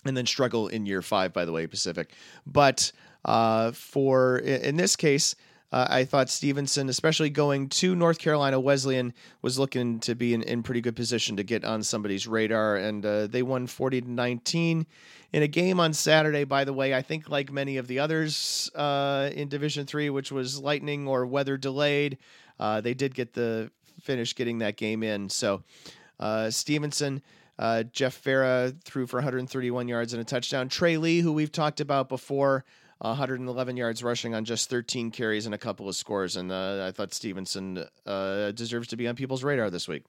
and 0.05 0.17
then 0.17 0.27
struggle 0.27 0.67
in 0.67 0.87
year 0.87 1.03
five. 1.03 1.33
By 1.33 1.45
the 1.45 1.53
way, 1.53 1.69
Pacific, 1.69 2.13
but 2.45 2.91
uh, 3.25 3.73
for 3.73 4.39
in 4.39 4.77
this 4.77 4.97
case, 4.97 5.35
uh, 5.75 5.89
I 5.91 6.05
thought 6.05 6.31
Stevenson, 6.31 6.89
especially 6.89 7.31
going 7.31 7.69
to 7.71 7.97
North 7.97 8.21
Carolina 8.21 8.61
Wesleyan, 8.61 9.13
was 9.43 9.59
looking 9.59 9.99
to 10.01 10.15
be 10.15 10.33
in, 10.33 10.43
in 10.45 10.63
pretty 10.63 10.81
good 10.81 10.95
position 10.95 11.37
to 11.37 11.43
get 11.43 11.65
on 11.65 11.83
somebody's 11.83 12.29
radar, 12.29 12.77
and 12.77 13.05
uh, 13.05 13.27
they 13.27 13.43
won 13.43 13.67
40 13.67 14.03
to 14.03 14.09
19 14.09 14.87
in 15.33 15.43
a 15.43 15.49
game 15.49 15.81
on 15.81 15.93
Saturday. 15.93 16.45
By 16.45 16.63
the 16.63 16.73
way, 16.73 16.95
I 16.95 17.03
think 17.03 17.29
like 17.29 17.51
many 17.51 17.77
of 17.79 17.89
the 17.89 17.99
others 17.99 18.71
uh, 18.77 19.31
in 19.35 19.49
Division 19.49 19.85
Three, 19.85 20.11
which 20.11 20.31
was 20.31 20.61
lightning 20.61 21.09
or 21.09 21.27
weather 21.27 21.57
delayed, 21.57 22.19
uh, 22.61 22.81
they 22.81 22.95
did 22.95 23.13
get 23.13 23.33
the 23.33 23.69
finish 24.01 24.37
getting 24.37 24.59
that 24.59 24.77
game 24.77 25.03
in. 25.03 25.29
So 25.29 25.65
uh, 26.21 26.51
Stevenson. 26.51 27.21
Uh, 27.57 27.85
Jeff 27.85 28.21
Farah 28.21 28.77
threw 28.83 29.07
for 29.07 29.19
131 29.19 29.87
yards 29.87 30.13
and 30.13 30.21
a 30.21 30.25
touchdown. 30.25 30.69
Trey 30.69 30.97
Lee, 30.97 31.21
who 31.21 31.33
we've 31.33 31.53
talked 31.53 31.81
about 31.81 32.09
before, 32.09 32.65
111 32.99 33.77
yards 33.77 34.03
rushing 34.03 34.35
on 34.35 34.45
just 34.45 34.71
13 34.71 35.11
carries 35.11 35.47
and 35.47 35.55
a 35.55 35.59
couple 35.59 35.89
of 35.89 35.97
scores. 35.97 36.37
And 36.37 36.51
uh, 36.51 36.87
I 36.87 36.93
thought 36.93 37.13
Stevenson 37.15 37.85
uh, 38.07 38.51
deserves 38.53 38.89
to 38.89 38.97
be 38.97 39.09
on 39.09 39.17
people's 39.17 39.45
radar 39.45 39.71
this 39.71 39.89
week. 39.89 40.05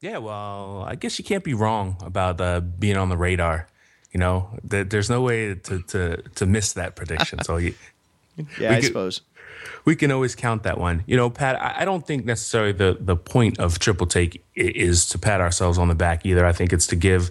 Yeah, 0.00 0.18
well, 0.18 0.84
I 0.86 0.94
guess 0.94 1.18
you 1.18 1.24
can't 1.24 1.44
be 1.44 1.54
wrong 1.54 1.96
about 2.04 2.40
uh, 2.40 2.60
being 2.60 2.96
on 2.96 3.08
the 3.08 3.16
radar. 3.16 3.66
You 4.12 4.20
know, 4.20 4.58
there's 4.62 5.10
no 5.10 5.20
way 5.20 5.54
to 5.54 5.82
to 5.82 6.16
to 6.22 6.46
miss 6.46 6.72
that 6.74 6.96
prediction. 6.96 7.42
So, 7.42 7.56
you, 7.56 7.74
yeah, 8.58 8.72
I 8.72 8.76
could, 8.76 8.84
suppose 8.84 9.22
we 9.84 9.96
can 9.96 10.10
always 10.10 10.34
count 10.34 10.64
that 10.64 10.78
one. 10.78 11.04
You 11.06 11.16
know, 11.16 11.30
Pat, 11.30 11.60
I 11.60 11.84
don't 11.84 12.06
think 12.06 12.24
necessarily 12.24 12.72
the 12.72 12.96
the 12.98 13.16
point 13.16 13.58
of 13.58 13.78
triple 13.78 14.06
take 14.06 14.44
is 14.54 15.06
to 15.06 15.18
pat 15.18 15.40
ourselves 15.40 15.78
on 15.78 15.88
the 15.88 15.94
back 15.94 16.26
either. 16.26 16.44
I 16.44 16.52
think 16.52 16.72
it's 16.72 16.86
to 16.88 16.96
give 16.96 17.30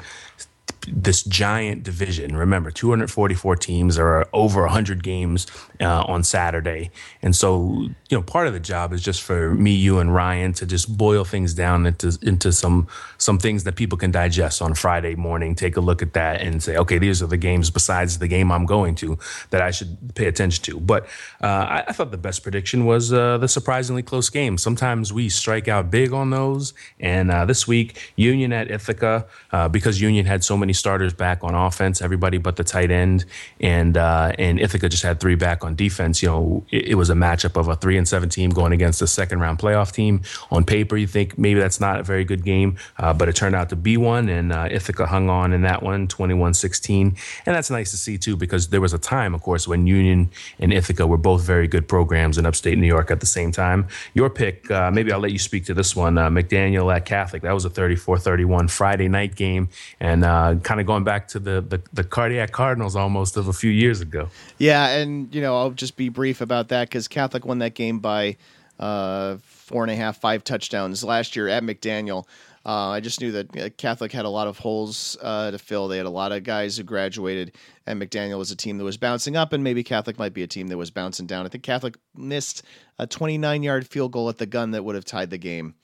this 0.88 1.24
giant 1.24 1.84
division. 1.84 2.36
Remember, 2.36 2.71
244 2.71 3.56
teams. 3.56 3.95
There 3.95 4.08
are 4.08 4.28
over 4.34 4.62
100 4.62 5.04
games 5.04 5.48
uh, 5.82 6.04
on 6.04 6.24
Saturday, 6.24 6.91
and 7.21 7.36
so 7.36 7.88
you 8.10 8.17
know 8.17 8.21
part 8.21 8.48
of 8.48 8.54
the 8.54 8.60
job 8.60 8.93
is 8.93 9.02
just 9.02 9.21
for 9.21 9.54
me, 9.54 9.71
you, 9.71 10.00
and 10.00 10.13
Ryan 10.13 10.54
to 10.54 10.65
just 10.65 10.98
boil 10.98 11.24
things 11.24 11.54
down 11.54 11.86
into 11.86 12.17
into 12.21 12.52
some 12.52 12.88
some 13.17 13.38
things 13.38 13.63
that 13.63 13.76
people 13.76 13.98
can 13.98 14.12
digest 14.12 14.62
on 14.62 14.74
Friday 14.74 15.15
morning. 15.15 15.56
Take 15.56 15.78
a 15.78 15.82
look 15.82 16.02
at 16.02 16.13
that 16.13 16.41
and 16.41 16.62
say, 16.62 16.78
okay, 16.78 16.98
these 16.98 17.21
are 17.21 17.28
the 17.28 17.38
games 17.38 17.69
besides 17.69 18.19
the 18.19 18.28
game 18.28 18.52
I'm 18.52 18.65
going 18.65 18.95
to 18.95 19.17
that 19.50 19.62
I 19.62 19.71
should 19.71 20.15
pay 20.15 20.28
attention 20.28 20.63
to. 20.65 20.80
But 20.80 21.06
uh, 21.41 21.48
I, 21.48 21.84
I, 21.88 21.91
thought 21.91 22.12
the 22.12 22.17
best 22.17 22.43
prediction 22.43 22.86
was 22.86 23.12
uh, 23.12 23.38
the 23.38 23.48
surprisingly 23.48 24.04
close 24.04 24.30
game. 24.30 24.58
Sometimes 24.58 25.12
we 25.12 25.30
strike 25.30 25.67
out 25.67 25.89
big 25.89 26.13
on 26.13 26.30
those, 26.30 26.74
and 27.00 27.32
uh, 27.32 27.45
this 27.45 27.67
week 27.67 28.13
Union 28.15 28.54
at 28.54 28.69
Ithaca 28.69 29.26
uh, 29.52 29.67
because 29.69 30.00
Union 30.02 30.26
had 30.26 30.43
so 30.43 30.58
many 30.58 30.74
starters 30.76 31.14
back 31.14 31.44
on 31.44 31.56
offense, 31.56 32.02
everybody 32.02 32.38
but 32.38 32.56
the 32.56 32.64
tight 32.64 32.92
end, 32.92 33.26
and 33.60 33.98
uh, 33.98 34.32
and 34.38 34.60
Ithaca 34.60 34.90
just 34.90 35.04
had 35.04 35.20
three 35.20 35.36
back 35.36 35.64
on 35.64 35.76
defense. 35.76 36.22
You 36.22 36.30
know, 36.30 36.66
it, 36.72 36.90
it, 36.90 36.96
was 36.96 37.10
a 37.10 37.14
matchup 37.14 37.60
of 37.60 37.68
a 37.68 37.76
three 37.76 37.98
and 37.98 38.08
seven 38.08 38.30
team 38.30 38.52
going 38.52 38.72
against 38.72 39.02
a 39.02 39.08
second 39.08 39.40
round 39.40 39.60
playoff 39.60 39.92
team. 39.92 40.22
On 40.52 40.64
paper, 40.64 40.98
you 40.98 41.08
think 41.08 41.38
maybe 41.38 41.60
that's 41.60 41.80
not 41.80 42.00
a 42.00 42.04
very 42.04 42.24
good 42.24 42.44
game, 42.44 42.78
uh, 42.98 43.14
but 43.14 43.30
it 43.30 43.36
turned 43.36 43.56
out 43.56 43.70
to 43.70 43.76
be 43.76 43.98
one, 43.98 44.30
and 44.30 44.52
uh, 44.52 44.68
Ithaca 44.70 45.06
hung 45.06 45.30
on 45.30 45.54
in 45.54 45.62
that 45.64 45.82
one, 45.82 46.08
21-16, 46.08 47.18
and 47.46 47.56
that's 47.56 47.70
nice 47.70 47.92
to 47.92 47.98
see 47.98 48.18
too 48.18 48.36
because 48.36 48.70
there 48.70 48.82
was 48.82 48.94
a 48.94 49.00
time, 49.00 49.34
of 49.34 49.42
course, 49.42 49.68
when 49.68 49.88
Union 49.88 50.30
and 50.60 50.74
Ithaca 50.74 51.08
were 51.08 51.18
both 51.18 51.42
very 51.44 51.68
good 51.68 51.88
programs 51.88 52.38
in 52.38 52.46
upstate 52.46 52.78
New 52.78 52.88
York 52.88 53.12
at 53.12 53.20
the 53.20 53.26
same 53.26 53.52
time. 53.52 53.88
Your 54.14 54.30
pick, 54.30 54.70
uh, 54.70 54.92
maybe 54.92 55.12
I'll 55.12 55.20
let 55.20 55.32
you 55.32 55.40
speak 55.40 55.66
to 55.66 55.74
this 55.74 55.96
one, 55.96 56.18
uh, 56.18 56.30
McDaniel 56.30 56.94
at 56.96 57.06
Catholic. 57.06 57.42
That 57.42 57.54
was 57.54 57.66
a 57.66 57.70
34-31 57.70 58.70
Friday 58.70 59.08
night 59.08 59.36
game, 59.36 59.70
and 60.00 60.24
uh, 60.24 60.56
kind 60.65 60.82
of 60.82 60.88
going 60.88 61.04
back 61.04 61.28
to 61.30 61.39
the, 61.39 61.62
the, 61.62 61.82
the 61.93 62.04
cardiac 62.04 62.51
Cardinals 62.51 62.95
almost 62.95 63.38
of 63.38 63.47
a 63.47 63.54
few 63.54 63.69
years 63.69 64.01
ago. 64.01 64.28
Yeah, 64.58 64.88
and 64.89 65.34
you 65.34 65.39
know 65.39 65.56
I'll 65.56 65.71
just 65.71 65.95
be 65.95 66.10
brief 66.10 66.41
about 66.41 66.67
that 66.69 66.89
because 66.89 67.08
Catholic 67.08 67.45
won 67.45 67.60
that 67.60 67.75
game 67.75 67.99
by 67.99 68.36
uh, 68.80 69.38
four 69.43 69.84
and 69.84 69.91
a 69.91 69.95
half, 69.95 70.19
five 70.19 70.43
touchdowns 70.43 71.04
last 71.04 71.36
year 71.36 71.47
at 71.47 71.63
McDaniel. 71.63 72.25
Uh, 72.65 72.89
I 72.89 72.99
just 72.99 73.21
knew 73.21 73.32
that 73.32 73.58
uh, 73.58 73.69
Catholic 73.78 74.11
had 74.11 74.26
a 74.26 74.30
lot 74.30 74.47
of 74.47 74.57
holes 74.57 75.16
uh, 75.22 75.51
to 75.51 75.59
fill. 75.59 75.88
They 75.88 75.97
had 75.97 76.07
a 76.07 76.09
lot 76.09 76.32
of 76.32 76.43
guys 76.43 76.78
who 76.78 76.84
graduated, 76.84 77.51
and 77.88 78.02
McDaniel 78.02 78.38
was 78.38 78.52
a 78.52 78.56
team 78.56 78.78
that 78.78 78.84
was 78.84 78.98
bouncing 78.98 79.36
up, 79.36 79.54
and 79.54 79.64
maybe 79.64 79.84
Catholic 79.84 80.18
might 80.18 80.34
be 80.34 80.44
a 80.44 80.48
team 80.48 80.68
that 80.68 80.78
was 80.78 80.92
bouncing 80.92 81.28
down. 81.28 81.46
I 81.46 81.50
think 81.50 81.64
Catholic 81.64 81.98
missed 82.16 82.64
a 82.98 83.06
29 83.08 83.64
yard 83.64 83.88
field 83.88 84.12
goal 84.12 84.30
at 84.30 84.38
the 84.38 84.46
gun 84.46 84.72
that 84.72 84.84
would 84.84 84.96
have 84.96 85.06
tied 85.06 85.30
the 85.30 85.38
game. 85.38 85.76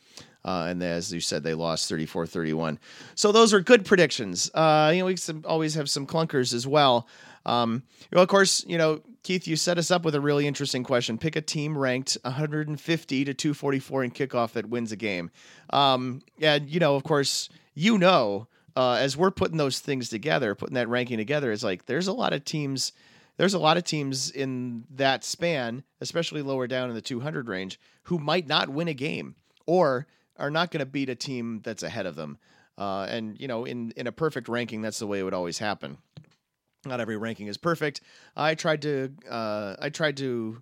Uh, 0.43 0.67
and 0.69 0.81
as 0.81 1.13
you 1.13 1.19
said, 1.19 1.43
they 1.43 1.53
lost 1.53 1.87
34 1.87 2.25
31. 2.25 2.79
So 3.15 3.31
those 3.31 3.53
are 3.53 3.61
good 3.61 3.85
predictions. 3.85 4.49
Uh, 4.53 4.91
you 4.93 5.01
know, 5.01 5.05
we 5.05 5.15
always 5.45 5.75
have 5.75 5.89
some 5.89 6.07
clunkers 6.07 6.53
as 6.53 6.65
well. 6.65 7.07
Um, 7.45 7.83
well, 8.11 8.23
of 8.23 8.29
course, 8.29 8.65
you 8.67 8.77
know, 8.77 9.01
Keith, 9.23 9.47
you 9.47 9.55
set 9.55 9.77
us 9.77 9.91
up 9.91 10.03
with 10.03 10.15
a 10.15 10.21
really 10.21 10.47
interesting 10.47 10.83
question. 10.83 11.17
Pick 11.17 11.35
a 11.35 11.41
team 11.41 11.77
ranked 11.77 12.17
150 12.23 13.25
to 13.25 13.33
244 13.33 14.03
in 14.03 14.11
kickoff 14.11 14.53
that 14.53 14.67
wins 14.67 14.91
a 14.91 14.95
game. 14.95 15.29
Um, 15.69 16.23
and, 16.41 16.67
you 16.67 16.79
know, 16.79 16.95
of 16.95 17.03
course, 17.03 17.49
you 17.75 17.97
know 17.99 18.47
uh, 18.75 18.93
as 18.93 19.17
we're 19.17 19.31
putting 19.31 19.57
those 19.57 19.79
things 19.79 20.09
together, 20.09 20.55
putting 20.55 20.75
that 20.75 20.89
ranking 20.89 21.17
together, 21.17 21.51
it's 21.51 21.63
like 21.63 21.85
there's 21.85 22.07
a 22.07 22.13
lot 22.13 22.33
of 22.33 22.45
teams. 22.45 22.93
There's 23.37 23.53
a 23.53 23.59
lot 23.59 23.77
of 23.77 23.83
teams 23.83 24.29
in 24.29 24.83
that 24.91 25.23
span, 25.23 25.83
especially 25.99 26.41
lower 26.41 26.67
down 26.67 26.89
in 26.89 26.95
the 26.95 27.01
200 27.01 27.47
range, 27.47 27.79
who 28.03 28.19
might 28.19 28.45
not 28.45 28.69
win 28.69 28.87
a 28.87 28.93
game 28.93 29.35
or 29.65 30.05
are 30.37 30.51
not 30.51 30.69
going 30.69 30.79
to 30.79 30.85
beat 30.85 31.09
a 31.09 31.15
team 31.15 31.61
that's 31.63 31.81
ahead 31.81 32.05
of 32.05 32.15
them. 32.15 32.37
Uh, 32.77 33.07
and 33.09 33.39
you 33.39 33.47
know, 33.47 33.65
in 33.65 33.91
in 33.91 34.07
a 34.07 34.11
perfect 34.11 34.47
ranking, 34.47 34.81
that's 34.81 34.99
the 34.99 35.07
way 35.07 35.19
it 35.19 35.23
would 35.23 35.33
always 35.33 35.57
happen. 35.57 35.97
Not 36.85 36.99
every 36.99 37.17
ranking 37.17 37.47
is 37.47 37.57
perfect. 37.57 38.01
I 38.35 38.55
tried 38.55 38.81
to 38.83 39.13
uh, 39.29 39.75
I 39.79 39.89
tried 39.89 40.17
to 40.17 40.61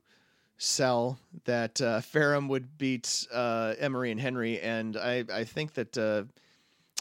sell 0.58 1.18
that 1.46 1.80
uh, 1.82 2.02
Ferrum 2.02 2.50
would 2.50 2.78
beat 2.78 3.26
uh, 3.32 3.76
Emory 3.80 4.12
and 4.12 4.20
Henry, 4.20 4.60
and 4.60 4.98
I 4.98 5.24
I 5.32 5.44
think 5.46 5.74
that 5.76 5.98
uh, 5.98 6.24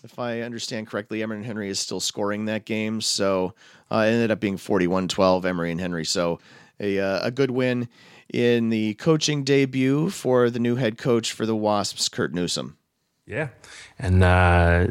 if 0.04 0.18
I 0.18 0.40
understand 0.42 0.86
correctly, 0.86 1.22
Emory 1.22 1.38
and 1.38 1.46
Henry 1.46 1.68
is 1.68 1.78
still 1.78 2.00
scoring 2.00 2.44
that 2.46 2.64
game, 2.64 3.00
so 3.00 3.54
uh, 3.90 4.04
it 4.06 4.12
ended 4.12 4.30
up 4.30 4.40
being 4.40 4.56
41-12 4.56 5.44
Emory 5.44 5.70
and 5.70 5.80
Henry. 5.80 6.04
So 6.04 6.38
a 6.80 6.98
uh, 6.98 7.20
a 7.22 7.30
good 7.30 7.50
win 7.50 7.88
in 8.32 8.70
the 8.70 8.94
coaching 8.94 9.44
debut 9.44 10.10
for 10.10 10.50
the 10.50 10.58
new 10.58 10.76
head 10.76 10.98
coach 10.98 11.32
for 11.32 11.46
the 11.46 11.56
Wasps, 11.56 12.08
Curt 12.08 12.34
Newsome. 12.34 12.76
Yeah, 13.26 13.48
and 14.00 14.22
uh, 14.22 14.86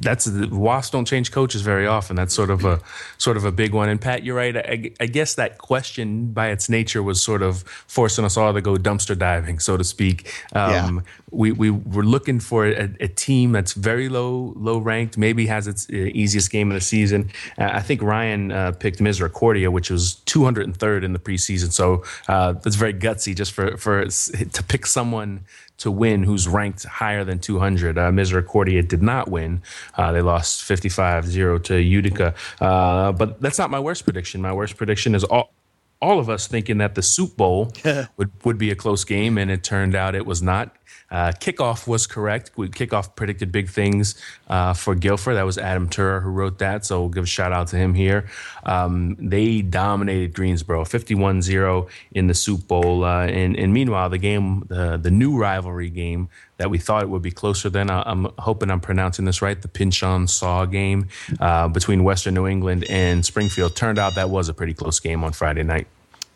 that's 0.00 0.24
the 0.24 0.48
Wasps 0.48 0.90
don't 0.92 1.04
change 1.04 1.32
coaches 1.32 1.60
very 1.60 1.86
often. 1.86 2.16
That's 2.16 2.32
sort 2.32 2.50
of 2.50 2.64
a 2.64 2.80
sort 3.18 3.36
of 3.36 3.44
a 3.44 3.52
big 3.52 3.74
one. 3.74 3.90
And 3.90 4.00
Pat, 4.00 4.24
you're 4.24 4.36
right. 4.36 4.56
I, 4.56 4.90
I, 5.00 5.06
guess 5.06 5.34
that 5.34 5.58
question, 5.58 6.32
by 6.32 6.48
its 6.48 6.70
nature, 6.70 7.02
was 7.02 7.20
sort 7.20 7.42
of 7.42 7.62
forcing 7.86 8.24
us 8.24 8.38
all 8.38 8.54
to 8.54 8.62
go 8.62 8.76
dumpster 8.76 9.18
diving, 9.18 9.58
so 9.58 9.76
to 9.76 9.84
speak. 9.84 10.32
Um, 10.54 10.70
yeah. 10.70 11.00
We 11.30 11.52
we 11.52 11.70
were 11.70 12.04
looking 12.04 12.40
for 12.40 12.66
a, 12.66 12.90
a, 13.00 13.08
team 13.08 13.52
that's 13.52 13.74
very 13.74 14.08
low 14.08 14.54
low 14.56 14.78
ranked, 14.78 15.18
maybe 15.18 15.46
has 15.46 15.66
its 15.66 15.86
uh, 15.90 15.96
easiest 15.96 16.50
game 16.50 16.70
of 16.70 16.74
the 16.74 16.80
season. 16.80 17.30
Uh, 17.58 17.70
I 17.74 17.80
think 17.80 18.00
Ryan 18.00 18.50
uh, 18.50 18.72
picked 18.72 19.02
Misericordia, 19.02 19.70
which 19.70 19.90
was 19.90 20.22
203rd 20.24 21.04
in 21.04 21.12
the 21.12 21.18
preseason. 21.18 21.70
So 21.70 22.02
uh, 22.28 22.52
that's 22.52 22.76
very 22.76 22.94
gutsy, 22.94 23.36
just 23.36 23.52
for 23.52 23.76
for 23.76 24.06
to 24.06 24.62
pick 24.62 24.86
someone 24.86 25.44
to 25.78 25.90
win 25.90 26.24
who's 26.24 26.48
ranked 26.48 26.84
higher 26.84 27.24
than 27.24 27.38
200. 27.38 27.96
Uh, 27.96 28.12
Misericordia 28.12 28.37
did 28.42 29.02
not 29.02 29.28
win. 29.28 29.62
Uh, 29.94 30.12
they 30.12 30.22
lost 30.22 30.64
55 30.64 31.26
0 31.26 31.58
to 31.58 31.80
Utica. 31.80 32.34
Uh, 32.60 33.12
but 33.12 33.40
that's 33.40 33.58
not 33.58 33.70
my 33.70 33.80
worst 33.80 34.04
prediction. 34.04 34.40
My 34.40 34.52
worst 34.52 34.76
prediction 34.76 35.14
is 35.14 35.24
all. 35.24 35.52
All 36.00 36.20
of 36.20 36.30
us 36.30 36.46
thinking 36.46 36.78
that 36.78 36.94
the 36.94 37.02
Soup 37.02 37.36
Bowl 37.36 37.72
would, 38.16 38.30
would 38.44 38.56
be 38.56 38.70
a 38.70 38.76
close 38.76 39.02
game, 39.02 39.36
and 39.36 39.50
it 39.50 39.64
turned 39.64 39.96
out 39.96 40.14
it 40.14 40.26
was 40.26 40.40
not. 40.40 40.77
Uh, 41.10 41.32
kickoff 41.32 41.86
was 41.86 42.06
correct. 42.06 42.50
We, 42.56 42.68
kickoff 42.68 43.16
predicted 43.16 43.50
big 43.50 43.68
things 43.68 44.14
uh, 44.48 44.74
for 44.74 44.94
Guilford. 44.94 45.36
That 45.36 45.46
was 45.46 45.58
Adam 45.58 45.88
Turer 45.88 46.22
who 46.22 46.30
wrote 46.30 46.58
that. 46.58 46.84
So 46.84 47.00
we'll 47.00 47.08
give 47.08 47.24
a 47.24 47.26
shout 47.26 47.52
out 47.52 47.68
to 47.68 47.76
him 47.76 47.94
here. 47.94 48.28
Um, 48.64 49.16
they 49.18 49.62
dominated 49.62 50.34
Greensboro 50.34 50.84
51 50.84 51.42
0 51.42 51.88
in 52.12 52.26
the 52.26 52.34
Soup 52.34 52.66
Bowl. 52.66 53.04
Uh, 53.04 53.26
and, 53.26 53.56
and, 53.56 53.72
meanwhile, 53.72 54.10
the 54.10 54.18
game, 54.18 54.64
the, 54.68 55.08
new 55.08 55.38
rivalry 55.38 55.88
game 55.90 56.28
that 56.58 56.70
we 56.70 56.78
thought 56.78 57.02
it 57.02 57.08
would 57.08 57.22
be 57.22 57.30
closer 57.30 57.70
than, 57.70 57.90
uh, 57.90 58.02
I'm 58.04 58.28
hoping 58.38 58.70
I'm 58.70 58.80
pronouncing 58.80 59.24
this 59.24 59.40
right, 59.40 59.60
the 59.60 59.68
Pinchon 59.68 60.28
Saw 60.28 60.66
game 60.66 61.08
uh, 61.40 61.68
between 61.68 62.04
Western 62.04 62.34
New 62.34 62.46
England 62.46 62.84
and 62.84 63.24
Springfield. 63.24 63.74
Turned 63.74 63.98
out 63.98 64.14
that 64.16 64.28
was 64.28 64.48
a 64.48 64.54
pretty 64.54 64.74
close 64.74 65.00
game 65.00 65.24
on 65.24 65.32
Friday 65.32 65.62
night. 65.62 65.86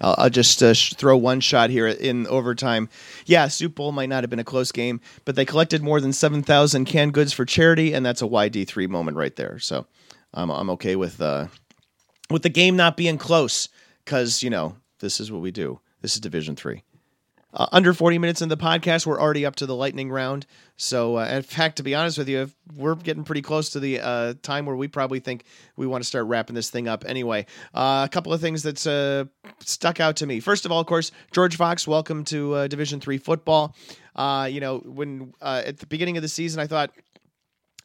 I'll, 0.02 0.14
I'll 0.18 0.30
just 0.30 0.62
uh, 0.62 0.74
sh- 0.74 0.94
throw 0.94 1.16
one 1.16 1.40
shot 1.40 1.70
here 1.70 1.86
in 1.86 2.26
overtime. 2.26 2.88
Yeah, 3.26 3.48
Soup 3.48 3.74
Bowl 3.74 3.92
might 3.92 4.08
not 4.08 4.22
have 4.22 4.30
been 4.30 4.38
a 4.38 4.44
close 4.44 4.72
game, 4.72 5.00
but 5.24 5.36
they 5.36 5.44
collected 5.44 5.82
more 5.82 6.00
than 6.00 6.12
7,000 6.12 6.84
canned 6.84 7.14
goods 7.14 7.32
for 7.32 7.44
charity, 7.44 7.92
and 7.92 8.04
that's 8.04 8.22
a 8.22 8.26
YD3 8.26 8.88
moment 8.88 9.16
right 9.16 9.34
there. 9.36 9.58
So 9.58 9.86
I'm, 10.34 10.50
I'm 10.50 10.70
okay 10.70 10.96
with, 10.96 11.20
uh, 11.20 11.46
with 12.30 12.42
the 12.42 12.48
game 12.48 12.76
not 12.76 12.96
being 12.96 13.18
close 13.18 13.68
because, 14.04 14.42
you 14.42 14.50
know, 14.50 14.76
this 15.00 15.20
is 15.20 15.30
what 15.30 15.40
we 15.40 15.50
do. 15.50 15.80
This 16.00 16.14
is 16.14 16.20
Division 16.20 16.56
3. 16.56 16.82
Uh, 17.54 17.66
under 17.72 17.92
40 17.92 18.18
minutes 18.18 18.40
in 18.40 18.48
the 18.48 18.56
podcast, 18.56 19.04
we're 19.06 19.20
already 19.20 19.44
up 19.44 19.56
to 19.56 19.66
the 19.66 19.74
lightning 19.74 20.10
round. 20.10 20.46
So, 20.76 21.18
uh, 21.18 21.26
in 21.26 21.42
fact, 21.42 21.76
to 21.76 21.82
be 21.82 21.94
honest 21.94 22.16
with 22.16 22.28
you, 22.28 22.50
we're 22.74 22.94
getting 22.94 23.24
pretty 23.24 23.42
close 23.42 23.70
to 23.70 23.80
the 23.80 24.00
uh, 24.00 24.34
time 24.42 24.64
where 24.64 24.76
we 24.76 24.88
probably 24.88 25.20
think 25.20 25.44
we 25.76 25.86
want 25.86 26.02
to 26.02 26.08
start 26.08 26.26
wrapping 26.26 26.54
this 26.54 26.70
thing 26.70 26.88
up 26.88 27.04
anyway. 27.06 27.46
Uh, 27.74 28.06
a 28.06 28.08
couple 28.10 28.32
of 28.32 28.40
things 28.40 28.62
that's 28.62 28.86
uh, 28.86 29.24
stuck 29.60 30.00
out 30.00 30.16
to 30.16 30.26
me. 30.26 30.40
First 30.40 30.64
of 30.64 30.72
all, 30.72 30.80
of 30.80 30.86
course, 30.86 31.12
George 31.32 31.56
Fox, 31.56 31.86
welcome 31.86 32.24
to 32.24 32.54
uh, 32.54 32.66
Division 32.68 33.00
Three 33.00 33.18
football. 33.18 33.76
you 34.16 34.60
know, 34.60 34.78
when 34.84 35.34
at 35.42 35.78
the 35.78 35.86
beginning 35.86 36.16
of 36.16 36.22
the 36.22 36.28
season, 36.28 36.60
I 36.60 36.66
thought 36.66 36.90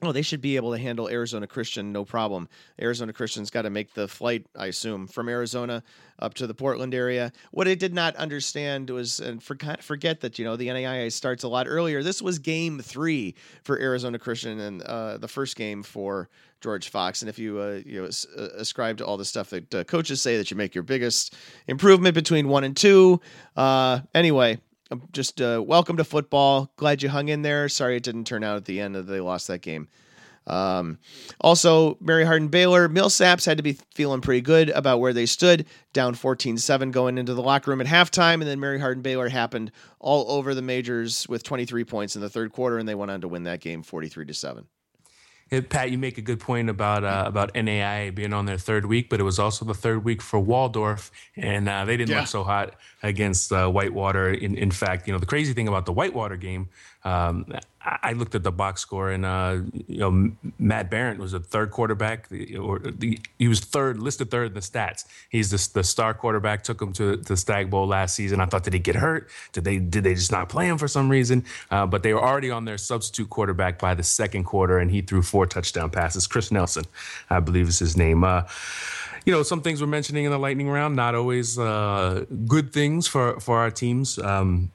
Oh, 0.04 0.12
they 0.12 0.22
should 0.22 0.42
be 0.42 0.58
able 0.58 0.74
to 0.74 0.78
handle 0.78 1.10
Arizona 1.10 1.48
Christian 1.48 1.92
no 1.92 2.06
problem. 2.06 2.48
Arizona 2.80 3.12
Christian's 3.12 3.50
got 3.50 3.64
to 3.64 3.72
make 3.72 3.96
the 3.96 4.08
flight, 4.08 4.46
I 4.56 4.68
assume, 4.68 5.08
from 5.08 5.28
Arizona 5.28 5.82
up 6.20 6.36
to 6.36 6.46
the 6.46 6.54
Portland 6.54 6.94
area. 6.94 7.32
What 7.50 7.68
I 7.68 7.74
did 7.74 7.96
not 7.96 8.16
understand 8.16 8.92
was, 8.92 9.20
and 9.20 9.42
forget 9.42 10.22
that 10.22 10.38
you 10.38 10.46
know 10.46 10.56
the 10.56 10.68
NAIA 10.68 11.12
starts 11.12 11.44
a 11.44 11.48
lot 11.48 11.66
earlier. 11.68 12.04
This 12.04 12.22
was 12.22 12.38
Game 12.38 12.80
Three 12.80 13.34
for 13.64 13.80
Arizona 13.80 14.20
Christian, 14.20 14.60
and 14.60 14.84
uh, 14.84 15.18
the 15.18 15.28
first 15.28 15.56
game 15.56 15.82
for 15.82 16.30
George 16.62 16.90
Fox. 16.90 17.24
And 17.24 17.30
if 17.30 17.40
you 17.40 17.60
uh, 17.60 17.82
you 17.84 18.04
know 18.04 18.10
uh, 18.38 18.50
ascribe 18.56 18.98
to 19.00 19.06
all 19.06 19.18
the 19.18 19.26
stuff 19.26 19.50
that 19.50 19.74
uh, 19.74 19.84
coaches 19.84 20.22
say 20.22 20.38
that 20.38 20.52
you 20.52 20.58
make 20.58 20.76
your 20.76 20.84
biggest 20.84 21.36
improvement 21.68 22.14
between 22.14 22.48
one 22.48 22.64
and 22.64 22.78
two, 22.78 23.20
uh, 23.56 24.02
anyway, 24.14 24.60
just 25.12 25.42
uh, 25.42 25.62
welcome 25.66 25.98
to 25.98 26.04
football. 26.04 26.72
Glad 26.78 27.04
you 27.04 27.10
hung 27.10 27.30
in 27.30 27.42
there. 27.42 27.70
Sorry 27.70 27.98
it 27.98 28.04
didn't 28.04 28.26
turn 28.26 28.44
out 28.44 28.58
at 28.58 28.66
the 28.66 28.80
end. 28.80 28.96
That 28.96 29.04
they 29.04 29.20
lost 29.20 29.48
that 29.48 29.62
game. 29.62 29.88
Um, 30.48 31.00
also, 31.42 31.98
Mary 32.00 32.26
Hardin 32.26 32.48
Baylor, 32.48 32.88
Millsaps 32.88 33.46
had 33.46 33.58
to 33.58 33.64
be 33.64 33.78
feeling 33.94 34.22
pretty 34.22 34.42
good 34.42 34.70
about 34.70 35.00
where 35.00 35.12
they 35.12 35.26
stood, 35.26 35.66
down 35.94 36.16
14 36.16 36.58
7 36.58 36.92
going 36.92 37.18
into 37.18 37.34
the 37.34 37.42
locker 37.44 37.70
room 37.70 37.82
at 37.82 37.88
halftime. 37.88 38.36
And 38.36 38.44
then 38.44 38.60
Mary 38.60 38.80
Hardin 38.80 39.04
Baylor 39.04 39.30
happened 39.30 39.72
all 40.00 40.32
over 40.32 40.56
the 40.56 40.62
majors 40.62 41.28
with 41.28 41.44
23 41.44 41.84
points 41.84 42.16
in 42.16 42.22
the 42.22 42.30
third 42.30 42.54
quarter, 42.54 42.78
and 42.78 42.88
they 42.88 42.96
went 42.96 43.12
on 43.12 43.22
to 43.22 43.28
win 43.28 43.44
that 43.44 43.60
game 43.60 43.84
43 43.84 44.26
to 44.26 44.34
7. 44.34 44.68
Hey, 45.50 45.62
Pat, 45.62 45.92
you 45.92 45.98
make 45.98 46.18
a 46.18 46.22
good 46.22 46.42
point 46.42 46.70
about 46.70 47.06
uh, 47.06 47.24
about 47.26 47.54
NAIA 47.54 48.14
being 48.14 48.34
on 48.34 48.46
their 48.46 48.58
third 48.58 48.86
week, 48.86 49.10
but 49.10 49.20
it 49.20 49.24
was 49.24 49.40
also 49.40 49.64
the 49.64 49.74
third 49.74 50.04
week 50.04 50.22
for 50.22 50.40
Waldorf, 50.40 51.10
and 51.38 51.70
uh, 51.70 51.86
they 51.86 51.96
didn't 51.96 52.10
yeah. 52.10 52.20
look 52.20 52.28
so 52.28 52.44
hot 52.44 52.76
against 53.02 53.54
uh, 53.54 53.70
Whitewater. 53.70 54.30
In 54.30 54.58
in 54.58 54.72
fact, 54.72 55.08
you 55.08 55.14
know 55.14 55.20
the 55.20 55.26
crazy 55.26 55.54
thing 55.54 55.70
about 55.70 55.86
the 55.86 55.94
Whitewater 55.94 56.36
game 56.36 56.68
um, 57.06 57.46
I 58.04 58.14
looked 58.14 58.36
at 58.36 58.44
the 58.44 58.52
box 58.52 58.82
score, 58.82 59.12
and 59.12 59.26
uh, 59.26 59.60
you 59.88 60.00
know 60.00 60.32
Matt 60.60 60.92
Behrendt 60.92 61.20
was 61.20 61.34
a 61.34 61.40
third 61.40 61.72
quarterback, 61.72 62.28
or 62.60 62.80
the, 62.80 63.20
he 63.40 63.48
was 63.48 63.60
third 63.60 64.00
listed 64.00 64.30
third 64.30 64.48
in 64.48 64.54
the 64.54 64.60
stats. 64.60 65.06
He's 65.30 65.52
the, 65.52 65.70
the 65.74 65.84
star 65.84 66.14
quarterback. 66.14 66.64
Took 66.64 66.82
him 66.82 66.92
to 66.94 67.18
the 67.18 67.38
Stagg 67.38 67.70
Bowl 67.70 67.88
last 67.88 68.16
season. 68.16 68.42
I 68.42 68.46
thought, 68.46 68.64
did 68.64 68.74
he 68.74 68.80
get 68.80 68.96
hurt? 68.96 69.30
Did 69.54 69.64
they 69.64 69.78
did 69.80 70.04
they 70.04 70.16
just 70.16 70.32
not 70.32 70.50
play 70.50 70.68
him 70.68 70.78
for 70.78 70.88
some 70.88 71.10
reason? 71.10 71.46
Uh, 71.72 71.86
but 71.86 72.04
they 72.04 72.14
were 72.14 72.24
already 72.24 72.52
on 72.52 72.66
their 72.66 72.78
substitute 72.78 73.30
quarterback 73.30 73.80
by 73.80 73.94
the 73.94 74.04
second 74.04 74.44
quarter, 74.44 74.80
and 74.80 74.92
he 74.92 75.02
threw 75.02 75.22
four 75.22 75.46
touchdown 75.46 75.90
passes. 75.90 76.28
Chris 76.28 76.52
Nelson, 76.52 76.84
I 77.30 77.40
believe 77.40 77.68
is 77.68 77.80
his 77.80 77.96
name. 77.96 78.24
Uh, 78.24 78.44
you 79.26 79.34
know, 79.34 79.44
some 79.44 79.62
things 79.62 79.82
we're 79.82 79.88
mentioning 79.88 80.26
in 80.26 80.32
the 80.32 80.40
lightning 80.40 80.70
round, 80.70 80.96
not 80.96 81.16
always 81.16 81.58
uh, 81.60 82.26
good 82.48 82.74
things 82.74 83.08
for 83.08 83.40
for 83.40 83.60
our 83.60 83.72
teams. 83.72 84.18
Um, 84.20 84.72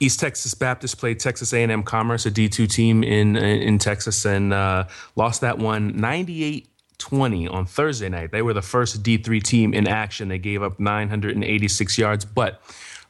East 0.00 0.20
Texas 0.20 0.54
Baptist 0.54 0.98
played 0.98 1.20
Texas 1.20 1.52
A&M 1.52 1.82
Commerce, 1.82 2.26
a 2.26 2.30
D2 2.30 2.68
team 2.68 3.02
in 3.02 3.36
in 3.36 3.78
Texas, 3.78 4.24
and 4.24 4.52
uh, 4.52 4.84
lost 5.16 5.42
that 5.42 5.58
one 5.58 5.96
98 5.96 6.66
20 7.00 7.48
on 7.48 7.66
Thursday 7.66 8.08
night. 8.08 8.30
They 8.30 8.42
were 8.42 8.54
the 8.54 8.62
first 8.62 9.02
D3 9.02 9.42
team 9.42 9.74
in 9.74 9.88
action. 9.88 10.28
They 10.28 10.38
gave 10.38 10.62
up 10.62 10.78
986 10.78 11.98
yards, 11.98 12.24
but 12.24 12.60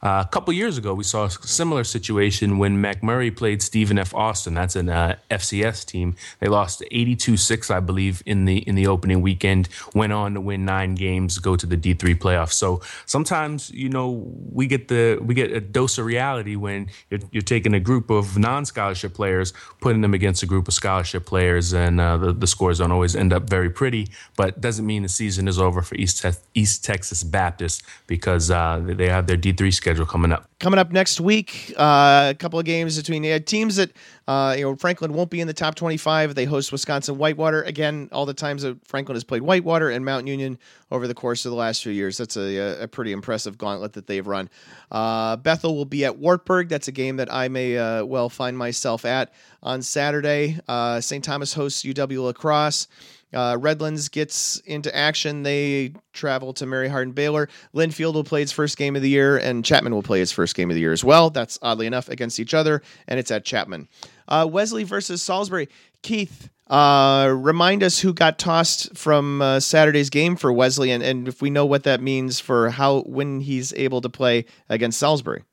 uh, 0.03 0.23
a 0.25 0.29
couple 0.31 0.51
years 0.51 0.79
ago, 0.79 0.95
we 0.95 1.03
saw 1.03 1.25
a 1.25 1.29
similar 1.29 1.83
situation 1.83 2.57
when 2.57 2.81
McMurry 2.81 3.35
played 3.35 3.61
Stephen 3.61 3.99
F. 3.99 4.15
Austin. 4.15 4.55
That's 4.55 4.75
an 4.75 4.89
uh, 4.89 5.17
FCS 5.29 5.85
team. 5.85 6.15
They 6.39 6.47
lost 6.47 6.83
82-6, 6.91 7.69
I 7.69 7.81
believe, 7.81 8.23
in 8.25 8.45
the 8.45 8.57
in 8.57 8.73
the 8.73 8.87
opening 8.87 9.21
weekend. 9.21 9.69
Went 9.93 10.11
on 10.11 10.33
to 10.33 10.41
win 10.41 10.65
nine 10.65 10.95
games, 10.95 11.37
go 11.37 11.55
to 11.55 11.67
the 11.67 11.77
D3 11.77 12.15
playoffs. 12.15 12.53
So 12.53 12.81
sometimes, 13.05 13.69
you 13.69 13.89
know, 13.89 14.25
we 14.51 14.65
get 14.65 14.87
the 14.87 15.19
we 15.21 15.35
get 15.35 15.51
a 15.51 15.61
dose 15.61 15.99
of 15.99 16.05
reality 16.05 16.55
when 16.55 16.89
you're, 17.11 17.19
you're 17.31 17.43
taking 17.43 17.75
a 17.75 17.79
group 17.79 18.09
of 18.09 18.39
non-scholarship 18.39 19.13
players, 19.13 19.53
putting 19.81 20.01
them 20.01 20.15
against 20.15 20.41
a 20.41 20.47
group 20.47 20.67
of 20.67 20.73
scholarship 20.73 21.27
players, 21.27 21.73
and 21.73 22.01
uh, 22.01 22.17
the, 22.17 22.33
the 22.33 22.47
scores 22.47 22.79
don't 22.79 22.91
always 22.91 23.15
end 23.15 23.33
up 23.33 23.47
very 23.47 23.69
pretty. 23.69 24.07
But 24.35 24.61
doesn't 24.61 24.85
mean 24.85 25.03
the 25.03 25.09
season 25.09 25.47
is 25.47 25.59
over 25.59 25.83
for 25.83 25.93
East 25.93 26.23
Te- 26.23 26.41
East 26.55 26.83
Texas 26.83 27.23
Baptist 27.23 27.83
because 28.07 28.49
uh, 28.49 28.81
they 28.83 29.07
have 29.07 29.27
their 29.27 29.37
D3 29.37 29.71
schedule 29.71 29.90
schedule 29.91 30.05
coming 30.05 30.31
up. 30.31 30.49
Coming 30.59 30.79
up 30.79 30.91
next 30.91 31.19
week, 31.19 31.73
uh, 31.77 32.29
a 32.31 32.35
couple 32.37 32.59
of 32.59 32.65
games 32.65 32.97
between 32.97 33.25
uh, 33.25 33.39
teams 33.39 33.75
that 33.75 33.91
uh, 34.27 34.55
you 34.57 34.63
know 34.63 34.75
Franklin 34.75 35.13
won't 35.13 35.29
be 35.29 35.41
in 35.41 35.47
the 35.47 35.53
top 35.53 35.75
25. 35.75 36.33
They 36.33 36.45
host 36.45 36.71
Wisconsin 36.71 37.17
Whitewater 37.17 37.63
again. 37.63 38.07
All 38.11 38.25
the 38.25 38.33
times 38.33 38.61
that 38.61 38.77
Franklin 38.87 39.15
has 39.15 39.23
played 39.23 39.41
Whitewater 39.41 39.89
and 39.89 40.05
Mount 40.05 40.27
Union 40.27 40.57
over 40.91 41.07
the 41.07 41.13
course 41.13 41.45
of 41.45 41.51
the 41.51 41.57
last 41.57 41.83
few 41.83 41.91
years. 41.91 42.17
That's 42.17 42.37
a, 42.37 42.83
a 42.83 42.87
pretty 42.87 43.11
impressive 43.11 43.57
gauntlet 43.57 43.93
that 43.93 44.07
they've 44.07 44.25
run. 44.25 44.49
Uh, 44.91 45.35
Bethel 45.35 45.75
will 45.75 45.85
be 45.85 46.05
at 46.05 46.17
Wartburg. 46.17 46.69
That's 46.69 46.87
a 46.87 46.93
game 46.93 47.17
that 47.17 47.33
I 47.33 47.47
may 47.49 47.77
uh, 47.77 48.05
well 48.05 48.29
find 48.29 48.57
myself 48.57 49.03
at 49.03 49.33
on 49.61 49.81
Saturday. 49.81 50.57
Uh, 50.67 51.01
St. 51.01 51.23
Thomas 51.23 51.53
hosts 51.53 51.83
UW 51.83 52.23
La 52.23 52.33
Crosse. 52.33 52.87
Uh, 53.33 53.57
Redlands 53.59 54.09
gets 54.09 54.57
into 54.65 54.95
action. 54.95 55.43
They 55.43 55.93
travel 56.13 56.53
to 56.53 56.65
Mary 56.65 56.89
Hardin 56.89 57.13
Baylor. 57.13 57.49
Linfield 57.73 58.13
will 58.13 58.23
play 58.23 58.41
its 58.41 58.51
first 58.51 58.77
game 58.77 58.95
of 58.95 59.01
the 59.01 59.09
year, 59.09 59.37
and 59.37 59.63
Chapman 59.63 59.93
will 59.93 60.03
play 60.03 60.21
its 60.21 60.31
first 60.31 60.55
game 60.55 60.69
of 60.69 60.75
the 60.75 60.81
year 60.81 60.91
as 60.91 61.03
well. 61.03 61.29
That's 61.29 61.57
oddly 61.61 61.87
enough 61.87 62.09
against 62.09 62.39
each 62.39 62.53
other, 62.53 62.81
and 63.07 63.19
it's 63.19 63.31
at 63.31 63.45
Chapman. 63.45 63.87
Uh, 64.27 64.47
Wesley 64.49 64.83
versus 64.83 65.21
Salisbury. 65.21 65.69
Keith, 66.01 66.49
uh, 66.67 67.33
remind 67.35 67.83
us 67.83 67.99
who 67.99 68.13
got 68.13 68.39
tossed 68.39 68.97
from 68.97 69.41
uh, 69.41 69.59
Saturday's 69.59 70.09
game 70.09 70.35
for 70.35 70.51
Wesley, 70.53 70.91
and, 70.91 71.03
and 71.03 71.27
if 71.27 71.41
we 71.41 71.49
know 71.49 71.65
what 71.65 71.83
that 71.83 72.01
means 72.01 72.39
for 72.39 72.69
how 72.69 73.01
when 73.01 73.41
he's 73.41 73.73
able 73.73 74.01
to 74.01 74.09
play 74.09 74.45
against 74.69 74.99
Salisbury. 74.99 75.43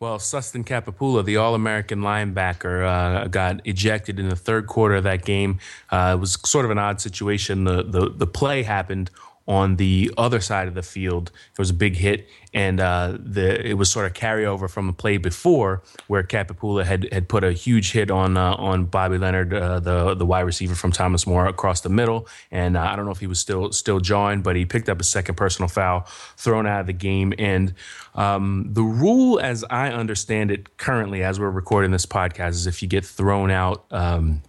Well, 0.00 0.18
Sustin 0.18 0.64
Capapula, 0.64 1.24
the 1.24 1.38
All 1.38 1.56
American 1.56 2.02
linebacker, 2.02 2.86
uh, 2.86 3.26
got 3.26 3.66
ejected 3.66 4.20
in 4.20 4.28
the 4.28 4.36
third 4.36 4.68
quarter 4.68 4.94
of 4.94 5.02
that 5.02 5.24
game. 5.24 5.58
Uh, 5.90 6.14
it 6.16 6.20
was 6.20 6.38
sort 6.44 6.64
of 6.64 6.70
an 6.70 6.78
odd 6.78 7.00
situation. 7.00 7.64
The, 7.64 7.82
the, 7.82 8.08
the 8.08 8.26
play 8.26 8.62
happened 8.62 9.10
on 9.48 9.76
the 9.76 10.12
other 10.18 10.40
side 10.40 10.68
of 10.68 10.74
the 10.74 10.82
field. 10.82 11.32
It 11.52 11.58
was 11.58 11.70
a 11.70 11.74
big 11.74 11.96
hit, 11.96 12.28
and 12.52 12.78
uh, 12.78 13.16
the 13.18 13.66
it 13.66 13.74
was 13.74 13.90
sort 13.90 14.04
of 14.04 14.12
carryover 14.12 14.70
from 14.70 14.90
a 14.90 14.92
play 14.92 15.16
before 15.16 15.82
where 16.06 16.22
Capipula 16.22 16.84
had 16.84 17.08
had 17.10 17.28
put 17.28 17.42
a 17.42 17.52
huge 17.52 17.92
hit 17.92 18.10
on 18.10 18.36
uh, 18.36 18.54
on 18.54 18.84
Bobby 18.84 19.16
Leonard, 19.16 19.54
uh, 19.54 19.80
the 19.80 20.14
the 20.14 20.26
wide 20.26 20.42
receiver 20.42 20.74
from 20.74 20.92
Thomas 20.92 21.26
More, 21.26 21.46
across 21.46 21.80
the 21.80 21.88
middle. 21.88 22.28
And 22.50 22.76
uh, 22.76 22.82
I 22.82 22.94
don't 22.94 23.06
know 23.06 23.10
if 23.10 23.20
he 23.20 23.26
was 23.26 23.38
still 23.38 23.72
still 23.72 24.00
jawing, 24.00 24.42
but 24.42 24.54
he 24.54 24.66
picked 24.66 24.90
up 24.90 25.00
a 25.00 25.04
second 25.04 25.36
personal 25.36 25.68
foul, 25.68 26.06
thrown 26.36 26.66
out 26.66 26.80
of 26.80 26.86
the 26.86 26.92
game. 26.92 27.32
And 27.38 27.72
um, 28.14 28.68
the 28.70 28.82
rule, 28.82 29.40
as 29.40 29.64
I 29.70 29.90
understand 29.90 30.50
it 30.50 30.76
currently, 30.76 31.24
as 31.24 31.40
we're 31.40 31.50
recording 31.50 31.90
this 31.90 32.06
podcast, 32.06 32.50
is 32.50 32.66
if 32.66 32.82
you 32.82 32.88
get 32.88 33.04
thrown 33.04 33.50
out 33.50 33.86
um, 33.90 34.42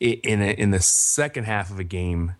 in 0.00 0.40
a, 0.40 0.52
in 0.52 0.70
the 0.70 0.80
second 0.80 1.44
half 1.44 1.70
of 1.70 1.78
a 1.78 1.84
game. 1.84 2.36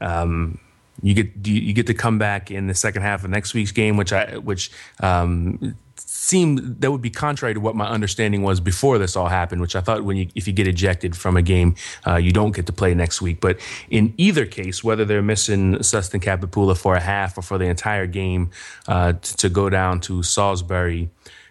Um, 0.00 0.58
you 1.02 1.14
get 1.14 1.46
you 1.46 1.72
get 1.72 1.86
to 1.88 1.94
come 1.94 2.18
back 2.18 2.50
in 2.50 2.66
the 2.66 2.74
second 2.74 3.02
half 3.02 3.24
of 3.24 3.30
next 3.30 3.54
week's 3.54 3.72
game, 3.72 3.96
which 3.96 4.12
I 4.12 4.38
which 4.38 4.70
um, 5.00 5.76
seemed 5.96 6.80
that 6.80 6.90
would 6.90 7.02
be 7.02 7.10
contrary 7.10 7.54
to 7.54 7.60
what 7.60 7.76
my 7.76 7.86
understanding 7.86 8.42
was 8.42 8.60
before 8.60 8.98
this 8.98 9.16
all 9.16 9.28
happened. 9.28 9.60
Which 9.60 9.76
I 9.76 9.80
thought 9.80 10.04
when 10.04 10.16
you 10.16 10.28
if 10.34 10.46
you 10.46 10.52
get 10.52 10.66
ejected 10.66 11.16
from 11.16 11.36
a 11.36 11.42
game, 11.42 11.74
uh, 12.06 12.16
you 12.16 12.32
don't 12.32 12.54
get 12.54 12.66
to 12.66 12.72
play 12.72 12.94
next 12.94 13.20
week. 13.20 13.40
But 13.40 13.58
in 13.90 14.14
either 14.16 14.46
case, 14.46 14.82
whether 14.82 15.04
they're 15.04 15.22
missing 15.22 15.74
Sustin 15.76 16.22
Capipula 16.22 16.76
for 16.76 16.94
a 16.94 17.00
half 17.00 17.36
or 17.36 17.42
for 17.42 17.58
the 17.58 17.66
entire 17.66 18.06
game 18.06 18.50
uh, 18.88 19.14
to 19.14 19.48
go 19.48 19.68
down 19.68 20.00
to 20.00 20.22
Salisbury 20.22 21.10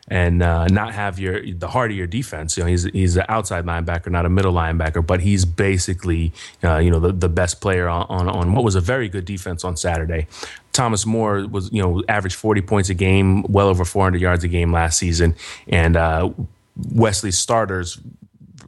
and 0.09 0.43
uh, 0.43 0.67
not 0.67 0.93
have 0.93 1.17
your 1.17 1.41
the 1.53 1.69
heart 1.69 1.91
of 1.91 1.97
your 1.97 2.07
defense. 2.07 2.57
You 2.57 2.63
know, 2.63 2.69
he's 2.69 2.83
he's 2.83 3.15
an 3.15 3.25
outside 3.29 3.65
linebacker, 3.65 4.11
not 4.11 4.25
a 4.25 4.29
middle 4.29 4.53
linebacker, 4.53 5.05
but 5.05 5.21
he's 5.21 5.45
basically 5.45 6.33
uh, 6.63 6.77
you 6.77 6.91
know 6.91 6.99
the, 6.99 7.11
the 7.11 7.29
best 7.29 7.61
player 7.61 7.87
on, 7.87 8.05
on, 8.09 8.27
on 8.27 8.53
what 8.53 8.63
was 8.63 8.75
a 8.75 8.81
very 8.81 9.07
good 9.07 9.25
defense 9.25 9.63
on 9.63 9.77
Saturday. 9.77 10.27
Thomas 10.73 11.05
More 11.05 11.47
was 11.47 11.71
you 11.71 11.81
know 11.81 12.03
averaged 12.09 12.35
40 12.35 12.61
points 12.61 12.89
a 12.89 12.93
game, 12.93 13.43
well 13.43 13.67
over 13.67 13.85
400 13.85 14.19
yards 14.19 14.43
a 14.43 14.47
game 14.47 14.71
last 14.71 14.97
season, 14.97 15.35
and 15.67 15.95
uh, 15.95 16.29
Wesley's 16.75 17.37
starters 17.37 17.99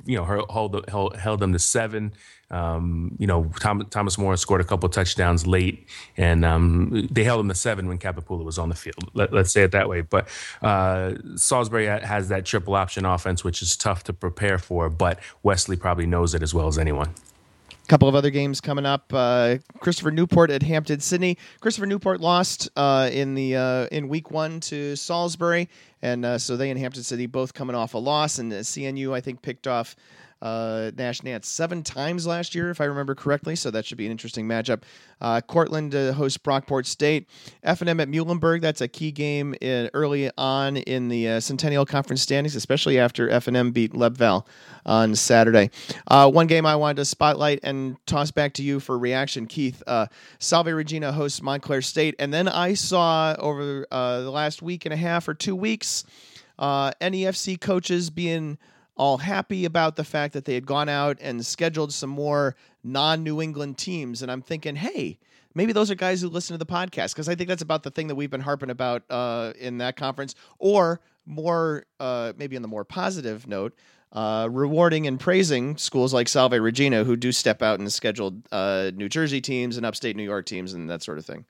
you 0.05 0.17
know 0.17 0.45
held, 0.49 1.15
held 1.17 1.39
them 1.39 1.51
to 1.51 1.59
seven. 1.59 2.13
Um, 2.51 3.15
you 3.17 3.25
know, 3.25 3.51
Tom, 3.59 3.85
Thomas 3.89 4.17
Morris 4.17 4.41
scored 4.41 4.61
a 4.61 4.63
couple 4.63 4.87
touchdowns 4.89 5.47
late, 5.47 5.87
and 6.15 6.45
um, 6.45 7.07
they 7.11 7.23
held 7.23 7.41
him 7.41 7.49
to 7.49 7.55
seven 7.55 7.87
when 7.87 7.97
Capapula 7.97 8.43
was 8.43 8.59
on 8.59 8.69
the 8.69 8.75
field. 8.75 9.09
Let, 9.13 9.33
us 9.33 9.51
say 9.51 9.63
it 9.63 9.71
that 9.71 9.89
way. 9.89 10.01
But 10.01 10.27
uh, 10.61 11.13
Salisbury 11.35 11.87
has 11.87 12.29
that 12.29 12.45
triple 12.45 12.75
option 12.75 13.05
offense, 13.05 13.43
which 13.43 13.61
is 13.61 13.75
tough 13.75 14.03
to 14.05 14.13
prepare 14.13 14.57
for. 14.57 14.89
But 14.89 15.19
Wesley 15.43 15.75
probably 15.75 16.05
knows 16.05 16.33
it 16.35 16.43
as 16.43 16.53
well 16.53 16.67
as 16.67 16.77
anyone. 16.77 17.13
A 17.85 17.87
couple 17.87 18.07
of 18.09 18.15
other 18.15 18.31
games 18.31 18.61
coming 18.61 18.85
up. 18.85 19.13
Uh, 19.13 19.57
Christopher 19.79 20.09
Newport 20.09 20.49
at 20.49 20.63
Hampden-Sydney. 20.63 21.37
Christopher 21.59 21.85
Newport 21.85 22.19
lost 22.19 22.67
uh, 22.75 23.09
in 23.13 23.35
the 23.35 23.55
uh, 23.55 23.85
in 23.91 24.07
week 24.07 24.31
one 24.31 24.59
to 24.61 24.95
Salisbury, 24.95 25.69
and 26.01 26.25
uh, 26.25 26.37
so 26.39 26.57
they 26.57 26.71
and 26.71 26.79
Hampden-Sydney 26.79 27.27
both 27.27 27.53
coming 27.53 27.75
off 27.75 27.93
a 27.93 27.99
loss. 27.99 28.39
And 28.39 28.51
CNU, 28.51 29.13
I 29.13 29.21
think, 29.21 29.43
picked 29.43 29.67
off 29.67 29.95
uh, 30.45 30.91
Nash 30.95 31.23
Nance 31.23 31.47
seven 31.47 31.81
times 31.81 32.27
last 32.27 32.53
year, 32.53 32.69
if 32.69 32.79
I 32.79 32.83
remember 32.83 33.15
correctly. 33.15 33.55
So 33.55 33.71
that 33.71 33.83
should 33.83 33.97
be 33.97 34.05
an 34.05 34.11
interesting 34.11 34.47
matchup. 34.47 34.83
Uh, 35.19 35.41
Cortland 35.41 35.95
uh, 35.95 36.13
hosts 36.13 36.37
Brockport 36.37 36.85
State. 36.85 37.27
F&M 37.63 37.99
at 37.99 38.07
Muhlenberg. 38.07 38.61
That's 38.61 38.81
a 38.81 38.87
key 38.87 39.11
game 39.11 39.55
in, 39.59 39.89
early 39.95 40.29
on 40.37 40.77
in 40.77 41.07
the 41.07 41.27
uh, 41.27 41.39
Centennial 41.39 41.83
Conference 41.83 42.21
standings, 42.21 42.55
especially 42.55 42.99
after 42.99 43.27
F&M 43.27 43.71
beat 43.71 43.95
Leadville 43.95 44.45
on 44.85 45.15
Saturday. 45.15 45.71
Uh, 46.07 46.29
one 46.29 46.45
game 46.45 46.67
I 46.67 46.75
wanted 46.75 46.97
to 46.97 47.05
spotlight 47.05 47.59
and 47.63 47.97
toss 48.05 48.29
back 48.29 48.53
to 48.53 48.63
you 48.63 48.79
for 48.79 48.99
reaction, 48.99 49.47
Keith. 49.47 49.81
Uh, 49.87 50.05
Salve 50.37 50.67
Regina 50.67 51.11
hosts 51.11 51.41
Montclair 51.41 51.81
State, 51.81 52.13
and 52.19 52.31
then 52.31 52.47
I 52.47 52.75
saw 52.75 53.35
over 53.39 53.87
uh, 53.89 54.21
the 54.21 54.29
last 54.29 54.61
week 54.61 54.85
and 54.85 54.93
a 54.93 54.97
half 54.97 55.27
or 55.27 55.33
two 55.33 55.55
weeks, 55.55 56.03
NEFC 56.59 57.59
coaches 57.59 58.11
being 58.11 58.59
all 58.97 59.17
happy 59.17 59.65
about 59.65 59.95
the 59.95 60.03
fact 60.03 60.33
that 60.33 60.45
they 60.45 60.53
had 60.53 60.65
gone 60.65 60.89
out 60.89 61.17
and 61.21 61.45
scheduled 61.45 61.93
some 61.93 62.09
more 62.09 62.55
non 62.83 63.23
New 63.23 63.41
England 63.41 63.77
teams. 63.77 64.21
And 64.21 64.31
I'm 64.31 64.41
thinking, 64.41 64.75
hey, 64.75 65.19
maybe 65.53 65.73
those 65.73 65.91
are 65.91 65.95
guys 65.95 66.21
who 66.21 66.29
listen 66.29 66.53
to 66.53 66.57
the 66.57 66.65
podcast 66.65 67.13
because 67.13 67.27
I 67.27 67.35
think 67.35 67.49
that's 67.49 67.61
about 67.61 67.83
the 67.83 67.91
thing 67.91 68.07
that 68.07 68.15
we've 68.15 68.29
been 68.29 68.41
harping 68.41 68.69
about 68.69 69.03
uh, 69.09 69.53
in 69.59 69.79
that 69.79 69.97
conference. 69.97 70.35
Or 70.59 71.01
more, 71.25 71.85
uh, 71.99 72.33
maybe 72.37 72.55
on 72.55 72.61
the 72.61 72.67
more 72.67 72.85
positive 72.85 73.47
note, 73.47 73.73
uh, 74.11 74.47
rewarding 74.49 75.07
and 75.07 75.19
praising 75.19 75.75
schools 75.75 76.13
like 76.13 76.29
Salve 76.29 76.53
Regina 76.53 77.03
who 77.03 77.17
do 77.17 77.31
step 77.31 77.61
out 77.61 77.79
and 77.79 77.91
schedule 77.91 78.37
uh, 78.51 78.91
New 78.95 79.09
Jersey 79.09 79.41
teams 79.41 79.75
and 79.75 79.85
upstate 79.85 80.15
New 80.15 80.23
York 80.23 80.45
teams 80.45 80.73
and 80.73 80.89
that 80.89 81.03
sort 81.03 81.17
of 81.17 81.25
thing. 81.25 81.45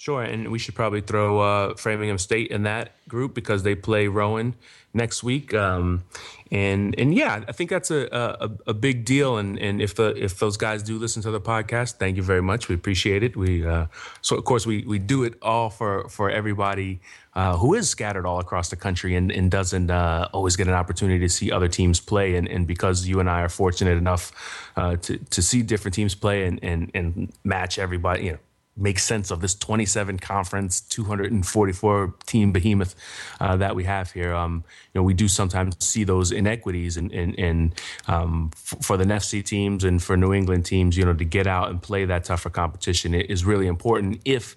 Sure, 0.00 0.22
and 0.22 0.50
we 0.50 0.58
should 0.58 0.74
probably 0.74 1.02
throw 1.02 1.40
uh, 1.40 1.74
Framingham 1.74 2.16
State 2.16 2.50
in 2.50 2.62
that 2.62 2.92
group 3.06 3.34
because 3.34 3.64
they 3.64 3.74
play 3.74 4.08
Rowan 4.08 4.54
next 4.94 5.22
week. 5.22 5.52
Um, 5.52 6.04
and 6.50 6.94
and 6.98 7.14
yeah, 7.14 7.44
I 7.46 7.52
think 7.52 7.68
that's 7.68 7.90
a, 7.90 8.08
a, 8.10 8.50
a 8.68 8.72
big 8.72 9.04
deal. 9.04 9.36
And 9.36 9.58
and 9.58 9.82
if 9.82 9.96
the 9.96 10.14
if 10.16 10.38
those 10.38 10.56
guys 10.56 10.82
do 10.82 10.98
listen 10.98 11.20
to 11.24 11.30
the 11.30 11.38
podcast, 11.38 11.98
thank 11.98 12.16
you 12.16 12.22
very 12.22 12.40
much. 12.40 12.70
We 12.70 12.76
appreciate 12.76 13.22
it. 13.22 13.36
We 13.36 13.66
uh, 13.66 13.88
so 14.22 14.36
of 14.36 14.44
course 14.46 14.66
we 14.66 14.84
we 14.84 14.98
do 14.98 15.22
it 15.22 15.34
all 15.42 15.68
for 15.68 16.08
for 16.08 16.30
everybody 16.30 17.00
uh, 17.34 17.58
who 17.58 17.74
is 17.74 17.90
scattered 17.90 18.24
all 18.24 18.40
across 18.40 18.70
the 18.70 18.76
country 18.76 19.14
and 19.16 19.30
and 19.30 19.50
doesn't 19.50 19.90
uh, 19.90 20.30
always 20.32 20.56
get 20.56 20.66
an 20.66 20.72
opportunity 20.72 21.18
to 21.18 21.28
see 21.28 21.52
other 21.52 21.68
teams 21.68 22.00
play. 22.00 22.36
And 22.36 22.48
and 22.48 22.66
because 22.66 23.06
you 23.06 23.20
and 23.20 23.28
I 23.28 23.42
are 23.42 23.50
fortunate 23.50 23.98
enough 23.98 24.32
uh, 24.78 24.96
to 24.96 25.18
to 25.18 25.42
see 25.42 25.60
different 25.60 25.94
teams 25.94 26.14
play 26.14 26.46
and 26.46 26.58
and 26.64 26.90
and 26.94 27.30
match 27.44 27.78
everybody, 27.78 28.24
you 28.24 28.32
know 28.32 28.38
make 28.76 28.98
sense 28.98 29.30
of 29.30 29.40
this 29.40 29.54
27 29.54 30.18
conference 30.18 30.80
244 30.80 32.14
team 32.26 32.52
behemoth 32.52 32.94
uh, 33.40 33.56
that 33.56 33.74
we 33.76 33.84
have 33.84 34.12
here. 34.12 34.34
Um, 34.34 34.64
you 34.92 35.00
know 35.00 35.02
we 35.02 35.14
do 35.14 35.28
sometimes 35.28 35.76
see 35.84 36.04
those 36.04 36.32
inequities 36.32 36.96
and 36.96 37.12
and, 37.12 37.38
and 37.38 37.74
um, 38.06 38.50
f- 38.54 38.76
for 38.82 38.96
the 38.96 39.04
NFC 39.04 39.44
teams 39.44 39.84
and 39.84 40.02
for 40.02 40.16
New 40.16 40.32
England 40.32 40.64
teams 40.64 40.96
you 40.96 41.04
know 41.04 41.14
to 41.14 41.24
get 41.24 41.46
out 41.46 41.70
and 41.70 41.82
play 41.82 42.04
that 42.04 42.24
tougher 42.24 42.50
competition 42.50 43.14
is 43.14 43.44
really 43.44 43.66
important 43.66 44.20
if 44.24 44.56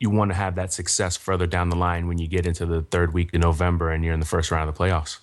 you 0.00 0.10
want 0.10 0.30
to 0.30 0.34
have 0.34 0.54
that 0.54 0.72
success 0.72 1.16
further 1.16 1.46
down 1.46 1.70
the 1.70 1.76
line 1.76 2.06
when 2.06 2.18
you 2.18 2.28
get 2.28 2.46
into 2.46 2.64
the 2.64 2.82
third 2.82 3.12
week 3.12 3.30
in 3.32 3.40
November 3.40 3.90
and 3.90 4.04
you're 4.04 4.14
in 4.14 4.20
the 4.20 4.26
first 4.26 4.52
round 4.52 4.68
of 4.68 4.76
the 4.76 4.84
playoffs. 4.84 5.18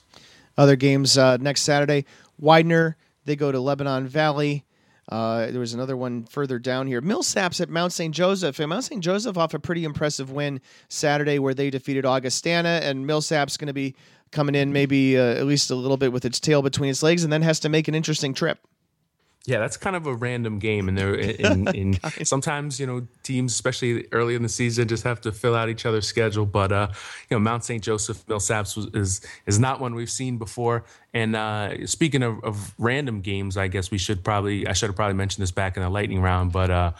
Other 0.57 0.75
games 0.75 1.17
uh, 1.17 1.37
next 1.37 1.61
Saturday 1.61 2.05
Widener 2.37 2.97
they 3.23 3.35
go 3.35 3.51
to 3.51 3.59
Lebanon 3.59 4.07
Valley 4.07 4.64
uh, 5.09 5.51
there 5.51 5.59
was 5.59 5.73
another 5.73 5.95
one 5.95 6.25
further 6.25 6.57
down 6.57 6.87
here. 6.87 7.01
Millsaps 7.01 7.61
at 7.61 7.69
Mount 7.69 7.93
St. 7.93 8.13
Joseph. 8.13 8.59
And 8.59 8.69
Mount 8.69 8.83
St. 8.83 9.03
Joseph 9.03 9.37
off 9.37 9.53
a 9.53 9.59
pretty 9.59 9.83
impressive 9.83 10.31
win 10.31 10.61
Saturday 10.89 11.37
where 11.37 11.53
they 11.53 11.69
defeated 11.69 12.05
Augustana. 12.05 12.79
And 12.81 13.05
Millsaps 13.05 13.57
going 13.57 13.67
to 13.67 13.73
be 13.73 13.95
coming 14.31 14.55
in 14.55 14.73
maybe 14.73 15.17
uh, 15.17 15.21
at 15.21 15.45
least 15.45 15.69
a 15.69 15.75
little 15.75 15.97
bit 15.97 16.11
with 16.11 16.25
its 16.25 16.39
tail 16.39 16.61
between 16.61 16.89
its 16.89 17.03
legs 17.03 17.23
and 17.23 17.31
then 17.31 17.43
has 17.43 17.59
to 17.61 17.69
make 17.69 17.87
an 17.87 17.95
interesting 17.95 18.33
trip. 18.33 18.59
Yeah, 19.47 19.59
that's 19.59 19.77
kind 19.77 19.95
of 19.95 20.07
a 20.07 20.15
random 20.15 20.59
game, 20.59 20.89
and 20.89 20.97
there, 20.97 21.13
in, 21.13 21.67
in, 21.75 21.99
sometimes 22.23 22.79
you 22.79 22.87
know 22.87 23.07
teams, 23.23 23.53
especially 23.53 24.07
early 24.11 24.35
in 24.35 24.43
the 24.43 24.49
season, 24.49 24.87
just 24.87 25.03
have 25.03 25.21
to 25.21 25.31
fill 25.31 25.55
out 25.55 25.69
each 25.69 25.85
other's 25.85 26.07
schedule. 26.07 26.45
But 26.45 26.71
uh, 26.71 26.87
you 27.29 27.35
know, 27.35 27.39
Mount 27.39 27.63
St. 27.63 27.83
Joseph 27.83 28.25
Millsaps 28.25 28.75
was, 28.75 28.87
is 28.93 29.21
is 29.45 29.59
not 29.59 29.79
one 29.79 29.93
we've 29.93 30.09
seen 30.09 30.37
before. 30.37 30.85
And 31.13 31.35
uh, 31.35 31.87
speaking 31.87 32.23
of, 32.23 32.43
of, 32.43 32.73
random 32.77 33.21
games, 33.21 33.55
I 33.55 33.67
guess 33.67 33.89
we 33.89 33.97
should 33.97 34.23
probably 34.23 34.67
I 34.67 34.73
should 34.73 34.87
have 34.87 34.95
probably 34.95 35.13
mentioned 35.13 35.43
this 35.43 35.51
back 35.51 35.77
in 35.77 35.83
the 35.83 35.89
lightning 35.89 36.21
round, 36.21 36.51
but 36.51 36.71
uh, 36.71 36.91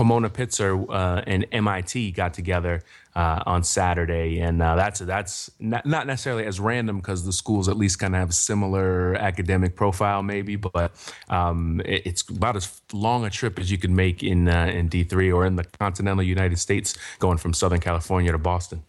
Pomona 0.00 0.30
Pitzer 0.30 0.86
uh, 0.88 1.22
and 1.26 1.44
MIT 1.52 2.12
got 2.12 2.32
together 2.32 2.82
uh, 3.14 3.42
on 3.44 3.62
Saturday, 3.62 4.38
and 4.40 4.62
uh, 4.62 4.74
that's 4.74 5.00
that's 5.00 5.50
not, 5.60 5.84
necessarily 5.84 6.46
as 6.46 6.58
random 6.58 6.96
because 6.96 7.26
the 7.26 7.34
schools 7.34 7.68
at 7.68 7.76
least 7.76 7.98
kind 7.98 8.14
of 8.14 8.20
have 8.20 8.30
a 8.30 8.32
similar 8.32 9.14
academic 9.16 9.76
profile, 9.76 10.22
maybe, 10.22 10.56
but 10.56 10.92
um, 11.28 11.82
it, 11.84 12.06
it's 12.06 12.26
about 12.30 12.56
as 12.56 12.80
long 12.94 13.26
a 13.26 13.30
trip 13.30 13.58
as 13.58 13.70
you 13.70 13.76
can 13.76 13.94
make 13.94 14.22
in 14.22 14.48
uh, 14.48 14.72
in 14.72 14.88
D 14.88 15.04
three 15.04 15.30
or 15.30 15.44
in 15.44 15.56
the 15.56 15.64
continental 15.64 16.24
United 16.24 16.58
States, 16.58 16.96
going 17.18 17.36
from 17.36 17.52
Southern 17.52 17.80
California 17.80 18.32
to 18.32 18.38
Boston. 18.38 18.82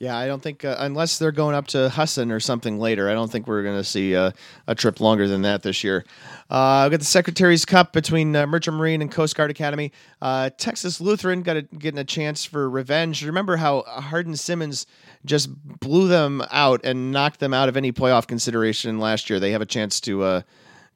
Yeah, 0.00 0.16
I 0.16 0.28
don't 0.28 0.40
think 0.40 0.64
uh, 0.64 0.76
unless 0.78 1.18
they're 1.18 1.32
going 1.32 1.56
up 1.56 1.66
to 1.68 1.88
Husson 1.88 2.30
or 2.30 2.38
something 2.38 2.78
later, 2.78 3.10
I 3.10 3.14
don't 3.14 3.32
think 3.32 3.48
we're 3.48 3.64
going 3.64 3.78
to 3.78 3.84
see 3.84 4.14
uh, 4.14 4.30
a 4.68 4.74
trip 4.76 5.00
longer 5.00 5.26
than 5.26 5.42
that 5.42 5.64
this 5.64 5.82
year. 5.82 6.04
Uh, 6.48 6.86
we 6.86 6.92
got 6.92 7.00
the 7.00 7.04
Secretary's 7.04 7.64
Cup 7.64 7.92
between 7.92 8.36
uh, 8.36 8.46
Merchant 8.46 8.76
Marine 8.76 9.02
and 9.02 9.10
Coast 9.10 9.34
Guard 9.34 9.50
Academy. 9.50 9.90
Uh, 10.22 10.50
Texas 10.56 11.00
Lutheran 11.00 11.42
got 11.42 11.56
a, 11.56 11.62
getting 11.62 11.98
a 11.98 12.04
chance 12.04 12.44
for 12.44 12.70
revenge. 12.70 13.24
Remember 13.24 13.56
how 13.56 13.82
Hardin 13.82 14.36
Simmons 14.36 14.86
just 15.24 15.50
blew 15.80 16.06
them 16.06 16.44
out 16.52 16.80
and 16.84 17.10
knocked 17.10 17.40
them 17.40 17.52
out 17.52 17.68
of 17.68 17.76
any 17.76 17.90
playoff 17.90 18.28
consideration 18.28 19.00
last 19.00 19.28
year. 19.28 19.40
They 19.40 19.50
have 19.50 19.62
a 19.62 19.66
chance 19.66 20.00
to 20.02 20.22
uh, 20.22 20.42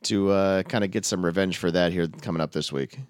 to 0.04 0.30
uh, 0.30 0.62
kind 0.62 0.84
of 0.84 0.92
get 0.92 1.04
some 1.04 1.24
revenge 1.24 1.58
for 1.58 1.72
that 1.72 1.90
here 1.90 2.06
coming 2.06 2.40
up 2.40 2.52
this 2.52 2.70
week. 2.70 3.00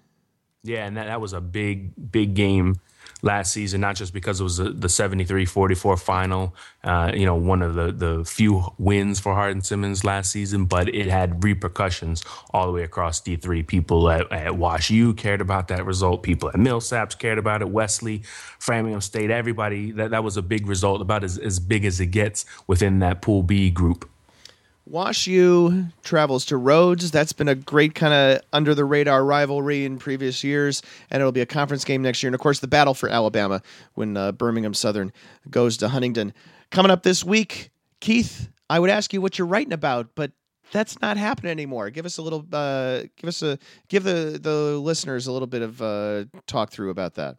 Yeah, 0.63 0.87
and 0.87 0.97
that, 0.97 1.05
that 1.05 1.21
was 1.21 1.33
a 1.33 1.41
big, 1.41 2.11
big 2.11 2.33
game 2.33 2.77
last 3.23 3.53
season, 3.53 3.81
not 3.81 3.95
just 3.95 4.13
because 4.13 4.39
it 4.39 4.43
was 4.43 4.57
the 4.57 4.73
73-44 4.73 5.99
final, 5.99 6.53
uh, 6.83 7.11
you 7.15 7.25
know, 7.25 7.35
one 7.35 7.61
of 7.61 7.73
the, 7.73 7.91
the 7.91 8.25
few 8.25 8.65
wins 8.77 9.19
for 9.19 9.33
Hardin 9.33 9.61
Simmons 9.61 10.03
last 10.03 10.31
season, 10.31 10.65
but 10.65 10.93
it 10.93 11.07
had 11.07 11.43
repercussions 11.43 12.23
all 12.51 12.67
the 12.67 12.73
way 12.73 12.83
across 12.83 13.21
D3. 13.21 13.65
People 13.65 14.09
at, 14.09 14.31
at 14.31 14.57
Wash 14.57 14.91
U 14.91 15.13
cared 15.13 15.41
about 15.41 15.69
that 15.69 15.85
result. 15.85 16.21
People 16.21 16.49
at 16.49 16.55
Millsaps 16.55 17.17
cared 17.17 17.37
about 17.37 17.61
it. 17.61 17.69
Wesley, 17.69 18.23
Framingham 18.59 19.01
State, 19.01 19.31
everybody, 19.31 19.91
that, 19.93 20.11
that 20.11 20.23
was 20.23 20.37
a 20.37 20.41
big 20.41 20.67
result, 20.67 21.01
about 21.01 21.23
as, 21.23 21.37
as 21.37 21.59
big 21.59 21.85
as 21.85 21.99
it 21.99 22.07
gets 22.07 22.45
within 22.67 22.99
that 22.99 23.21
Pool 23.21 23.41
B 23.41 23.71
group. 23.71 24.09
Wash 24.85 25.27
U 25.27 25.87
travels 26.03 26.45
to 26.45 26.57
Rhodes. 26.57 27.09
That's 27.09 27.31
been 27.31 27.47
a 27.47 27.55
great 27.55 27.95
kind 27.95 28.13
of 28.13 28.41
under 28.51 28.75
the 28.75 28.83
radar 28.83 29.23
rivalry 29.23 29.85
in 29.85 29.97
previous 29.97 30.43
years, 30.43 30.81
and 31.09 31.21
it'll 31.21 31.31
be 31.31 31.41
a 31.41 31.45
conference 31.45 31.85
game 31.85 32.01
next 32.01 32.21
year. 32.21 32.27
And 32.27 32.35
of 32.35 32.41
course, 32.41 32.59
the 32.59 32.67
battle 32.67 32.93
for 32.93 33.07
Alabama 33.07 33.61
when 33.93 34.17
uh, 34.17 34.33
Birmingham 34.33 34.73
Southern 34.73 35.13
goes 35.49 35.77
to 35.77 35.87
Huntingdon. 35.87 36.33
Coming 36.69 36.91
up 36.91 37.03
this 37.03 37.23
week, 37.23 37.71
Keith, 38.01 38.49
I 38.69 38.79
would 38.79 38.89
ask 38.89 39.13
you 39.13 39.21
what 39.21 39.37
you're 39.37 39.47
writing 39.47 39.73
about, 39.73 40.09
but 40.15 40.31
that's 40.73 40.99
not 41.01 41.15
happening 41.15 41.51
anymore. 41.51 41.89
Give 41.89 42.05
us 42.05 42.17
a 42.17 42.21
little, 42.21 42.45
uh, 42.51 43.03
give 43.15 43.27
us 43.27 43.41
a, 43.41 43.57
give 43.87 44.03
the 44.03 44.37
the 44.41 44.77
listeners 44.77 45.27
a 45.27 45.31
little 45.31 45.47
bit 45.47 45.61
of 45.61 45.81
uh, 45.81 46.25
talk 46.45 46.71
through 46.71 46.89
about 46.89 47.15
that. 47.15 47.37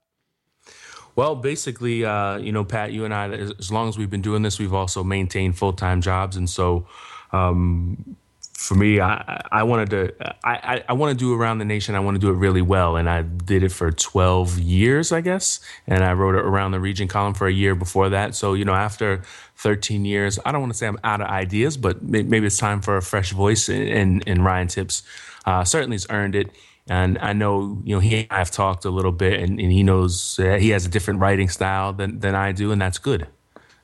Well, 1.17 1.37
basically, 1.37 2.05
uh, 2.05 2.39
you 2.39 2.53
know, 2.53 2.65
Pat, 2.65 2.93
you 2.93 3.05
and 3.05 3.15
I, 3.15 3.29
as 3.29 3.71
long 3.71 3.89
as 3.89 3.97
we've 3.97 4.11
been 4.11 4.23
doing 4.23 4.43
this, 4.43 4.59
we've 4.59 4.75
also 4.75 5.05
maintained 5.05 5.59
full 5.59 5.73
time 5.73 6.01
jobs, 6.01 6.37
and 6.37 6.49
so 6.49 6.87
um, 7.35 8.17
for 8.65 8.77
me, 8.77 9.01
I, 9.01 9.43
I 9.51 9.63
wanted 9.65 9.91
to 9.91 10.37
I, 10.47 10.83
I 10.89 10.93
want 10.95 11.19
to 11.19 11.23
do 11.23 11.35
around 11.35 11.59
the 11.59 11.65
nation. 11.65 11.95
I 11.95 12.01
want 12.01 12.15
to 12.15 12.19
do 12.19 12.31
it 12.31 12.37
really 12.37 12.63
well, 12.63 12.97
and 12.97 13.11
I 13.11 13.23
did 13.23 13.63
it 13.63 13.73
for 13.73 13.91
12 13.91 14.59
years, 14.59 15.13
I 15.13 15.21
guess. 15.21 15.61
And 15.87 16.03
I 16.05 16.13
wrote 16.13 16.35
it 16.35 16.45
around 16.45 16.71
the 16.71 16.81
region 16.81 17.09
column 17.09 17.35
for 17.35 17.47
a 17.47 17.53
year 17.53 17.75
before 17.75 18.09
that. 18.11 18.35
So 18.35 18.55
you 18.55 18.65
know, 18.65 18.73
after 18.73 19.23
13 19.57 20.05
years, 20.05 20.39
I 20.45 20.53
don't 20.53 20.61
want 20.61 20.73
to 20.73 20.79
say 20.79 20.87
I'm 20.87 20.99
out 21.05 21.21
of 21.21 21.27
ideas, 21.27 21.77
but 21.77 22.03
maybe 22.03 22.47
it's 22.47 22.57
time 22.57 22.81
for 22.81 22.97
a 22.97 23.03
fresh 23.03 23.33
voice. 23.33 23.69
And, 23.69 24.23
and 24.27 24.45
Ryan 24.45 24.69
Tipps 24.69 25.03
uh, 25.45 25.65
certainly 25.65 25.97
has 25.97 26.07
earned 26.09 26.35
it. 26.35 26.51
And 26.87 27.19
I 27.19 27.33
know, 27.33 27.81
you 27.85 27.97
know, 27.97 28.01
he 28.01 28.21
and 28.21 28.27
I 28.31 28.39
have 28.39 28.51
talked 28.51 28.85
a 28.85 28.91
little 28.91 29.13
bit, 29.13 29.41
and, 29.41 29.59
and 29.59 29.73
he 29.73 29.83
knows 29.83 30.39
uh, 30.39 30.57
he 30.57 30.71
has 30.71 30.85
a 30.85 30.89
different 30.89 31.21
writing 31.21 31.49
style 31.49 31.95
than, 31.95 32.21
than 32.21 32.35
I 32.35 32.53
do, 32.53 32.73
and 32.73 32.81
that's 32.81 32.99
good. 32.99 33.27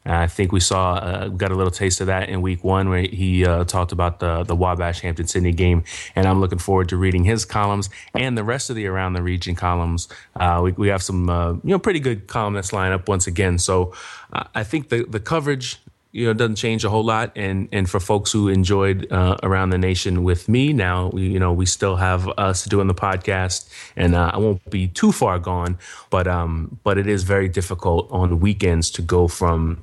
I 0.07 0.29
think 0.29 0.51
we 0.51 0.61
saw 0.61 0.95
uh, 0.95 1.29
got 1.29 1.53
a 1.53 1.55
little 1.55 1.71
taste 1.71 2.01
of 2.01 2.07
that 2.07 2.31
in 2.31 2.41
week 2.41 2.65
one 2.65 2.89
where 2.89 3.03
he 3.03 3.45
uh, 3.45 3.65
talked 3.65 3.93
about 3.93 4.21
the 4.21 4.45
the 4.45 4.57
Wabash 4.57 5.01
Hampden-Sydney 5.01 5.53
game, 5.53 5.85
and 6.17 6.27
I'm 6.27 6.41
looking 6.41 6.59
forward 6.59 6.89
to 6.89 6.97
reading 6.97 7.25
his 7.25 7.45
columns 7.45 7.91
and 8.15 8.37
the 8.37 8.45
rest 8.45 8.71
of 8.71 8.77
the 8.77 8.87
around 8.87 9.13
the 9.13 9.23
region 9.23 9.55
columns. 9.55 10.09
Uh, 10.35 10.61
we 10.63 10.73
we 10.73 10.89
have 10.89 11.03
some 11.03 11.29
uh, 11.29 11.53
you 11.53 11.61
know 11.65 11.79
pretty 11.79 12.01
good 12.01 12.29
columnists 12.29 12.73
line 12.73 12.93
up 12.93 13.09
once 13.09 13.27
again, 13.27 13.59
so 13.59 13.93
uh, 14.33 14.45
I 14.55 14.65
think 14.65 14.89
the 14.89 15.05
the 15.05 15.21
coverage 15.21 15.79
you 16.13 16.25
know 16.25 16.33
it 16.33 16.37
doesn't 16.37 16.57
change 16.57 16.85
a 16.85 16.91
whole 16.91 17.05
lot 17.05 17.33
and 17.37 17.69
and 17.73 17.89
for 17.89 18.01
folks 18.01 18.33
who 18.33 18.49
enjoyed 18.49 19.11
uh, 19.13 19.37
around 19.43 19.71
the 19.71 19.79
nation 19.79 20.25
with 20.25 20.49
me 20.49 20.73
now 20.73 21.09
we, 21.13 21.23
you 21.23 21.39
know 21.39 21.53
we 21.53 21.67
still 21.67 21.97
have 21.97 22.29
us 22.37 22.65
doing 22.65 22.87
the 22.89 22.95
podcast 22.95 23.69
and 23.97 24.15
uh, 24.15 24.31
I 24.35 24.39
won't 24.39 24.69
be 24.71 24.89
too 24.89 25.13
far 25.13 25.39
gone 25.39 25.79
but 26.11 26.27
um 26.27 26.79
but 26.83 26.99
it 26.99 27.07
is 27.07 27.23
very 27.23 27.49
difficult 27.49 28.11
on 28.11 28.41
weekends 28.41 28.91
to 28.93 29.03
go 29.03 29.29
from 29.29 29.83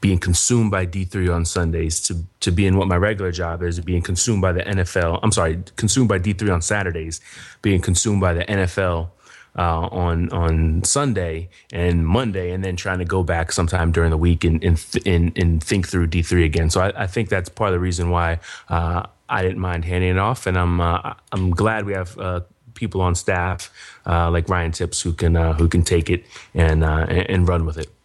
being 0.00 0.18
consumed 0.18 0.70
by 0.70 0.86
D3 0.86 1.34
on 1.34 1.44
Sundays 1.44 2.00
to 2.02 2.24
to 2.40 2.50
being 2.50 2.76
what 2.76 2.88
my 2.88 2.96
regular 2.96 3.32
job 3.32 3.62
is, 3.62 3.80
being 3.80 4.02
consumed 4.02 4.40
by 4.40 4.52
the 4.52 4.62
NFL. 4.62 5.20
I'm 5.22 5.32
sorry, 5.32 5.62
consumed 5.76 6.08
by 6.08 6.18
D3 6.18 6.54
on 6.54 6.62
Saturdays, 6.62 7.20
being 7.62 7.80
consumed 7.80 8.20
by 8.20 8.32
the 8.32 8.44
NFL 8.44 9.10
uh, 9.56 9.88
on 9.90 10.30
on 10.30 10.84
Sunday 10.84 11.48
and 11.72 12.06
Monday, 12.06 12.50
and 12.50 12.64
then 12.64 12.76
trying 12.76 12.98
to 12.98 13.04
go 13.04 13.22
back 13.22 13.52
sometime 13.52 13.92
during 13.92 14.10
the 14.10 14.16
week 14.16 14.44
and 14.44 14.62
and, 14.62 14.84
and, 15.06 15.38
and 15.38 15.62
think 15.62 15.88
through 15.88 16.08
D3 16.08 16.44
again. 16.44 16.70
So 16.70 16.80
I, 16.80 17.04
I, 17.04 17.06
think 17.06 17.28
that's 17.28 17.48
part 17.48 17.68
of 17.68 17.74
the 17.74 17.80
reason 17.80 18.10
why 18.10 18.40
uh, 18.68 19.06
I 19.28 19.42
didn't 19.42 19.58
mind 19.58 19.84
handing 19.84 20.10
it 20.10 20.18
off, 20.18 20.46
and 20.46 20.58
I'm 20.58 20.80
uh, 20.80 21.14
I'm 21.32 21.50
glad 21.50 21.86
we 21.86 21.94
have 21.94 22.18
uh, 22.18 22.40
people 22.74 23.00
on 23.00 23.14
staff 23.14 23.72
uh, 24.06 24.30
like 24.30 24.48
Ryan 24.48 24.72
Tipps 24.72 25.00
who 25.00 25.12
can 25.12 25.34
who 25.34 25.68
can 25.68 25.82
take 25.82 26.10
it 26.10 26.24
and 26.54 26.84
and 26.84 27.48
run 27.48 27.64
with 27.64 27.78
it. 27.78 27.95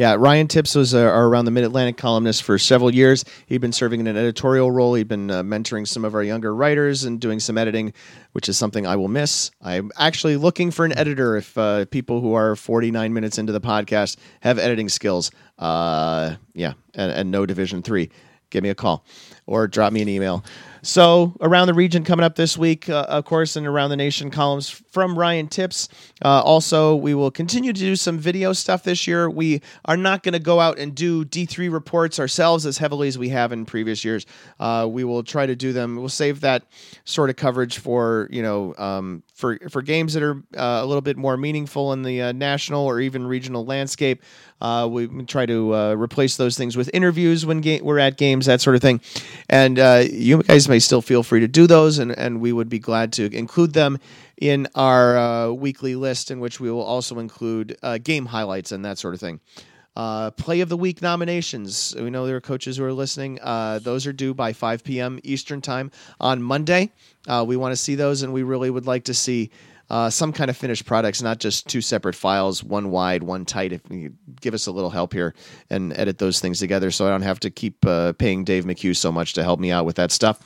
Yeah, 0.00 0.16
Ryan 0.18 0.48
Tipps 0.48 0.74
was 0.74 0.94
uh, 0.94 1.04
around 1.04 1.44
the 1.44 1.50
Mid 1.50 1.62
Atlantic 1.62 1.98
columnist 1.98 2.42
for 2.42 2.56
several 2.56 2.90
years. 2.90 3.22
He'd 3.44 3.60
been 3.60 3.70
serving 3.70 4.00
in 4.00 4.06
an 4.06 4.16
editorial 4.16 4.70
role. 4.70 4.94
He'd 4.94 5.08
been 5.08 5.30
uh, 5.30 5.42
mentoring 5.42 5.86
some 5.86 6.06
of 6.06 6.14
our 6.14 6.22
younger 6.22 6.54
writers 6.54 7.04
and 7.04 7.20
doing 7.20 7.38
some 7.38 7.58
editing, 7.58 7.92
which 8.32 8.48
is 8.48 8.56
something 8.56 8.86
I 8.86 8.96
will 8.96 9.08
miss. 9.08 9.50
I'm 9.60 9.90
actually 9.98 10.38
looking 10.38 10.70
for 10.70 10.86
an 10.86 10.96
editor 10.96 11.36
if 11.36 11.58
uh, 11.58 11.84
people 11.84 12.22
who 12.22 12.32
are 12.32 12.56
49 12.56 13.12
minutes 13.12 13.36
into 13.36 13.52
the 13.52 13.60
podcast 13.60 14.16
have 14.40 14.58
editing 14.58 14.88
skills. 14.88 15.32
Uh, 15.58 16.36
yeah, 16.54 16.72
and, 16.94 17.12
and 17.12 17.30
no 17.30 17.44
Division 17.44 17.82
three. 17.82 18.08
Give 18.48 18.62
me 18.62 18.70
a 18.70 18.74
call 18.74 19.04
or 19.44 19.68
drop 19.68 19.92
me 19.92 20.00
an 20.00 20.08
email. 20.08 20.42
So, 20.82 21.36
around 21.42 21.66
the 21.66 21.74
region 21.74 22.04
coming 22.04 22.24
up 22.24 22.36
this 22.36 22.56
week, 22.56 22.88
uh, 22.88 23.04
of 23.08 23.26
course, 23.26 23.54
and 23.54 23.66
around 23.66 23.90
the 23.90 23.96
nation 23.96 24.30
columns 24.30 24.70
from 24.90 25.18
Ryan 25.18 25.46
Tipps. 25.46 25.88
Uh, 26.22 26.42
also, 26.42 26.94
we 26.96 27.14
will 27.14 27.30
continue 27.30 27.72
to 27.72 27.80
do 27.80 27.96
some 27.96 28.18
video 28.18 28.52
stuff 28.52 28.82
this 28.82 29.06
year. 29.06 29.30
We 29.30 29.62
are 29.84 29.96
not 29.96 30.22
going 30.22 30.32
to 30.32 30.40
go 30.40 30.60
out 30.60 30.78
and 30.78 30.94
do 30.94 31.24
D3 31.24 31.72
reports 31.72 32.18
ourselves 32.18 32.66
as 32.66 32.78
heavily 32.78 33.08
as 33.08 33.16
we 33.16 33.28
have 33.30 33.52
in 33.52 33.64
previous 33.64 34.04
years. 34.04 34.26
Uh, 34.58 34.86
we 34.90 35.04
will 35.04 35.22
try 35.22 35.46
to 35.46 35.54
do 35.54 35.72
them. 35.72 35.96
We'll 35.96 36.08
save 36.08 36.40
that 36.40 36.64
sort 37.04 37.30
of 37.30 37.36
coverage 37.36 37.78
for, 37.78 38.28
you 38.30 38.42
know, 38.42 38.74
um, 38.76 39.22
for, 39.34 39.58
for 39.70 39.80
games 39.80 40.14
that 40.14 40.22
are 40.22 40.42
uh, 40.56 40.80
a 40.82 40.86
little 40.86 41.00
bit 41.00 41.16
more 41.16 41.36
meaningful 41.36 41.92
in 41.92 42.02
the 42.02 42.22
uh, 42.22 42.32
national 42.32 42.84
or 42.84 43.00
even 43.00 43.26
regional 43.26 43.64
landscape. 43.64 44.22
Uh, 44.60 44.86
we 44.90 45.06
try 45.24 45.46
to 45.46 45.74
uh, 45.74 45.94
replace 45.94 46.36
those 46.36 46.58
things 46.58 46.76
with 46.76 46.90
interviews 46.92 47.46
when 47.46 47.62
ga- 47.62 47.80
we're 47.80 47.98
at 47.98 48.18
games, 48.18 48.44
that 48.44 48.60
sort 48.60 48.76
of 48.76 48.82
thing. 48.82 49.00
And 49.48 49.78
you 50.12 50.42
guys 50.42 50.68
may 50.68 50.80
still 50.80 51.00
feel 51.00 51.22
free 51.22 51.40
to 51.40 51.48
do 51.48 51.66
those, 51.66 51.98
and, 51.98 52.12
and 52.12 52.40
we 52.40 52.52
would 52.52 52.68
be 52.68 52.78
glad 52.78 53.12
to 53.14 53.34
include 53.34 53.72
them 53.72 53.98
in 54.40 54.66
our 54.74 55.16
uh, 55.16 55.50
weekly 55.50 55.94
list, 55.94 56.30
in 56.30 56.40
which 56.40 56.58
we 56.58 56.70
will 56.70 56.82
also 56.82 57.18
include 57.18 57.76
uh, 57.82 57.98
game 57.98 58.26
highlights 58.26 58.72
and 58.72 58.84
that 58.84 58.98
sort 58.98 59.14
of 59.14 59.20
thing. 59.20 59.40
Uh, 59.96 60.30
play 60.32 60.60
of 60.60 60.68
the 60.68 60.76
week 60.76 61.02
nominations. 61.02 61.94
We 61.96 62.10
know 62.10 62.26
there 62.26 62.36
are 62.36 62.40
coaches 62.40 62.78
who 62.78 62.84
are 62.84 62.92
listening. 62.92 63.38
those 63.82 64.06
are 64.06 64.12
due 64.12 64.32
by 64.32 64.52
5 64.52 64.82
p.m. 64.82 65.20
Eastern 65.22 65.60
Time 65.60 65.90
on 66.18 66.42
Monday. 66.42 66.90
we 67.46 67.56
want 67.56 67.72
to 67.72 67.76
see 67.76 67.94
those, 67.94 68.22
and 68.22 68.32
we 68.32 68.42
really 68.42 68.70
would 68.70 68.86
like 68.86 69.04
to 69.04 69.14
see 69.14 69.50
uh, 69.90 70.08
some 70.08 70.32
kind 70.32 70.48
of 70.48 70.56
finished 70.56 70.86
products, 70.86 71.20
not 71.20 71.38
just 71.38 71.66
two 71.66 71.80
separate 71.80 72.14
files, 72.14 72.62
one 72.62 72.90
wide, 72.90 73.24
one 73.24 73.44
tight. 73.44 73.72
If 73.72 73.80
you 73.90 74.14
give 74.40 74.54
us 74.54 74.66
a 74.66 74.72
little 74.72 74.90
help 74.90 75.12
here 75.12 75.34
and 75.68 75.92
edit 75.98 76.18
those 76.18 76.40
things 76.40 76.60
together, 76.60 76.90
so 76.92 77.06
I 77.06 77.10
don't 77.10 77.22
have 77.22 77.40
to 77.40 77.50
keep 77.50 77.84
uh, 77.84 78.12
paying 78.12 78.44
Dave 78.44 78.64
McHugh 78.64 78.96
so 78.96 79.10
much 79.10 79.32
to 79.34 79.42
help 79.42 79.58
me 79.58 79.72
out 79.72 79.84
with 79.84 79.96
that 79.96 80.12
stuff, 80.12 80.38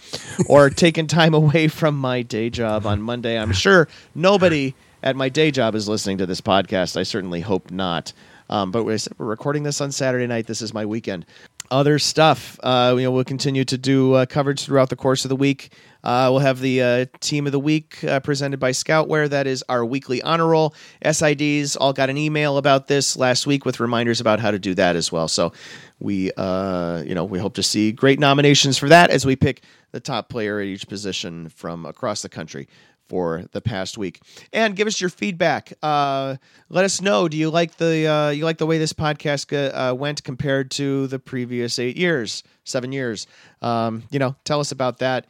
or 0.48 0.70
taking 0.70 1.06
time 1.06 1.34
away 1.34 1.68
from 1.68 1.96
my 1.96 2.22
day 2.22 2.48
job 2.48 2.86
on 2.86 3.02
Monday. 3.02 3.38
I'm 3.38 3.52
sure 3.52 3.86
nobody 4.14 4.74
at 5.02 5.14
my 5.14 5.28
day 5.28 5.50
job 5.50 5.74
is 5.74 5.88
listening 5.88 6.18
to 6.18 6.26
this 6.26 6.40
podcast. 6.40 6.96
I 6.96 7.02
certainly 7.02 7.42
hope 7.42 7.70
not. 7.70 8.12
Um, 8.50 8.70
but 8.70 8.84
we're 8.84 8.98
recording 9.18 9.62
this 9.62 9.80
on 9.80 9.90
Saturday 9.90 10.26
night. 10.26 10.46
This 10.46 10.60
is 10.60 10.74
my 10.74 10.84
weekend 10.84 11.24
other 11.70 11.98
stuff. 11.98 12.58
Uh, 12.62 12.94
you 12.96 13.04
know, 13.04 13.10
we'll 13.10 13.24
continue 13.24 13.64
to 13.64 13.78
do 13.78 14.14
uh, 14.14 14.26
coverage 14.26 14.64
throughout 14.64 14.90
the 14.90 14.96
course 14.96 15.24
of 15.24 15.28
the 15.28 15.36
week. 15.36 15.72
Uh, 16.02 16.28
we'll 16.30 16.40
have 16.40 16.60
the 16.60 16.82
uh, 16.82 17.06
team 17.20 17.46
of 17.46 17.52
the 17.52 17.58
week 17.58 18.04
uh, 18.04 18.20
presented 18.20 18.60
by 18.60 18.70
Scoutware. 18.70 19.28
That 19.28 19.46
is 19.46 19.64
our 19.68 19.84
weekly 19.84 20.20
honor 20.22 20.46
roll. 20.46 20.74
SIDs 21.02 21.76
all 21.80 21.94
got 21.94 22.10
an 22.10 22.18
email 22.18 22.58
about 22.58 22.88
this 22.88 23.16
last 23.16 23.46
week 23.46 23.64
with 23.64 23.80
reminders 23.80 24.20
about 24.20 24.38
how 24.38 24.50
to 24.50 24.58
do 24.58 24.74
that 24.74 24.96
as 24.96 25.10
well. 25.10 25.28
So 25.28 25.52
we, 26.00 26.30
uh, 26.36 27.02
you 27.06 27.14
know, 27.14 27.24
we 27.24 27.38
hope 27.38 27.54
to 27.54 27.62
see 27.62 27.90
great 27.90 28.18
nominations 28.18 28.76
for 28.76 28.90
that 28.90 29.10
as 29.10 29.24
we 29.24 29.34
pick 29.34 29.62
the 29.92 30.00
top 30.00 30.28
player 30.28 30.60
at 30.60 30.66
each 30.66 30.88
position 30.88 31.48
from 31.48 31.86
across 31.86 32.20
the 32.20 32.28
country 32.28 32.68
for 33.06 33.44
the 33.52 33.60
past 33.60 33.98
week. 33.98 34.20
And 34.52 34.76
give 34.76 34.86
us 34.86 35.00
your 35.00 35.10
feedback. 35.10 35.72
Uh, 35.82 36.36
let 36.68 36.84
us 36.84 37.00
know. 37.00 37.28
Do 37.28 37.36
you 37.36 37.50
like 37.50 37.76
the 37.76 38.06
uh, 38.06 38.30
you 38.30 38.44
like 38.44 38.58
the 38.58 38.66
way 38.66 38.78
this 38.78 38.92
podcast 38.92 39.52
uh, 39.52 39.94
went 39.94 40.24
compared 40.24 40.70
to 40.72 41.06
the 41.06 41.18
previous 41.18 41.78
eight 41.78 41.96
years, 41.96 42.42
seven 42.64 42.92
years? 42.92 43.26
Um, 43.62 44.04
you 44.10 44.18
know, 44.18 44.36
tell 44.44 44.60
us 44.60 44.72
about 44.72 44.98
that. 44.98 45.26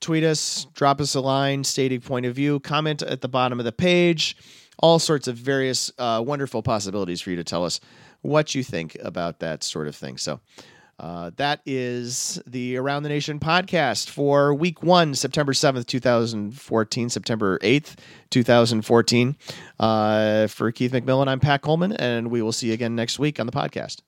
Tweet 0.00 0.24
us, 0.24 0.66
drop 0.74 1.00
us 1.00 1.14
a 1.14 1.20
line, 1.20 1.64
state 1.64 1.86
stating 1.86 2.00
point 2.00 2.26
of 2.26 2.34
view, 2.34 2.60
comment 2.60 3.02
at 3.02 3.22
the 3.22 3.28
bottom 3.28 3.58
of 3.58 3.64
the 3.64 3.72
page. 3.72 4.36
All 4.78 4.98
sorts 4.98 5.26
of 5.26 5.36
various 5.36 5.90
uh, 5.98 6.22
wonderful 6.24 6.62
possibilities 6.62 7.22
for 7.22 7.30
you 7.30 7.36
to 7.36 7.44
tell 7.44 7.64
us 7.64 7.80
what 8.20 8.54
you 8.54 8.62
think 8.62 8.96
about 9.02 9.40
that 9.40 9.64
sort 9.64 9.88
of 9.88 9.96
thing. 9.96 10.18
So. 10.18 10.40
Uh, 10.98 11.30
that 11.36 11.60
is 11.66 12.40
the 12.46 12.76
Around 12.76 13.02
the 13.02 13.10
Nation 13.10 13.38
podcast 13.38 14.08
for 14.08 14.54
week 14.54 14.82
one, 14.82 15.14
September 15.14 15.52
7th, 15.52 15.86
2014, 15.86 17.10
September 17.10 17.58
8th, 17.58 17.96
2014. 18.30 19.36
Uh, 19.78 20.46
for 20.46 20.72
Keith 20.72 20.92
McMillan, 20.92 21.28
I'm 21.28 21.40
Pat 21.40 21.60
Coleman, 21.60 21.92
and 21.92 22.30
we 22.30 22.40
will 22.40 22.52
see 22.52 22.68
you 22.68 22.72
again 22.72 22.94
next 22.94 23.18
week 23.18 23.38
on 23.38 23.46
the 23.46 23.52
podcast. 23.52 24.00